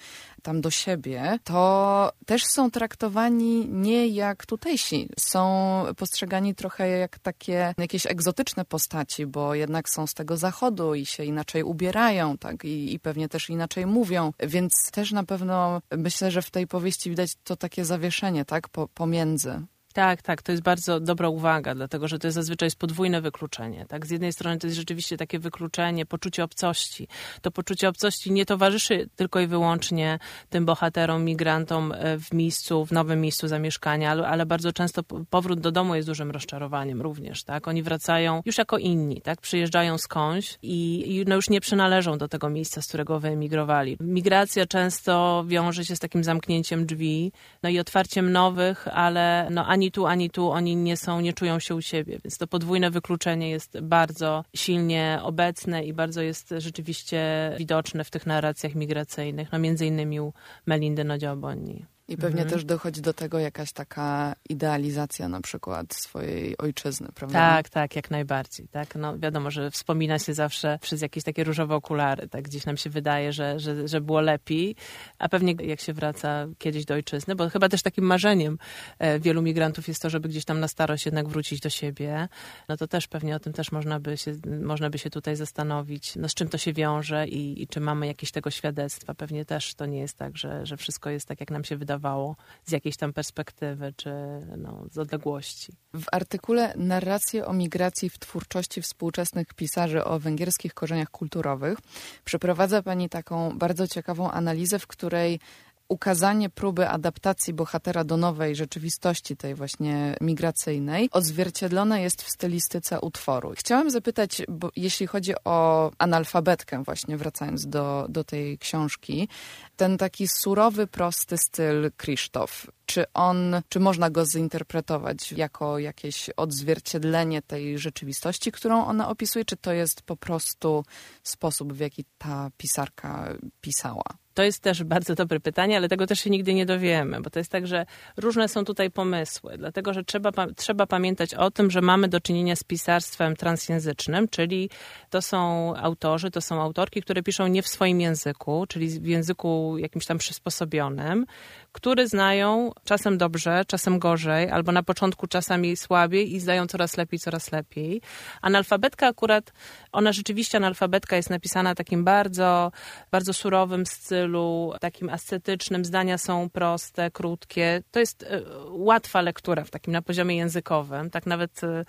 tam 0.45 0.61
do 0.61 0.71
siebie, 0.71 1.39
to 1.45 2.13
też 2.27 2.45
są 2.45 2.71
traktowani 2.71 3.69
nie 3.69 4.09
jak 4.09 4.47
tutejsi. 4.47 5.09
Są 5.19 5.85
postrzegani 5.97 6.55
trochę 6.55 6.89
jak 6.89 7.19
takie 7.19 7.75
jakieś 7.79 8.07
egzotyczne 8.07 8.65
postaci, 8.65 9.27
bo 9.27 9.55
jednak 9.55 9.89
są 9.89 10.07
z 10.07 10.15
tego 10.15 10.37
zachodu 10.37 10.95
i 10.95 11.07
się 11.07 11.25
inaczej 11.25 11.63
ubierają, 11.63 12.39
tak, 12.39 12.65
i, 12.65 12.95
i 12.95 13.01
pewnie 13.01 13.29
też 13.29 13.51
inaczej 13.51 13.87
mówią, 13.87 14.33
więc 14.41 14.73
też 14.93 15.13
na 15.13 15.25
pewno 15.25 15.81
myślę, 15.97 16.31
że 16.31 16.43
w 16.43 16.51
tej 16.51 16.67
powieści 16.67 17.11
widać 17.11 17.31
to 17.45 17.57
takie 17.57 17.85
zawieszenie, 17.85 18.45
tak, 18.45 18.69
po, 18.69 18.89
pomiędzy. 18.89 19.63
Tak, 19.95 20.23
tak, 20.23 20.43
to 20.43 20.53
jest 20.53 20.65
bardzo 20.65 21.01
dobra 21.01 21.29
uwaga, 21.29 21.75
dlatego 21.75 22.09
że 22.09 22.19
to 22.19 22.27
jest 22.27 22.35
zazwyczaj 22.35 22.67
jest 22.67 22.79
podwójne 22.79 23.21
wykluczenie. 23.21 23.87
Tak? 23.89 24.07
Z 24.07 24.11
jednej 24.11 24.33
strony 24.33 24.59
to 24.59 24.67
jest 24.67 24.77
rzeczywiście 24.77 25.17
takie 25.17 25.39
wykluczenie, 25.39 26.07
poczucie 26.07 26.45
obcości. 26.45 27.09
To 27.43 27.51
poczucie 27.51 27.89
obcości 27.89 28.33
nie 28.33 28.47
towarzyszy 28.47 29.09
tylko 29.17 29.41
i 29.41 29.47
wyłącznie 29.47 30.19
tym 30.51 30.65
bohaterom, 30.65 31.25
migrantom 31.25 31.93
e, 31.93 32.19
w 32.19 32.33
miejscu, 32.33 32.87
w 32.87 32.93
nowym 32.93 33.21
miejscu 33.21 33.49
zamieszkania, 33.49 34.11
ale, 34.11 34.29
ale 34.29 34.47
bardzo 34.47 34.73
często 34.73 35.03
powrót 35.31 35.61
do 35.61 35.73
domu 35.73 35.95
jest 35.95 36.09
dużym 36.09 36.31
rozczarowaniem 36.31 37.03
również. 37.03 37.45
Tak? 37.45 37.69
Oni 37.69 37.83
wracają 37.83 38.43
już 38.45 38.59
jako 38.59 38.79
inni, 38.79 39.21
tak? 39.21 39.41
przyjeżdżają 39.41 39.99
skądś 39.99 40.59
i, 40.63 41.05
i 41.17 41.25
no 41.29 41.35
już 41.35 41.51
nie 41.51 41.61
przynależą 41.61 42.19
do 42.19 42.29
tego 42.29 42.51
miejsca, 42.51 42.83
z 42.83 42.89
którego 42.89 43.21
wyemigrowali. 43.21 43.97
Migracja 44.01 44.67
często 44.67 45.45
wiąże 45.47 45.85
się 45.85 45.97
z 45.97 45.99
takim 45.99 46.25
zamknięciem 46.25 46.87
drzwi, 46.87 47.33
no 47.63 47.69
i 47.69 47.79
otwarciem 47.79 48.33
nowych, 48.33 48.89
ale 48.89 49.49
no 49.51 49.67
ani 49.67 49.84
ani 49.85 49.91
tu, 49.93 50.07
ani 50.07 50.31
tu 50.31 50.51
oni 50.51 50.77
nie 50.77 50.97
są, 50.97 51.21
nie 51.21 51.33
czują 51.33 51.59
się 51.59 51.75
u 51.75 51.83
siebie. 51.83 52.19
Więc 52.25 52.39
to 52.39 52.47
podwójne 52.47 52.91
wykluczenie 52.91 53.51
jest 53.51 53.81
bardzo 53.81 54.45
silnie 54.57 55.21
obecne 55.23 55.85
i 55.85 55.93
bardzo 55.93 56.23
jest 56.23 56.55
rzeczywiście 56.59 57.21
widoczne 57.59 58.05
w 58.05 58.11
tych 58.11 58.27
narracjach 58.27 58.75
migracyjnych, 58.75 59.53
no 59.53 59.59
między 59.59 59.87
innymi 59.87 60.21
u 60.21 60.33
Melindy 60.67 61.05
Nodzioboni. 61.05 61.94
I 62.09 62.17
pewnie 62.17 62.43
mhm. 62.43 62.51
też 62.51 62.65
dochodzi 62.65 63.03
do 63.03 63.13
tego 63.13 63.39
jakaś 63.39 63.73
taka 63.73 64.37
idealizacja 64.49 65.29
na 65.29 65.41
przykład 65.41 65.95
swojej 65.95 66.59
ojczyzny, 66.59 67.09
prawda? 67.15 67.39
Tak, 67.39 67.69
tak, 67.69 67.97
jak 67.97 68.11
najbardziej. 68.11 68.69
Tak? 68.69 68.95
No, 68.95 69.19
wiadomo, 69.19 69.51
że 69.51 69.71
wspomina 69.71 70.19
się 70.19 70.35
zawsze 70.35 70.79
przez 70.83 71.03
jakieś 71.03 71.25
takie 71.25 71.45
różowe 71.45 71.75
okulary. 71.75 72.29
Tak? 72.29 72.43
Gdzieś 72.43 72.67
nam 72.67 72.77
się 72.77 72.91
wydaje, 72.91 73.33
że, 73.33 73.61
że, 73.61 73.89
że 73.89 74.01
było 74.01 74.21
lepiej, 74.21 74.77
a 75.19 75.29
pewnie 75.29 75.55
jak 75.63 75.81
się 75.81 75.93
wraca 75.93 76.47
kiedyś 76.59 76.85
do 76.85 76.95
ojczyzny, 76.95 77.35
bo 77.35 77.51
chyba 77.51 77.69
też 77.69 77.83
takim 77.83 78.05
marzeniem 78.05 78.59
e, 78.99 79.21
wielu 79.21 79.43
migrantów 79.43 79.89
jest 79.89 80.03
to, 80.03 80.11
żeby 80.11 80.29
gdzieś 80.29 80.45
tam 80.45 80.61
na 80.61 80.69
starość 80.69 81.07
jednak 81.07 81.29
wrócić 81.29 81.61
do 81.61 81.71
siebie. 81.71 82.29
No 82.69 82.77
to 82.77 82.89
też 82.89 83.09
pewnie 83.09 83.37
o 83.37 83.41
tym 83.41 83.53
też 83.53 83.73
można 83.73 84.01
by 84.01 84.17
się, 84.17 84.33
można 84.63 84.91
by 84.91 84.99
się 84.99 85.11
tutaj 85.11 85.37
zastanowić, 85.37 86.17
no 86.17 86.29
z 86.29 86.35
czym 86.35 86.49
to 86.49 86.59
się 86.59 86.73
wiąże 86.73 87.29
i, 87.29 87.63
i 87.63 87.67
czy 87.67 87.81
mamy 87.81 88.07
jakieś 88.07 88.31
tego 88.31 88.51
świadectwa. 88.51 89.15
Pewnie 89.15 89.45
też 89.45 89.75
to 89.75 89.87
nie 89.87 89.99
jest 89.99 90.17
tak, 90.17 90.37
że, 90.37 90.67
że 90.67 90.77
wszystko 90.77 91.11
jest 91.11 91.29
tak, 91.29 91.41
jak 91.41 91.51
nam 91.51 91.65
się 91.65 91.77
wydaje 91.77 91.94
wydawało 91.95 92.37
z 92.65 92.73
jakiejś 92.73 92.97
tam 92.97 93.13
perspektywy 93.13 93.93
czy 93.97 94.11
no, 94.57 94.85
z 94.91 94.99
odległości. 94.99 95.73
W 95.95 96.05
artykule 96.13 96.75
Narracje 96.77 97.47
o 97.47 97.53
migracji 97.53 98.11
w 98.11 98.19
twórczości 98.19 98.83
współczesnych 98.83 99.55
pisarzy 99.55 100.05
o 100.05 100.19
węgierskich 100.19 100.75
korzeniach 100.75 101.11
kulturowych 101.11 101.79
przeprowadza 102.25 102.83
Pani 102.83 103.09
taką 103.09 103.59
bardzo 103.59 103.89
ciekawą 103.89 104.31
analizę, 104.31 104.79
w 104.79 104.87
której 104.87 105.41
ukazanie 105.89 106.51
próby 106.51 106.89
adaptacji 106.89 107.55
bohatera 107.55 108.05
do 108.05 108.17
nowej 108.17 108.57
rzeczywistości, 108.57 109.37
tej 109.37 109.55
właśnie 109.55 110.17
migracyjnej, 110.21 111.09
odzwierciedlone 111.13 112.03
jest 112.03 112.23
w 112.23 112.31
stylistyce 112.31 113.01
utworu. 113.01 113.53
Chciałam 113.57 113.91
zapytać, 113.91 114.43
bo 114.49 114.71
jeśli 114.77 115.07
chodzi 115.07 115.33
o 115.45 115.91
analfabetkę, 115.99 116.83
właśnie 116.85 117.17
wracając 117.17 117.67
do, 117.67 118.07
do 118.09 118.25
tej 118.25 118.59
książki, 118.59 119.29
ten 119.77 119.99
taki 119.99 120.29
surowy, 120.29 120.87
prosty 120.87 121.39
styl 121.39 121.91
Krzysztof, 121.97 122.67
czy 122.87 123.05
on, 123.15 123.63
czy 123.69 123.81
można 123.81 124.11
go 124.11 124.27
zinterpretować 124.27 125.33
jako 125.33 125.79
jakieś 125.79 126.31
odzwierciedlenie 126.37 127.43
tej 127.43 127.79
rzeczywistości, 127.79 128.53
którą 128.53 128.87
ona 128.87 129.09
opisuje, 129.09 129.45
czy 129.45 129.57
to 129.57 129.73
jest 129.73 130.03
po 130.03 130.17
prostu 130.17 130.85
sposób, 131.23 131.73
w 131.73 131.79
jaki 131.79 132.05
ta 132.19 132.51
pisarka 132.57 133.35
pisała? 133.61 134.24
To 134.35 134.43
jest 134.43 134.63
też 134.63 134.85
bardzo 134.85 135.15
dobre 135.15 135.41
pytanie, 135.41 135.77
ale 135.77 135.89
tego 135.89 136.07
też 136.07 136.21
się 136.21 136.31
nigdy 136.31 136.55
nie 136.55 136.67
dowiemy, 136.67 137.21
bo 137.21 137.31
to 137.31 137.39
jest 137.39 137.51
tak, 137.51 137.67
że 137.67 137.87
różne 138.17 138.49
są 138.49 138.65
tutaj 138.65 138.91
pomysły, 138.91 139.59
dlatego 139.59 139.95
że 139.95 140.05
trzeba, 140.05 140.31
trzeba 140.57 140.87
pamiętać 140.87 141.35
o 141.35 141.51
tym, 141.51 141.71
że 141.71 141.81
mamy 141.81 142.09
do 142.09 142.21
czynienia 142.21 142.57
z 142.57 142.65
pisarstwem 142.65 143.37
transjęzycznym, 143.37 144.29
czyli 144.29 144.71
to 145.11 145.23
są 145.23 145.73
autorzy, 145.77 146.31
to 146.31 146.41
są 146.41 146.63
autorki, 146.63 147.03
które 147.03 147.23
piszą 147.23 147.47
nie 147.47 147.63
w 147.63 147.69
swoim 147.69 148.01
języku, 148.01 148.67
czyli 148.69 149.01
w 149.01 149.07
języku 149.07 149.79
jakimś 149.79 150.07
tam 150.07 150.19
przysposobionym, 150.19 151.27
który 151.75 152.09
znają 152.09 152.73
czasem 152.85 153.19
dobrze, 153.19 153.65
czasem 153.67 153.99
gorzej, 153.99 154.51
albo 154.51 154.73
na 154.73 154.83
początku 154.83 155.27
czasami 155.27 155.77
słabiej 155.77 156.35
i 156.35 156.41
zdają 156.41 156.67
coraz 156.67 156.97
lepiej, 156.97 157.19
coraz 157.19 157.53
lepiej. 157.53 158.01
Analfabetka 158.43 159.07
akurat, 159.07 159.53
ona 159.93 160.13
rzeczywiście, 160.13 160.59
analfabetka 160.59 161.17
jest 161.17 161.31
napisana 161.31 161.75
takim 161.75 162.05
bardzo, 162.05 162.73
bardzo 163.11 163.33
surowym 163.33 163.87
stylu, 163.87 164.73
takim 164.81 165.09
ascetycznym. 165.09 165.85
Zdania 165.85 166.19
są 166.19 166.51
proste, 166.51 167.11
krótkie. 167.11 167.83
To 167.91 168.01
jest 168.01 168.23
e, 168.23 168.41
łatwa 168.71 169.21
lektura 169.21 169.65
w 169.65 169.71
takim 169.71 169.93
na 169.93 170.03
poziomie 170.03 170.37
językowym. 170.37 171.11
Tak 171.11 171.27
nawet 171.27 171.65
e, 171.65 171.85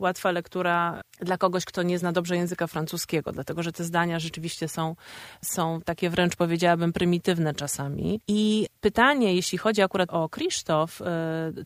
łatwa 0.00 0.30
lektura 0.30 1.00
dla 1.20 1.38
kogoś, 1.38 1.64
kto 1.64 1.82
nie 1.82 1.98
zna 1.98 2.12
dobrze 2.12 2.36
języka 2.36 2.66
francuskiego, 2.66 3.32
dlatego 3.32 3.62
że 3.62 3.72
te 3.72 3.84
zdania 3.84 4.18
rzeczywiście 4.18 4.68
są, 4.68 4.96
są 5.42 5.80
takie 5.84 6.10
wręcz 6.10 6.36
powiedziałabym 6.36 6.92
prymitywne 6.92 7.54
czasami. 7.54 8.20
I 8.28 8.66
pytanie, 8.80 9.34
jeśli 9.34 9.58
chodzi 9.58 9.82
akurat 9.82 10.10
o 10.10 10.28
Krzysztof, 10.28 11.02
e, 11.02 11.06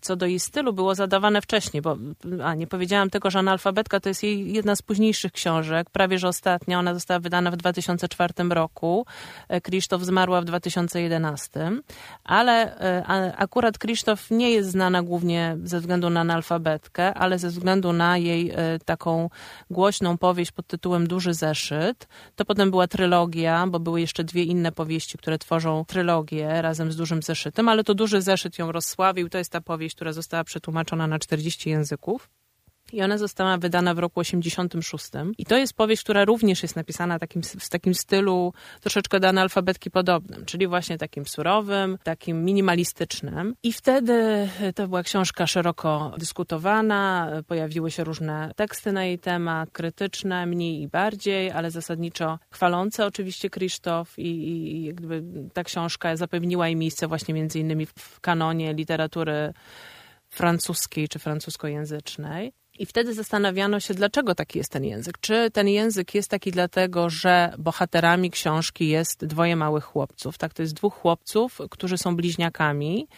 co 0.01 0.17
do 0.17 0.27
jej 0.27 0.41
stylu, 0.41 0.73
było 0.73 0.95
zadawane 0.95 1.43
wcześniej, 1.43 1.83
bo 1.83 1.97
a, 2.45 2.55
nie 2.55 2.67
powiedziałam 2.67 3.11
tego, 3.11 3.31
że 3.31 3.39
analfabetka 3.39 4.01
to 4.01 4.09
jest 4.09 4.23
jej 4.23 4.53
jedna 4.53 4.77
z 4.77 4.83
późniejszych 4.83 5.33
książek, 5.33 5.91
prawie 5.91 6.19
że 6.19 6.29
ostatnia. 6.29 6.79
Ona 6.79 6.95
została 6.95 7.21
wydana 7.21 7.51
w 7.51 7.57
2004 7.57 8.35
roku. 8.51 9.07
E, 9.49 9.61
Krzysztof 9.61 10.03
zmarła 10.03 10.41
w 10.41 10.45
2011, 10.45 11.71
ale 12.25 12.79
e, 12.79 13.37
akurat 13.37 13.79
Krzysztof 13.79 14.31
nie 14.31 14.51
jest 14.51 14.71
znana 14.71 15.03
głównie 15.03 15.57
ze 15.65 15.81
względu 15.81 16.11
na 16.11 16.21
analfabetkę, 16.21 17.15
ale 17.15 17.39
ze 17.39 17.49
względu 17.49 17.93
na 17.93 18.19
jej 18.25 18.51
e, 18.51 18.79
taką 18.85 19.31
głośną 19.71 20.19
powieść 20.19 20.53
pod 20.53 20.67
tytułem 20.67 21.07
Duży 21.07 21.35
Zeszyt. 21.35 22.09
To 22.37 22.45
potem 22.45 22.71
była 22.71 22.87
trylogia, 22.87 23.67
bo 23.67 23.81
były 23.81 24.01
jeszcze 24.01 24.25
dwie 24.25 24.43
inne 24.43 24.73
powieści, 24.73 25.19
które 25.19 25.39
tworzą 25.39 25.85
trylogię 25.85 26.63
razem 26.63 26.93
z 26.93 26.97
Dużym 26.97 27.23
Zeszytem, 27.23 27.69
ale 27.69 27.85
to 27.85 27.95
Duży 27.95 28.23
Zeszyt 28.23 28.59
ją 28.59 28.73
rozsławił. 28.73 29.29
To 29.29 29.39
jest 29.39 29.53
ta 29.53 29.61
powieść, 29.61 29.95
która 29.95 30.13
została 30.13 30.45
przetłumaczona 30.45 31.07
na 31.07 31.19
40 31.19 31.71
języków 31.71 32.31
i 32.93 33.03
ona 33.03 33.19
została 33.19 33.59
wydana 33.59 33.95
w 33.95 33.99
roku 33.99 34.21
86. 34.21 35.11
I 35.39 35.47
to 35.47 35.57
jest 35.57 35.75
powieść, 35.75 36.03
która 36.03 36.25
również 36.25 36.63
jest 36.63 36.77
napisana 36.77 37.19
takim, 37.19 37.43
w 37.43 37.69
takim 37.69 37.95
stylu 37.95 38.53
troszeczkę 38.81 39.21
do 39.21 39.29
analfabetki 39.29 39.91
podobnym, 39.91 40.45
czyli 40.45 40.67
właśnie 40.67 40.99
takim 40.99 41.27
surowym, 41.27 41.99
takim 42.03 42.45
minimalistycznym. 42.45 43.55
I 43.63 43.73
wtedy 43.73 44.49
to 44.75 44.89
była 44.89 45.03
książka 45.03 45.47
szeroko 45.47 46.15
dyskutowana, 46.19 47.31
pojawiły 47.47 47.91
się 47.91 48.05
różne 48.05 48.53
teksty 48.57 48.93
na 48.93 49.05
jej 49.05 49.19
temat, 49.19 49.71
krytyczne, 49.71 50.47
mniej 50.47 50.83
i 50.83 50.89
bardziej, 50.89 51.51
ale 51.51 51.71
zasadniczo 51.71 52.39
chwalące 52.51 53.07
oczywiście 53.07 53.51
Krzysztof 53.51 54.19
i, 54.19 54.29
i 54.29 54.85
jakby 54.85 55.23
ta 55.53 55.65
książka 55.65 56.17
zapewniła 56.17 56.67
jej 56.67 56.77
miejsce 56.77 57.09
właśnie 57.09 57.35
między 57.35 57.59
innymi 57.59 57.87
w 57.87 58.21
kanonie 58.21 58.75
literatury 58.75 59.53
francuskiej 60.31 61.09
czy 61.09 61.19
francuskojęzycznej. 61.19 62.53
I 62.79 62.87
wtedy 62.87 63.15
zastanawiano 63.15 63.81
się, 63.81 63.95
dlaczego 63.95 64.35
taki 64.35 64.59
jest 64.59 64.73
ten 64.73 64.85
język. 64.85 65.19
Czy 65.21 65.51
ten 65.51 65.69
język 65.69 66.15
jest 66.15 66.31
taki 66.31 66.51
dlatego, 66.51 67.11
że 67.11 67.55
bohaterami 67.59 68.31
książki 68.31 68.89
jest 68.89 69.25
dwoje 69.27 69.57
małych 69.57 69.85
chłopców. 69.85 70.39
Tak, 70.39 70.55
to 70.55 70.63
jest 70.63 70.75
dwóch 70.75 70.95
chłopców, 70.95 71.59
którzy 71.71 71.99
są 71.99 72.17
bliźniakami. 72.17 73.09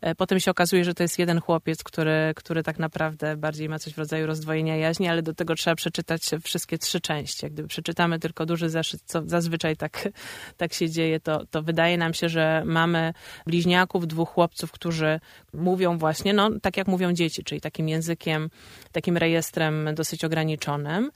E, 0.00 0.14
potem 0.14 0.40
się 0.40 0.50
okazuje, 0.50 0.84
że 0.84 0.94
to 0.94 1.02
jest 1.02 1.18
jeden 1.18 1.40
chłopiec, 1.40 1.84
który, 1.84 2.32
który 2.36 2.62
tak 2.62 2.78
naprawdę 2.78 3.36
bardziej 3.36 3.68
ma 3.68 3.78
coś 3.78 3.94
w 3.94 3.98
rodzaju 3.98 4.26
rozdwojenia 4.26 4.76
jaźni, 4.76 5.08
ale 5.08 5.22
do 5.22 5.34
tego 5.34 5.54
trzeba 5.54 5.76
przeczytać 5.76 6.22
wszystkie 6.42 6.78
trzy 6.78 7.00
części. 7.00 7.46
Gdyby 7.46 7.68
przeczytamy 7.68 8.18
tylko 8.18 8.46
duży 8.46 8.70
zeszyt, 8.70 9.02
co 9.04 9.22
zazwyczaj 9.26 9.76
tak, 9.76 10.08
tak 10.56 10.72
się 10.72 10.90
dzieje, 10.90 11.20
to, 11.20 11.46
to 11.46 11.62
wydaje 11.62 11.98
nam 11.98 12.14
się, 12.14 12.28
że 12.28 12.62
mamy 12.66 13.14
bliźniaków, 13.46 14.06
dwóch 14.06 14.28
chłopców, 14.28 14.72
którzy 14.72 15.20
mówią 15.52 15.98
właśnie, 15.98 16.32
no 16.34 16.50
tak 16.62 16.76
jak 16.76 16.86
mówią 16.86 17.12
dzieci, 17.12 17.44
czyli 17.44 17.60
takim 17.60 17.88
językiem, 17.88 18.50
takim 18.92 19.01
rejestrem 19.06 19.88
dosyć 19.94 20.24
ograniczonym. 20.24 21.10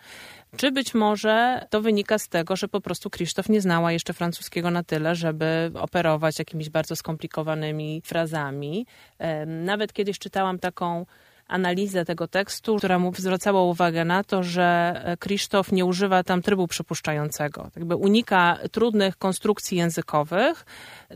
Czy 0.57 0.73
być 0.73 0.95
może 0.95 1.67
to 1.71 1.81
wynika 1.81 2.19
z 2.19 2.29
tego, 2.29 2.57
że 2.57 2.69
po 2.69 2.81
prostu 2.81 3.11
Krzysztof 3.11 3.49
nie 3.49 3.61
znała 3.61 3.93
jeszcze 3.93 4.13
francuskiego 4.13 4.71
na 4.71 4.83
tyle, 4.83 5.15
żeby 5.15 5.71
operować 5.75 6.39
jakimiś 6.39 6.71
bardzo 6.71 6.97
skomplikowanymi 6.97 8.03
frazami. 8.05 8.87
Nawet 9.47 9.93
kiedyś 9.93 10.19
czytałam 10.19 10.59
taką 10.59 11.07
analizę 11.49 12.05
tego 12.05 12.29
tekstu, 12.29 12.77
która 12.77 12.99
mu 12.99 13.13
zwracała 13.15 13.63
uwagę 13.63 14.05
na 14.05 14.25
to, 14.25 14.43
że 14.43 15.01
e, 15.05 15.17
Krzysztof 15.17 15.73
nie 15.73 15.85
używa 15.85 16.23
tam 16.23 16.43
trybu 16.43 16.67
przypuszczającego. 16.69 17.71
Jakby 17.77 17.97
unika 17.97 18.59
trudnych 18.73 19.17
konstrukcji 19.17 19.79
językowych. 19.79 20.67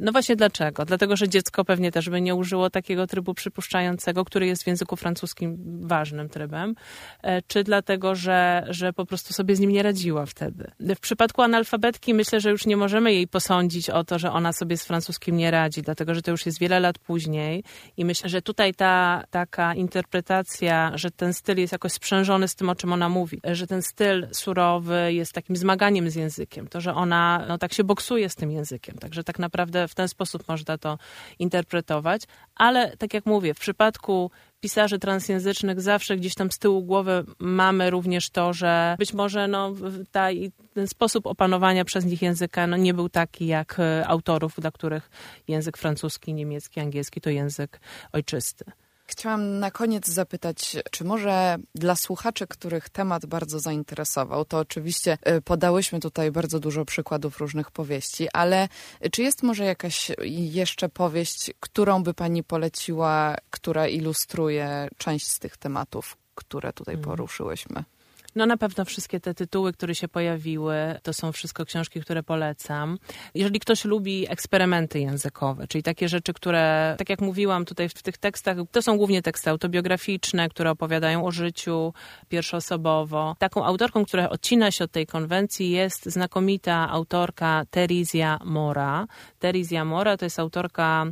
No 0.01 0.13
właśnie 0.13 0.37
dlaczego? 0.37 0.85
Dlatego, 0.85 1.17
że 1.17 1.29
dziecko 1.29 1.65
pewnie 1.65 1.93
też 1.93 2.11
by 2.11 2.21
nie 2.21 2.35
użyło 2.35 2.71
takiego 2.71 3.07
trybu 3.07 3.35
przypuszczającego, 3.35 4.25
który 4.25 4.47
jest 4.47 4.65
w 4.65 4.67
języku 4.67 4.97
francuskim 4.97 5.57
ważnym 5.89 6.29
trybem, 6.29 6.75
e, 7.23 7.43
czy 7.43 7.65
dlatego, 7.65 8.15
że, 8.15 8.67
że 8.69 8.93
po 8.93 9.07
prostu 9.07 9.33
sobie 9.33 9.57
z 9.57 9.61
nim 9.61 9.71
nie 9.71 9.83
radziła 9.83 10.27
wtedy. 10.27 10.71
W 10.81 11.01
przypadku 11.01 11.43
analfabetki 11.43 12.15
myślę, 12.15 12.41
że 12.41 12.51
już 12.51 12.67
nie 12.67 12.77
możemy 12.77 13.13
jej 13.13 13.29
posądzić 13.29 13.91
o 13.91 14.05
to, 14.05 14.19
że 14.19 14.33
ona 14.33 14.53
sobie 14.53 14.77
z 14.77 14.85
francuskim 14.85 15.37
nie 15.37 15.51
radzi, 15.51 15.83
dlatego, 15.83 16.15
że 16.15 16.23
to 16.23 16.31
już 16.31 16.47
jest 16.47 16.59
wiele 16.59 16.81
lat 16.81 16.99
później 16.99 17.65
i 17.97 18.05
myślę, 18.05 18.29
że 18.31 18.43
tutaj 18.43 18.75
ta 18.75 19.25
taka 19.31 19.75
interpretacja 19.75 20.20
interpretacja, 20.21 20.93
że 20.95 21.11
ten 21.11 21.35
styl 21.35 21.59
jest 21.59 21.73
jakoś 21.73 21.93
sprzężony 21.93 22.49
z 22.49 22.55
tym, 22.55 22.69
o 22.69 22.75
czym 22.75 22.93
ona 22.93 23.09
mówi, 23.09 23.41
że 23.53 23.67
ten 23.67 23.83
styl 23.83 24.27
surowy 24.33 25.13
jest 25.13 25.33
takim 25.33 25.57
zmaganiem 25.57 26.11
z 26.11 26.15
językiem, 26.15 26.69
to, 26.69 26.81
że 26.81 26.95
ona 26.95 27.45
no, 27.49 27.59
tak 27.59 27.73
się 27.73 27.85
boksuje 27.85 28.29
z 28.29 28.35
tym 28.35 28.51
językiem, 28.51 28.99
także 28.99 29.25
tak 29.25 29.39
naprawdę 29.39 29.89
w 29.89 29.95
ten 29.95 30.09
sposób 30.09 30.49
można 30.49 30.79
to 30.79 30.99
interpretować, 31.39 32.23
ale 32.55 32.97
tak 32.97 33.15
jak 33.15 33.27
mówię, 33.27 33.55
w 33.55 33.59
przypadku 33.59 34.31
pisarzy 34.61 34.99
transjęzycznych 34.99 35.81
zawsze 35.81 36.17
gdzieś 36.17 36.35
tam 36.35 36.51
z 36.51 36.59
tyłu 36.59 36.83
głowy 36.83 37.25
mamy 37.39 37.91
również 37.91 38.31
to, 38.31 38.53
że 38.53 38.97
być 38.99 39.15
może 39.15 39.49
no, 39.49 39.75
ta, 40.11 40.29
ten 40.75 40.89
sposób 40.89 41.27
opanowania 41.27 41.85
przez 41.85 42.05
nich 42.05 42.23
języka 42.23 42.67
no, 42.67 42.77
nie 42.77 42.95
był 42.95 43.09
taki 43.09 43.47
jak 43.47 43.77
e, 43.79 44.07
autorów, 44.09 44.55
dla 44.59 44.71
których 44.71 45.11
język 45.49 45.79
francuski, 45.79 46.35
niemiecki, 46.35 46.81
angielski 46.81 47.21
to 47.21 47.31
język 47.31 47.81
ojczysty. 48.13 48.65
Chciałam 49.11 49.59
na 49.59 49.71
koniec 49.71 50.09
zapytać, 50.09 50.77
czy 50.91 51.05
może 51.05 51.59
dla 51.75 51.97
słuchaczy, 51.97 52.47
których 52.47 52.89
temat 52.89 53.27
bardzo 53.27 53.61
zainteresował, 53.61 54.45
to 54.45 54.59
oczywiście 54.59 55.19
y, 55.29 55.43
podałyśmy 55.43 56.01
tutaj 56.01 56.31
bardzo 56.31 56.61
dużo 56.61 56.85
przykładów 56.85 57.39
różnych 57.39 57.71
powieści, 57.71 58.29
ale 58.33 58.69
czy 59.13 59.23
jest 59.23 59.43
może 59.43 59.65
jakaś 59.65 60.11
jeszcze 60.29 60.89
powieść, 60.89 61.51
którą 61.61 62.03
by 62.03 62.15
pani 62.15 62.45
poleciła, 62.45 63.37
która 63.51 63.89
ilustruje 63.89 64.89
część 64.99 65.27
z 65.27 65.39
tych 65.39 65.57
tematów, 65.57 66.17
które 66.35 66.73
tutaj 66.73 66.95
mhm. 66.95 67.05
poruszyłyśmy? 67.05 67.85
No 68.35 68.47
na 68.47 68.57
pewno 68.57 68.85
wszystkie 68.85 69.21
te 69.21 69.35
tytuły, 69.35 69.73
które 69.73 69.95
się 69.95 70.09
pojawiły, 70.09 70.75
to 71.03 71.13
są 71.13 71.33
wszystko 71.33 71.65
książki, 71.65 72.01
które 72.01 72.23
polecam. 72.23 72.99
Jeżeli 73.35 73.61
ktoś 73.61 73.85
lubi 73.85 74.31
eksperymenty 74.31 75.01
językowe, 75.01 75.67
czyli 75.67 75.83
takie 75.83 76.09
rzeczy, 76.09 76.33
które, 76.33 76.95
tak 76.99 77.11
jak 77.11 77.21
mówiłam 77.21 77.65
tutaj 77.65 77.89
w 77.89 78.03
tych 78.03 78.19
tekstach, 78.19 78.57
to 78.71 78.83
są 78.83 78.97
głównie 78.97 79.23
teksty 79.23 79.51
autobiograficzne, 79.51 80.49
które 80.49 80.71
opowiadają 80.71 81.25
o 81.25 81.31
życiu 81.31 81.93
pierwszoosobowo. 82.29 83.37
Taką 83.39 83.65
autorką, 83.65 84.05
która 84.05 84.29
odcina 84.29 84.71
się 84.71 84.85
od 84.85 84.93
tej 84.93 85.07
konwencji 85.07 85.71
jest 85.71 86.07
znakomita 86.07 86.91
autorka 86.91 87.65
Terizia 87.71 88.39
Mora. 88.45 89.07
Terizia 89.39 89.85
Mora 89.85 90.17
to 90.17 90.25
jest 90.25 90.39
autorka 90.39 91.07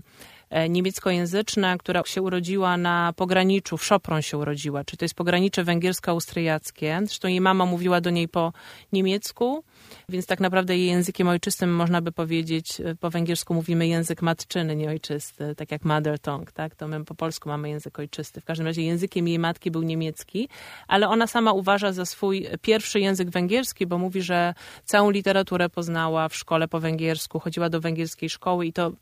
niemieckojęzyczne, 0.69 1.79
która 1.79 2.03
się 2.07 2.23
urodziła 2.23 2.77
na 2.77 3.13
pograniczu, 3.17 3.77
w 3.77 3.85
Sopron 3.85 4.23
się 4.23 4.39
urodziła, 4.39 4.85
czyli 4.85 4.99
to 4.99 5.05
jest 5.05 5.15
pogranicze 5.15 5.65
węgiersko-austriackie. 5.65 6.99
Zresztą 7.05 7.29
jej 7.29 7.41
mama 7.41 7.67
mówiła 7.67 8.01
do 8.01 8.11
niej 8.11 8.29
po 8.29 8.53
niemiecku, 8.93 9.65
więc 10.09 10.27
tak 10.27 10.41
naprawdę 10.41 10.77
jej 10.77 10.87
językiem 10.87 11.29
ojczystym 11.29 11.75
można 11.75 12.01
by 12.01 12.13
powiedzieć, 12.13 12.81
e, 12.81 12.95
po 12.95 13.11
węgiersku 13.11 13.55
mówimy 13.55 13.87
język 13.87 14.23
matczyny, 14.23 14.77
nie 14.77 14.89
ojczysty, 14.89 15.55
tak 15.55 15.73
jak 15.73 15.85
mother 15.85 16.19
tongue, 16.19 16.53
tak? 16.55 16.75
To 16.75 16.89
my 16.89 17.05
po 17.05 17.15
polsku 17.15 17.49
mamy 17.49 17.69
język 17.69 17.99
ojczysty. 17.99 18.41
W 18.41 18.45
każdym 18.45 18.67
razie 18.67 18.83
językiem 18.83 19.29
jej 19.29 19.39
matki 19.39 19.71
był 19.71 19.83
niemiecki, 19.83 20.49
ale 20.89 21.09
ona 21.09 21.27
sama 21.27 21.53
uważa 21.53 21.93
za 21.93 22.05
swój 22.05 22.47
pierwszy 22.63 23.01
język 23.01 23.31
węgierski, 23.31 23.87
bo 23.87 23.99
mówi, 23.99 24.23
że 24.23 24.55
całą 24.85 25.11
literaturę 25.11 25.69
poznała 25.69 26.29
w 26.29 26.37
szkole 26.37 26.69
po 26.69 26.81
węgiersku, 26.81 27.41
chodziła 27.41 27.69
do 27.69 27.81
węgierskiej 27.81 28.31
szkoły 28.31 28.67
i 28.67 28.73
to 28.73 28.93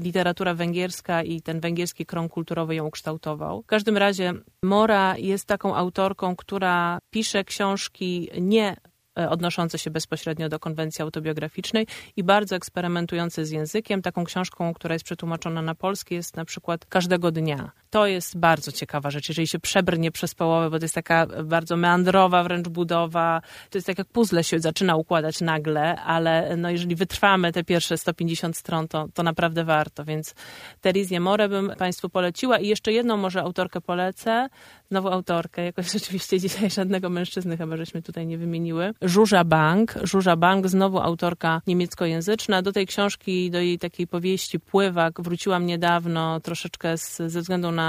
literatura 0.00 0.54
węgierska 0.54 1.22
i 1.22 1.40
ten 1.42 1.60
węgierski 1.60 2.06
krąg 2.06 2.32
kulturowy 2.32 2.74
ją 2.74 2.86
ukształtował. 2.86 3.62
W 3.62 3.66
każdym 3.66 3.96
razie 3.96 4.32
Mora 4.62 5.18
jest 5.18 5.46
taką 5.46 5.76
autorką, 5.76 6.36
która 6.36 6.98
pisze 7.10 7.44
książki 7.44 8.30
nie 8.40 8.76
E, 9.18 9.30
odnoszące 9.30 9.78
się 9.78 9.90
bezpośrednio 9.90 10.48
do 10.48 10.58
konwencji 10.58 11.02
autobiograficznej 11.02 11.86
i 12.16 12.24
bardzo 12.24 12.56
eksperymentujące 12.56 13.46
z 13.46 13.50
językiem. 13.50 14.02
Taką 14.02 14.24
książką, 14.24 14.74
która 14.74 14.94
jest 14.94 15.04
przetłumaczona 15.04 15.62
na 15.62 15.74
polski 15.74 16.14
jest 16.14 16.36
na 16.36 16.44
przykład 16.44 16.86
Każdego 16.86 17.30
Dnia. 17.30 17.70
To 17.94 18.06
jest 18.06 18.38
bardzo 18.38 18.72
ciekawa 18.72 19.10
rzecz, 19.10 19.28
jeżeli 19.28 19.46
się 19.46 19.58
przebrnie 19.58 20.10
przez 20.10 20.34
połowę, 20.34 20.70
bo 20.70 20.78
to 20.78 20.84
jest 20.84 20.94
taka 20.94 21.26
bardzo 21.44 21.76
meandrowa 21.76 22.42
wręcz 22.42 22.68
budowa. 22.68 23.42
To 23.70 23.78
jest 23.78 23.86
tak 23.86 23.98
jak 23.98 24.06
puzzle 24.06 24.44
się 24.44 24.60
zaczyna 24.60 24.96
układać 24.96 25.40
nagle, 25.40 25.96
ale 25.96 26.56
no 26.56 26.70
jeżeli 26.70 26.96
wytrwamy 26.96 27.52
te 27.52 27.64
pierwsze 27.64 27.98
150 27.98 28.56
stron, 28.56 28.88
to, 28.88 29.08
to 29.14 29.22
naprawdę 29.22 29.64
warto, 29.64 30.04
więc 30.04 30.34
Terizję 30.80 31.20
More 31.20 31.48
bym 31.48 31.72
Państwu 31.78 32.08
poleciła 32.08 32.58
i 32.58 32.68
jeszcze 32.68 32.92
jedną 32.92 33.16
może 33.16 33.42
autorkę 33.42 33.80
polecę, 33.80 34.48
znowu 34.90 35.08
autorkę, 35.08 35.64
jakoś 35.64 35.92
rzeczywiście 35.98 36.40
dzisiaj 36.40 36.70
żadnego 36.70 37.10
mężczyzny 37.10 37.56
chyba 37.56 37.76
żeśmy 37.76 38.02
tutaj 38.02 38.26
nie 38.26 38.38
wymieniły. 38.38 38.92
Żuża 39.02 39.44
Bank. 39.44 39.94
Żuża 40.02 40.36
Bank, 40.36 40.68
znowu 40.68 40.98
autorka 40.98 41.62
niemieckojęzyczna. 41.66 42.62
Do 42.62 42.72
tej 42.72 42.86
książki, 42.86 43.50
do 43.50 43.58
jej 43.58 43.78
takiej 43.78 44.06
powieści 44.06 44.60
Pływak 44.60 45.20
wróciłam 45.20 45.66
niedawno 45.66 46.40
troszeczkę 46.40 46.98
z, 46.98 47.16
ze 47.16 47.40
względu 47.40 47.72
na 47.72 47.83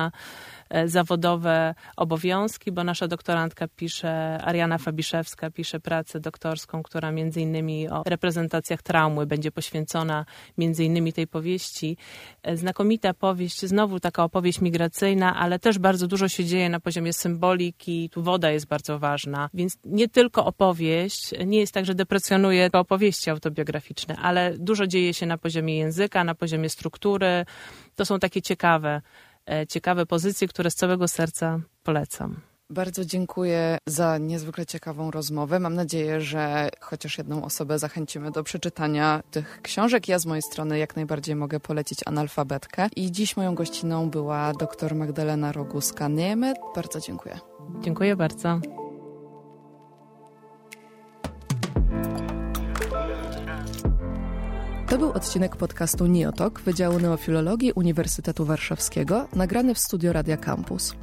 E, 0.70 0.88
zawodowe 0.88 1.76
obowiązki, 1.98 2.72
bo 2.72 2.84
nasza 2.84 3.08
doktorantka 3.08 3.68
pisze, 3.68 4.42
Ariana 4.44 4.78
Fabiszewska 4.78 5.52
pisze 5.52 5.80
pracę 5.80 6.20
doktorską, 6.20 6.84
która 6.84 7.12
między 7.12 7.42
innymi 7.42 7.90
o 7.90 8.04
reprezentacjach 8.06 8.82
traumy 8.82 9.26
będzie 9.26 9.52
poświęcona 9.52 10.26
między 10.58 10.84
innymi 10.84 11.14
tej 11.14 11.28
powieści. 11.28 11.98
E, 12.44 12.58
znakomita 12.58 13.14
powieść, 13.14 13.66
znowu 13.66 14.00
taka 14.00 14.24
opowieść 14.24 14.62
migracyjna, 14.62 15.36
ale 15.36 15.60
też 15.60 15.80
bardzo 15.80 16.08
dużo 16.08 16.28
się 16.28 16.46
dzieje 16.46 16.70
na 16.70 16.80
poziomie 16.80 17.14
symboliki, 17.14 18.10
tu 18.10 18.24
woda 18.24 18.52
jest 18.52 18.68
bardzo 18.68 19.00
ważna, 19.00 19.50
więc 19.54 19.78
nie 19.86 20.10
tylko 20.10 20.46
opowieść, 20.46 21.34
nie 21.46 21.60
jest 21.60 21.74
tak, 21.74 21.86
że 21.86 21.96
deprecjonuje 21.96 22.70
opowieści 22.74 23.30
autobiograficzne, 23.30 24.16
ale 24.16 24.54
dużo 24.58 24.88
dzieje 24.88 25.14
się 25.14 25.26
na 25.26 25.38
poziomie 25.38 25.78
języka, 25.78 26.24
na 26.24 26.36
poziomie 26.36 26.70
struktury. 26.70 27.46
To 27.96 28.06
są 28.06 28.20
takie 28.20 28.42
ciekawe 28.42 29.02
ciekawe 29.70 30.06
pozycje, 30.06 30.48
które 30.48 30.72
z 30.72 30.76
całego 30.76 31.08
serca 31.08 31.60
polecam. 31.84 32.42
Bardzo 32.70 33.06
dziękuję 33.06 33.78
za 33.88 34.18
niezwykle 34.18 34.66
ciekawą 34.66 35.12
rozmowę. 35.12 35.60
Mam 35.60 35.76
nadzieję, 35.76 36.22
że 36.22 36.70
chociaż 36.80 37.18
jedną 37.18 37.44
osobę 37.44 37.80
zachęcimy 37.80 38.32
do 38.32 38.44
przeczytania 38.44 39.24
tych 39.32 39.62
książek. 39.62 40.08
Ja 40.08 40.20
z 40.20 40.26
mojej 40.26 40.42
strony 40.42 40.80
jak 40.80 40.96
najbardziej 40.96 41.36
mogę 41.36 41.60
polecić 41.60 42.00
analfabetkę. 42.06 42.88
I 42.96 43.12
dziś 43.12 43.38
moją 43.38 43.56
gościną 43.56 44.10
była 44.10 44.54
dr 44.54 44.96
Magdalena 44.96 45.52
Roguska-Niemet. 45.52 46.56
Bardzo 46.76 47.00
dziękuję. 47.00 47.40
Dziękuję 47.82 48.16
bardzo. 48.16 48.60
To 54.96 55.00
był 55.00 55.12
odcinek 55.12 55.56
podcastu 55.56 56.06
Niotok 56.08 56.62
Wydziału 56.62 57.00
Neofilologii 57.00 57.72
Uniwersytetu 57.72 58.46
Warszawskiego, 58.46 59.28
nagrany 59.34 59.74
w 59.74 59.80
studio 59.80 60.14
Radia 60.14 60.38
Campus. 60.38 60.94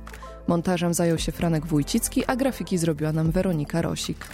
Montażem 0.49 0.95
zajął 0.95 1.19
się 1.19 1.33
Franek 1.33 1.67
Wójcicki, 1.67 2.25
a 2.25 2.37
grafiki 2.37 2.79
zrobiła 2.79 3.13
nam 3.13 3.31
Weronika 3.31 3.83
Rosik. 3.83 4.27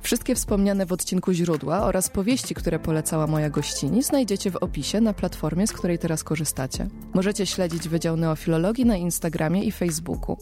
Wszystkie 0.00 0.34
wspomniane 0.34 0.86
w 0.86 0.92
odcinku 0.92 1.32
źródła 1.32 1.82
oraz 1.82 2.08
powieści, 2.08 2.54
które 2.54 2.78
polecała 2.78 3.26
moja 3.26 3.50
gościni, 3.50 4.02
znajdziecie 4.02 4.50
w 4.50 4.56
opisie 4.56 5.00
na 5.00 5.12
platformie, 5.12 5.66
z 5.66 5.72
której 5.72 5.98
teraz 5.98 6.24
korzystacie. 6.24 6.88
Możecie 7.14 7.46
śledzić 7.46 7.88
Wydział 7.88 8.16
Neofilologii 8.16 8.86
na 8.86 8.96
Instagramie 8.96 9.64
i 9.64 9.72
Facebooku. 9.72 10.36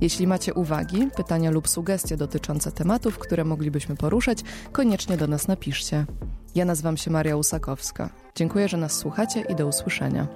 Jeśli 0.00 0.26
macie 0.26 0.54
uwagi, 0.54 1.08
pytania 1.16 1.50
lub 1.50 1.68
sugestie 1.68 2.16
dotyczące 2.16 2.72
tematów, 2.72 3.18
które 3.18 3.44
moglibyśmy 3.44 3.96
poruszać, 3.96 4.38
koniecznie 4.72 5.16
do 5.16 5.26
nas 5.26 5.48
napiszcie. 5.48 6.06
Ja 6.54 6.64
nazywam 6.64 6.96
się 6.96 7.10
Maria 7.10 7.36
Usakowska. 7.36 8.10
Dziękuję, 8.34 8.68
że 8.68 8.76
nas 8.76 8.92
słuchacie 8.92 9.40
i 9.40 9.54
do 9.54 9.66
usłyszenia. 9.66 10.26